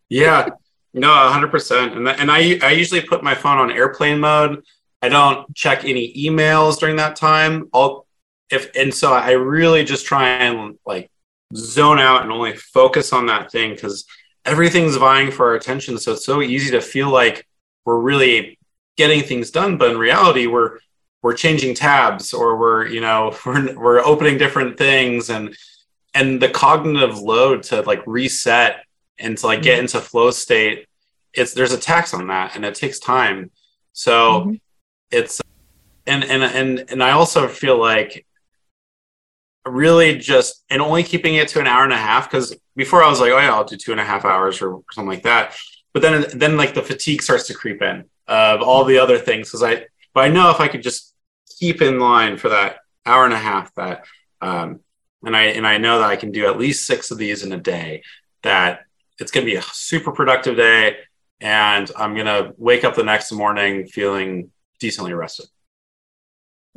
Yeah. 0.09 0.49
No, 0.95 1.09
100%. 1.09 1.97
And 1.97 2.09
and 2.09 2.31
I 2.31 2.59
I 2.62 2.72
usually 2.72 3.03
put 3.03 3.22
my 3.22 3.35
phone 3.35 3.59
on 3.59 3.70
airplane 3.70 4.20
mode. 4.20 4.62
I 5.01 5.09
don't 5.09 5.55
check 5.55 5.85
any 5.85 6.12
emails 6.14 6.79
during 6.79 6.97
that 6.97 7.14
time. 7.16 7.68
I'll 7.72 8.07
if 8.51 8.74
and 8.74 8.93
so 8.93 9.12
I 9.12 9.33
really 9.33 9.85
just 9.85 10.07
try 10.07 10.29
and 10.29 10.79
like 10.87 11.11
zone 11.55 11.99
out 11.99 12.22
and 12.22 12.33
only 12.33 12.57
focus 12.57 13.12
on 13.12 13.26
that 13.26 13.53
thing 13.53 13.74
because 13.74 14.07
everything's 14.45 14.97
vying 14.97 15.31
for 15.31 15.49
our 15.49 15.55
attention. 15.55 15.99
So 15.99 16.12
it's 16.12 16.24
so 16.24 16.43
easy 16.43 16.70
to 16.72 16.81
feel 16.81 17.11
like 17.11 17.47
we're 17.85 18.01
really 18.01 18.59
getting 18.97 19.22
things 19.22 19.51
done, 19.51 19.79
but 19.79 19.91
in 19.91 19.99
reality, 19.99 20.47
we're 20.47 20.79
we're 21.22 21.34
changing 21.34 21.74
tabs 21.74 22.32
or 22.32 22.56
we're 22.56 22.86
you 22.86 23.00
know 23.00 23.34
we're 23.46 23.78
we're 23.78 24.00
opening 24.00 24.38
different 24.38 24.76
things 24.78 25.30
and 25.30 25.56
and 26.14 26.40
the 26.40 26.48
cognitive 26.48 27.18
load 27.18 27.62
to 27.62 27.82
like 27.82 28.02
reset 28.06 28.84
and 29.18 29.36
to 29.38 29.46
like 29.46 29.62
get 29.62 29.74
mm-hmm. 29.74 29.82
into 29.82 30.00
flow 30.00 30.30
state 30.30 30.86
it's 31.34 31.54
there's 31.54 31.72
a 31.72 31.78
tax 31.78 32.14
on 32.14 32.26
that 32.28 32.56
and 32.56 32.64
it 32.64 32.74
takes 32.74 32.98
time 32.98 33.50
so 33.92 34.40
mm-hmm. 34.40 34.54
it's 35.10 35.40
and 36.06 36.24
and 36.24 36.42
and 36.42 36.90
and 36.90 37.02
i 37.02 37.10
also 37.10 37.46
feel 37.46 37.78
like 37.78 38.24
really 39.70 40.18
just 40.18 40.64
and 40.70 40.80
only 40.80 41.02
keeping 41.02 41.34
it 41.34 41.48
to 41.48 41.60
an 41.60 41.66
hour 41.66 41.84
and 41.84 41.92
a 41.92 41.96
half 41.96 42.30
because 42.30 42.56
before 42.76 43.02
I 43.02 43.08
was 43.08 43.20
like, 43.20 43.32
oh 43.32 43.38
yeah, 43.38 43.52
I'll 43.52 43.64
do 43.64 43.76
two 43.76 43.92
and 43.92 44.00
a 44.00 44.04
half 44.04 44.24
hours 44.24 44.60
or 44.62 44.82
something 44.92 45.10
like 45.10 45.24
that. 45.24 45.56
But 45.92 46.02
then 46.02 46.26
then 46.34 46.56
like 46.56 46.74
the 46.74 46.82
fatigue 46.82 47.22
starts 47.22 47.46
to 47.48 47.54
creep 47.54 47.82
in 47.82 48.04
of 48.26 48.62
all 48.62 48.84
the 48.84 48.98
other 48.98 49.18
things 49.18 49.48
because 49.48 49.62
I 49.62 49.86
but 50.18 50.24
I 50.24 50.28
know 50.30 50.50
if 50.50 50.58
I 50.58 50.66
could 50.66 50.82
just 50.82 51.14
keep 51.60 51.80
in 51.80 52.00
line 52.00 52.38
for 52.38 52.48
that 52.48 52.78
hour 53.06 53.24
and 53.24 53.32
a 53.32 53.38
half 53.38 53.72
that 53.76 54.04
um 54.40 54.80
and 55.24 55.36
I 55.36 55.44
and 55.44 55.64
I 55.64 55.78
know 55.78 56.00
that 56.00 56.10
I 56.10 56.16
can 56.16 56.32
do 56.32 56.44
at 56.46 56.58
least 56.58 56.88
six 56.88 57.12
of 57.12 57.18
these 57.18 57.44
in 57.44 57.52
a 57.52 57.56
day 57.56 58.02
that 58.42 58.80
it's 59.20 59.30
going 59.30 59.46
to 59.46 59.52
be 59.52 59.56
a 59.56 59.62
super 59.62 60.10
productive 60.10 60.56
day 60.56 60.96
and 61.40 61.88
I'm 61.96 62.14
going 62.14 62.26
to 62.26 62.52
wake 62.56 62.82
up 62.82 62.96
the 62.96 63.04
next 63.04 63.30
morning 63.30 63.86
feeling 63.86 64.50
decently 64.80 65.12
rested. 65.12 65.46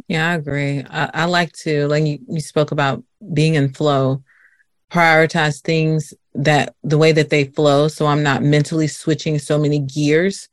Yeah, 0.08 0.30
I 0.30 0.36
agree. 0.36 0.86
I, 0.88 1.10
I 1.12 1.26
like 1.26 1.52
to, 1.64 1.88
like 1.88 2.06
you, 2.06 2.20
you 2.28 2.42
spoke 2.42 2.72
about 2.72 3.04
being 3.34 3.56
in 3.56 3.74
flow, 3.74 4.24
prioritize 4.92 5.62
things 5.62 6.14
that 6.36 6.76
the 6.84 7.00
way 7.00 7.12
that 7.12 7.32
they 7.32 7.46
flow. 7.46 7.88
So 7.88 8.06
I'm 8.06 8.22
not 8.22 8.44
mentally 8.44 8.88
switching 8.88 9.40
so 9.40 9.58
many 9.58 9.80
gears 9.80 10.48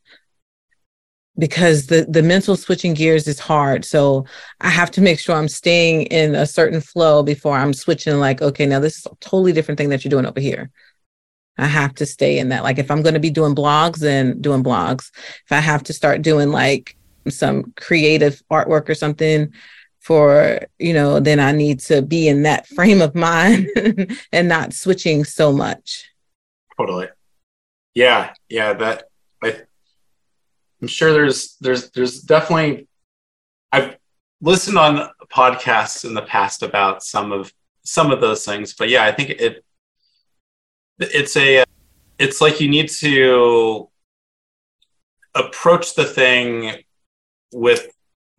because 1.38 1.86
the 1.86 2.04
the 2.08 2.22
mental 2.22 2.56
switching 2.56 2.94
gears 2.94 3.28
is 3.28 3.38
hard. 3.38 3.84
So 3.84 4.26
i 4.60 4.68
have 4.68 4.90
to 4.92 5.00
make 5.00 5.18
sure 5.18 5.36
i'm 5.36 5.48
staying 5.48 6.02
in 6.06 6.34
a 6.34 6.46
certain 6.46 6.80
flow 6.80 7.22
before 7.22 7.56
i'm 7.56 7.72
switching 7.72 8.18
like 8.18 8.42
okay 8.42 8.66
now 8.66 8.80
this 8.80 8.98
is 8.98 9.06
a 9.06 9.14
totally 9.20 9.52
different 9.52 9.78
thing 9.78 9.88
that 9.90 10.04
you're 10.04 10.10
doing 10.10 10.26
over 10.26 10.40
here. 10.40 10.70
I 11.60 11.66
have 11.66 11.94
to 11.96 12.06
stay 12.06 12.38
in 12.38 12.50
that. 12.50 12.64
Like 12.64 12.78
if 12.78 12.90
i'm 12.90 13.02
going 13.02 13.14
to 13.14 13.20
be 13.20 13.30
doing 13.30 13.54
blogs 13.54 14.02
and 14.02 14.42
doing 14.42 14.62
blogs. 14.62 15.10
If 15.44 15.52
i 15.52 15.60
have 15.60 15.82
to 15.84 15.92
start 15.92 16.22
doing 16.22 16.50
like 16.50 16.96
some 17.28 17.72
creative 17.76 18.42
artwork 18.50 18.88
or 18.88 18.94
something 18.94 19.52
for 20.00 20.60
you 20.78 20.94
know 20.94 21.20
then 21.20 21.38
i 21.40 21.52
need 21.52 21.80
to 21.80 22.00
be 22.00 22.28
in 22.28 22.42
that 22.44 22.66
frame 22.76 23.02
of 23.02 23.14
mind 23.14 23.68
and 24.32 24.48
not 24.48 24.72
switching 24.72 25.24
so 25.24 25.52
much. 25.52 26.10
Totally. 26.76 27.08
Yeah 27.94 28.32
yeah 28.48 28.72
that 28.74 29.04
I, 29.42 29.62
i'm 30.80 30.88
sure 30.88 31.12
there's 31.12 31.56
there's 31.60 31.90
there's 31.90 32.20
definitely 32.20 32.86
i've 33.72 33.96
listened 34.40 34.78
on 34.78 35.08
podcasts 35.32 36.04
in 36.04 36.14
the 36.14 36.22
past 36.22 36.62
about 36.62 37.02
some 37.02 37.32
of 37.32 37.52
some 37.84 38.10
of 38.10 38.20
those 38.20 38.44
things 38.44 38.74
but 38.74 38.88
yeah 38.88 39.04
i 39.04 39.12
think 39.12 39.30
it 39.30 39.64
it's 40.98 41.36
a 41.36 41.64
it's 42.18 42.40
like 42.40 42.60
you 42.60 42.68
need 42.68 42.88
to 42.88 43.88
approach 45.34 45.94
the 45.94 46.04
thing 46.04 46.82
with 47.52 47.88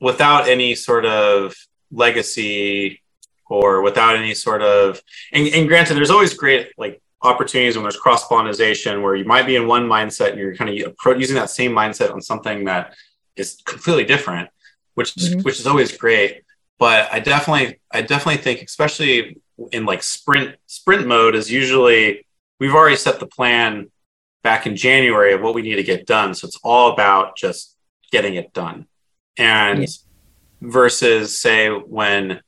without 0.01 0.47
any 0.47 0.75
sort 0.75 1.05
of 1.05 1.55
legacy 1.91 3.01
or 3.49 3.81
without 3.81 4.15
any 4.15 4.33
sort 4.33 4.61
of 4.61 5.01
and, 5.33 5.47
and 5.47 5.67
granted 5.67 5.95
there's 5.95 6.11
always 6.11 6.33
great 6.33 6.71
like 6.77 7.01
opportunities 7.21 7.75
when 7.75 7.83
there's 7.83 7.97
cross 7.97 8.27
pollination 8.27 9.01
where 9.01 9.15
you 9.15 9.25
might 9.25 9.45
be 9.45 9.55
in 9.55 9.67
one 9.67 9.87
mindset 9.87 10.29
and 10.29 10.39
you're 10.39 10.55
kind 10.55 10.69
of 10.69 11.19
using 11.19 11.35
that 11.35 11.49
same 11.49 11.71
mindset 11.71 12.13
on 12.13 12.21
something 12.21 12.65
that 12.65 12.95
is 13.35 13.61
completely 13.65 14.05
different 14.05 14.49
which 14.95 15.15
mm-hmm. 15.15 15.41
which 15.41 15.59
is 15.59 15.67
always 15.67 15.95
great 15.95 16.43
but 16.77 17.11
i 17.11 17.19
definitely 17.19 17.79
i 17.91 18.01
definitely 18.01 18.41
think 18.41 18.61
especially 18.61 19.37
in 19.71 19.85
like 19.85 20.01
sprint 20.01 20.55
sprint 20.65 21.05
mode 21.07 21.35
is 21.35 21.51
usually 21.51 22.25
we've 22.59 22.73
already 22.73 22.95
set 22.95 23.19
the 23.19 23.27
plan 23.27 23.89
back 24.43 24.65
in 24.65 24.75
january 24.75 25.33
of 25.33 25.41
what 25.41 25.53
we 25.53 25.61
need 25.61 25.75
to 25.75 25.83
get 25.83 26.07
done 26.07 26.33
so 26.33 26.47
it's 26.47 26.59
all 26.63 26.93
about 26.93 27.35
just 27.35 27.75
getting 28.11 28.35
it 28.35 28.53
done 28.53 28.87
and 29.37 29.81
yeah. 29.81 29.87
versus 30.61 31.37
say 31.37 31.69
when 31.69 32.41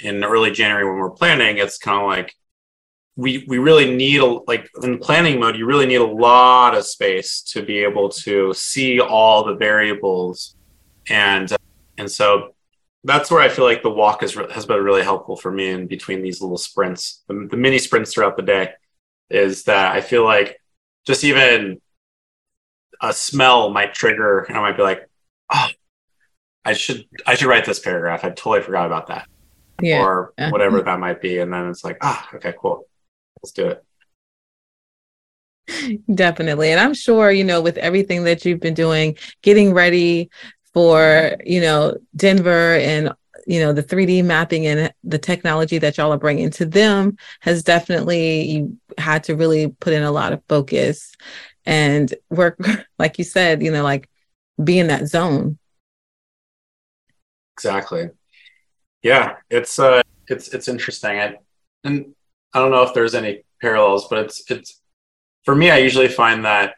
in 0.00 0.24
early 0.24 0.50
January 0.50 0.84
when 0.84 0.98
we're 0.98 1.10
planning, 1.10 1.58
it's 1.58 1.78
kind 1.78 2.00
of 2.00 2.06
like 2.06 2.34
we 3.18 3.44
we 3.48 3.58
really 3.58 3.96
need 3.96 4.20
a 4.20 4.26
like 4.26 4.70
in 4.84 4.96
planning 5.00 5.40
mode, 5.40 5.56
you 5.56 5.66
really 5.66 5.86
need 5.86 5.96
a 5.96 6.06
lot 6.06 6.76
of 6.76 6.86
space 6.86 7.42
to 7.42 7.62
be 7.62 7.78
able 7.78 8.08
to 8.10 8.54
see 8.54 9.00
all 9.00 9.44
the 9.44 9.56
variables, 9.56 10.54
and 11.08 11.52
and 11.98 12.08
so 12.08 12.54
that's 13.02 13.28
where 13.28 13.40
I 13.40 13.48
feel 13.48 13.64
like 13.64 13.82
the 13.82 13.90
walk 13.90 14.20
has 14.20 14.34
has 14.34 14.66
been 14.66 14.84
really 14.84 15.02
helpful 15.02 15.36
for 15.36 15.50
me 15.50 15.68
in 15.68 15.88
between 15.88 16.22
these 16.22 16.40
little 16.40 16.56
sprints, 16.56 17.24
the, 17.26 17.48
the 17.50 17.56
mini 17.56 17.80
sprints 17.80 18.14
throughout 18.14 18.36
the 18.36 18.42
day, 18.44 18.70
is 19.30 19.64
that 19.64 19.96
I 19.96 20.00
feel 20.00 20.22
like 20.22 20.60
just 21.04 21.24
even 21.24 21.80
a 23.02 23.12
smell 23.12 23.70
might 23.70 23.94
trigger, 23.94 24.44
and 24.44 24.56
I 24.56 24.60
might 24.60 24.76
be 24.76 24.84
like, 24.84 25.10
oh, 25.52 25.68
I 26.64 26.72
should 26.74 27.04
I 27.26 27.34
should 27.34 27.48
write 27.48 27.64
this 27.64 27.80
paragraph. 27.80 28.24
I 28.24 28.28
totally 28.28 28.62
forgot 28.62 28.86
about 28.86 29.08
that. 29.08 29.26
Yeah. 29.82 30.02
Or 30.02 30.34
whatever 30.50 30.82
that 30.82 31.00
might 31.00 31.20
be. 31.20 31.38
And 31.38 31.52
then 31.52 31.68
it's 31.68 31.82
like, 31.82 31.98
ah, 32.00 32.28
okay, 32.34 32.54
cool. 32.60 32.86
Let's 33.42 33.52
do 33.52 33.68
it. 33.68 33.84
Definitely. 36.14 36.70
And 36.70 36.80
I'm 36.80 36.94
sure, 36.94 37.30
you 37.30 37.44
know, 37.44 37.60
with 37.60 37.76
everything 37.78 38.24
that 38.24 38.44
you've 38.44 38.60
been 38.60 38.74
doing, 38.74 39.16
getting 39.42 39.72
ready 39.72 40.30
for, 40.72 41.36
you 41.44 41.60
know, 41.60 41.96
Denver 42.16 42.76
and 42.76 43.12
you 43.46 43.60
know 43.60 43.72
the 43.72 43.82
3d 43.82 44.22
mapping 44.22 44.66
and 44.66 44.92
the 45.04 45.18
technology 45.18 45.78
that 45.78 45.96
y'all 45.96 46.12
are 46.12 46.18
bringing 46.18 46.50
to 46.50 46.66
them 46.66 47.16
has 47.40 47.62
definitely 47.62 48.42
you 48.42 48.76
had 48.98 49.24
to 49.24 49.34
really 49.34 49.68
put 49.80 49.94
in 49.94 50.02
a 50.02 50.10
lot 50.10 50.34
of 50.34 50.42
focus 50.50 51.14
and 51.64 52.14
work 52.28 52.58
like 52.98 53.16
you 53.16 53.24
said 53.24 53.62
you 53.62 53.70
know 53.72 53.82
like 53.82 54.10
be 54.62 54.78
in 54.78 54.88
that 54.88 55.06
zone 55.06 55.56
Exactly. 57.58 58.10
Yeah, 59.02 59.36
it's 59.50 59.78
uh, 59.78 60.02
it's 60.28 60.48
it's 60.54 60.68
interesting. 60.68 61.18
I, 61.18 61.36
and 61.82 62.14
I 62.54 62.60
don't 62.60 62.70
know 62.70 62.82
if 62.82 62.94
there's 62.94 63.14
any 63.14 63.44
parallels, 63.60 64.08
but 64.08 64.20
it's 64.20 64.50
it's 64.50 64.80
for 65.44 65.54
me. 65.54 65.70
I 65.70 65.78
usually 65.78 66.08
find 66.08 66.44
that 66.44 66.74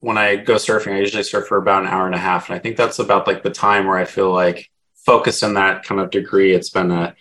when 0.00 0.18
I 0.18 0.36
go 0.36 0.54
surfing, 0.54 0.92
I 0.92 1.00
usually 1.00 1.22
surf 1.22 1.46
for 1.46 1.58
about 1.58 1.82
an 1.82 1.88
hour 1.88 2.06
and 2.06 2.14
a 2.14 2.18
half, 2.18 2.48
and 2.48 2.56
I 2.56 2.58
think 2.58 2.76
that's 2.76 2.98
about 2.98 3.26
like 3.26 3.42
the 3.42 3.50
time 3.50 3.86
where 3.86 3.98
I 3.98 4.04
feel 4.04 4.32
like 4.32 4.70
focused 4.94 5.42
in 5.42 5.54
that 5.54 5.84
kind 5.84 6.00
of 6.00 6.10
degree. 6.10 6.54
It's 6.54 6.70
been 6.70 6.90
a 6.90 7.14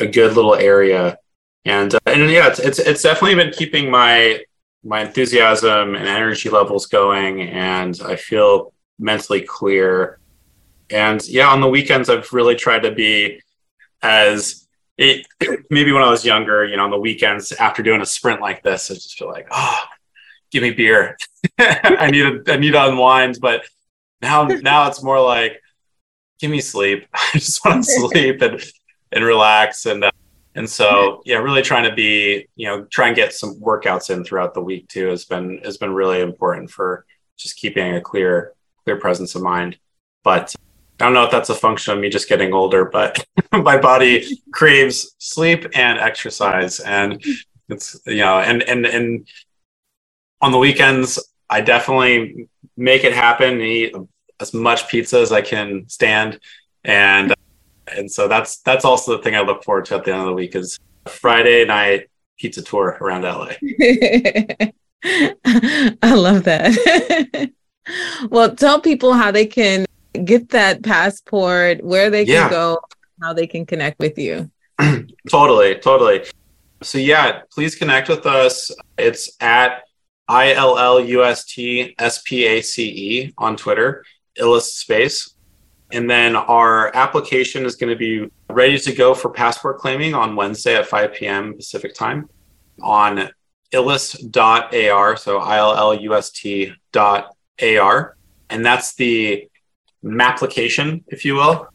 a 0.00 0.06
good 0.06 0.34
little 0.34 0.54
area, 0.54 1.18
and 1.64 1.94
uh, 1.94 1.98
and 2.06 2.30
yeah, 2.30 2.48
it's, 2.48 2.58
it's 2.58 2.78
it's 2.78 3.02
definitely 3.02 3.36
been 3.36 3.52
keeping 3.52 3.90
my 3.90 4.44
my 4.82 5.00
enthusiasm 5.00 5.94
and 5.94 6.06
energy 6.06 6.50
levels 6.50 6.86
going, 6.86 7.42
and 7.42 8.00
I 8.04 8.16
feel 8.16 8.74
mentally 8.98 9.40
clear 9.40 10.18
and 10.90 11.26
yeah, 11.26 11.48
on 11.48 11.60
the 11.60 11.68
weekends, 11.68 12.08
I've 12.08 12.32
really 12.32 12.56
tried 12.56 12.82
to 12.82 12.92
be 12.92 13.40
as 14.02 14.63
it, 14.98 15.26
maybe 15.70 15.92
when 15.92 16.02
I 16.02 16.10
was 16.10 16.24
younger, 16.24 16.64
you 16.64 16.76
know, 16.76 16.84
on 16.84 16.90
the 16.90 16.98
weekends 16.98 17.52
after 17.52 17.82
doing 17.82 18.00
a 18.00 18.06
sprint 18.06 18.40
like 18.40 18.62
this, 18.62 18.90
I 18.90 18.94
just 18.94 19.18
feel 19.18 19.28
like, 19.28 19.48
oh, 19.50 19.80
give 20.50 20.62
me 20.62 20.70
beer. 20.70 21.16
I 21.58 22.10
need 22.10 22.44
to, 22.44 22.52
I 22.52 22.56
need 22.56 22.72
to 22.72 22.88
unwind. 22.88 23.38
But 23.40 23.64
now, 24.22 24.44
now 24.44 24.88
it's 24.88 25.02
more 25.02 25.20
like, 25.20 25.60
give 26.38 26.50
me 26.50 26.60
sleep. 26.60 27.06
I 27.14 27.30
just 27.34 27.64
want 27.64 27.84
to 27.84 27.90
sleep 28.08 28.42
and, 28.42 28.62
and 29.12 29.24
relax. 29.24 29.86
And, 29.86 30.04
uh, 30.04 30.10
and 30.54 30.68
so, 30.68 31.20
yeah, 31.24 31.38
really 31.38 31.62
trying 31.62 31.88
to 31.88 31.94
be, 31.94 32.46
you 32.54 32.68
know, 32.68 32.84
try 32.84 33.08
and 33.08 33.16
get 33.16 33.32
some 33.32 33.60
workouts 33.60 34.10
in 34.10 34.24
throughout 34.24 34.54
the 34.54 34.62
week 34.62 34.88
too 34.88 35.08
has 35.08 35.24
been, 35.24 35.60
has 35.64 35.76
been 35.76 35.92
really 35.92 36.20
important 36.20 36.70
for 36.70 37.04
just 37.36 37.56
keeping 37.56 37.96
a 37.96 38.00
clear, 38.00 38.52
clear 38.84 38.96
presence 38.96 39.34
of 39.34 39.42
mind. 39.42 39.76
But 40.22 40.54
I 41.00 41.04
don't 41.04 41.14
know 41.14 41.24
if 41.24 41.30
that's 41.30 41.50
a 41.50 41.54
function 41.54 41.92
of 41.92 41.98
me 41.98 42.08
just 42.08 42.28
getting 42.28 42.52
older, 42.52 42.84
but 42.84 43.24
my 43.52 43.76
body 43.76 44.24
craves 44.52 45.14
sleep 45.18 45.66
and 45.74 45.98
exercise. 45.98 46.80
And 46.80 47.22
It's 47.68 48.00
you 48.06 48.18
know, 48.18 48.38
and 48.40 48.62
and 48.62 48.86
and 48.86 49.26
on 50.40 50.52
the 50.52 50.58
weekends, 50.58 51.18
I 51.48 51.62
definitely 51.62 52.48
make 52.76 53.04
it 53.04 53.14
happen 53.14 53.54
and 53.54 53.62
eat 53.62 53.94
as 54.40 54.52
much 54.52 54.88
pizza 54.88 55.18
as 55.20 55.32
I 55.32 55.40
can 55.40 55.88
stand, 55.88 56.38
and 56.84 57.34
and 57.96 58.10
so 58.10 58.28
that's 58.28 58.58
that's 58.58 58.84
also 58.84 59.16
the 59.16 59.22
thing 59.22 59.34
I 59.34 59.40
look 59.40 59.64
forward 59.64 59.86
to 59.86 59.96
at 59.96 60.04
the 60.04 60.12
end 60.12 60.20
of 60.20 60.26
the 60.26 60.34
week 60.34 60.54
is 60.54 60.78
Friday 61.08 61.64
night 61.64 62.10
pizza 62.38 62.62
tour 62.62 62.98
around 63.00 63.22
LA. 63.22 63.52
I 66.02 66.14
love 66.14 66.44
that. 66.44 67.50
well, 68.30 68.54
tell 68.54 68.80
people 68.80 69.14
how 69.14 69.30
they 69.30 69.46
can 69.46 69.86
get 70.24 70.50
that 70.50 70.82
passport, 70.82 71.82
where 71.82 72.10
they 72.10 72.24
can 72.24 72.34
yeah. 72.34 72.50
go, 72.50 72.80
how 73.20 73.32
they 73.32 73.46
can 73.46 73.66
connect 73.66 73.98
with 73.98 74.18
you. 74.18 74.50
totally, 75.30 75.76
totally. 75.76 76.24
So 76.82 76.98
yeah, 76.98 77.42
please 77.50 77.74
connect 77.74 78.08
with 78.08 78.26
us. 78.26 78.70
It's 78.98 79.30
at 79.40 79.82
I 80.28 80.52
L 80.52 80.78
L 80.78 81.00
U 81.00 81.24
S 81.24 81.44
T 81.44 81.94
S 81.98 82.22
P 82.22 82.44
A 82.46 82.60
C 82.60 82.88
E 82.88 83.34
on 83.38 83.56
Twitter, 83.56 84.04
Illust 84.36 84.78
Space. 84.78 85.34
And 85.92 86.10
then 86.10 86.34
our 86.34 86.94
application 86.96 87.64
is 87.64 87.76
going 87.76 87.90
to 87.90 87.96
be 87.96 88.28
ready 88.50 88.78
to 88.78 88.92
go 88.92 89.14
for 89.14 89.30
passport 89.30 89.78
claiming 89.78 90.14
on 90.14 90.34
Wednesday 90.34 90.76
at 90.76 90.86
5 90.86 91.12
p.m. 91.14 91.54
Pacific 91.54 91.94
time 91.94 92.28
on 92.82 93.30
illust.ar. 93.72 95.16
So 95.16 95.38
I 95.38 95.58
L 95.58 95.76
L 95.76 95.94
U 95.94 96.14
S 96.14 96.30
T 96.30 96.72
dot 96.92 97.36
AR. 97.62 98.16
And 98.50 98.64
that's 98.64 98.94
the 98.94 99.48
application, 100.20 101.04
if 101.08 101.24
you 101.24 101.34
will, 101.34 101.68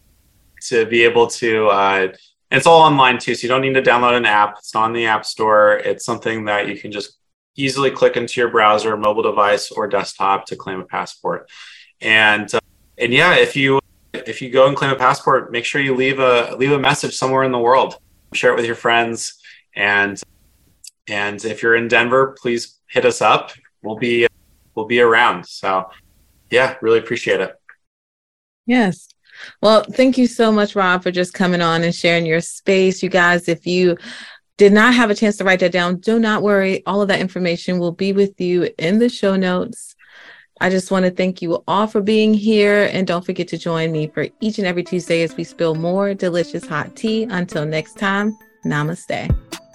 to 0.67 0.85
be 0.85 1.03
able 1.03 1.27
to, 1.27 1.67
uh, 1.67 2.07
it's 2.51 2.65
all 2.65 2.81
online 2.81 3.19
too. 3.19 3.35
So 3.35 3.43
you 3.43 3.49
don't 3.49 3.61
need 3.61 3.73
to 3.73 3.81
download 3.81 4.17
an 4.17 4.25
app. 4.25 4.55
It's 4.59 4.73
not 4.73 4.87
in 4.87 4.93
the 4.93 5.05
app 5.05 5.25
store. 5.25 5.77
It's 5.77 6.03
something 6.03 6.45
that 6.45 6.67
you 6.67 6.77
can 6.77 6.91
just 6.91 7.17
easily 7.55 7.91
click 7.91 8.17
into 8.17 8.39
your 8.39 8.49
browser, 8.49 8.95
mobile 8.97 9.23
device, 9.23 9.71
or 9.71 9.87
desktop 9.87 10.45
to 10.47 10.55
claim 10.55 10.79
a 10.79 10.85
passport. 10.85 11.49
And 12.01 12.53
uh, 12.53 12.59
and 12.97 13.13
yeah, 13.13 13.35
if 13.35 13.55
you 13.55 13.79
if 14.13 14.41
you 14.41 14.49
go 14.49 14.67
and 14.67 14.75
claim 14.75 14.91
a 14.91 14.95
passport, 14.95 15.51
make 15.51 15.65
sure 15.65 15.81
you 15.81 15.95
leave 15.95 16.19
a 16.19 16.55
leave 16.57 16.71
a 16.71 16.79
message 16.79 17.15
somewhere 17.15 17.43
in 17.43 17.51
the 17.51 17.59
world. 17.59 17.97
Share 18.33 18.51
it 18.51 18.55
with 18.55 18.65
your 18.65 18.75
friends, 18.75 19.39
and 19.75 20.21
and 21.07 21.43
if 21.43 21.61
you're 21.61 21.75
in 21.75 21.87
Denver, 21.87 22.35
please 22.41 22.77
hit 22.87 23.05
us 23.05 23.21
up. 23.21 23.51
We'll 23.83 23.97
be 23.97 24.27
we'll 24.75 24.85
be 24.85 25.01
around. 25.01 25.45
So 25.45 25.89
yeah, 26.49 26.75
really 26.81 26.99
appreciate 26.99 27.41
it. 27.41 27.58
Yes. 28.69 29.09
Well, 29.63 29.83
thank 29.83 30.15
you 30.15 30.27
so 30.27 30.51
much, 30.51 30.75
Rob, 30.75 31.01
for 31.01 31.09
just 31.09 31.33
coming 31.33 31.59
on 31.59 31.83
and 31.83 31.93
sharing 31.93 32.23
your 32.23 32.39
space. 32.39 33.01
You 33.01 33.09
guys, 33.09 33.49
if 33.49 33.65
you 33.65 33.97
did 34.57 34.73
not 34.73 34.93
have 34.93 35.09
a 35.09 35.15
chance 35.15 35.37
to 35.37 35.43
write 35.43 35.61
that 35.61 35.71
down, 35.71 35.97
do 35.97 36.19
not 36.19 36.43
worry. 36.43 36.85
All 36.85 37.01
of 37.01 37.07
that 37.07 37.19
information 37.19 37.79
will 37.79 37.93
be 37.93 38.13
with 38.13 38.39
you 38.39 38.69
in 38.77 38.99
the 38.99 39.09
show 39.09 39.35
notes. 39.35 39.95
I 40.61 40.69
just 40.69 40.91
want 40.91 41.05
to 41.05 41.11
thank 41.11 41.41
you 41.41 41.63
all 41.67 41.87
for 41.87 41.99
being 41.99 42.31
here. 42.31 42.87
And 42.93 43.07
don't 43.07 43.25
forget 43.25 43.47
to 43.47 43.57
join 43.57 43.91
me 43.91 44.05
for 44.07 44.27
each 44.39 44.59
and 44.59 44.67
every 44.67 44.83
Tuesday 44.83 45.23
as 45.23 45.35
we 45.35 45.45
spill 45.45 45.73
more 45.73 46.13
delicious 46.13 46.67
hot 46.67 46.95
tea. 46.95 47.23
Until 47.23 47.65
next 47.65 47.97
time, 47.97 48.37
namaste. 48.65 49.68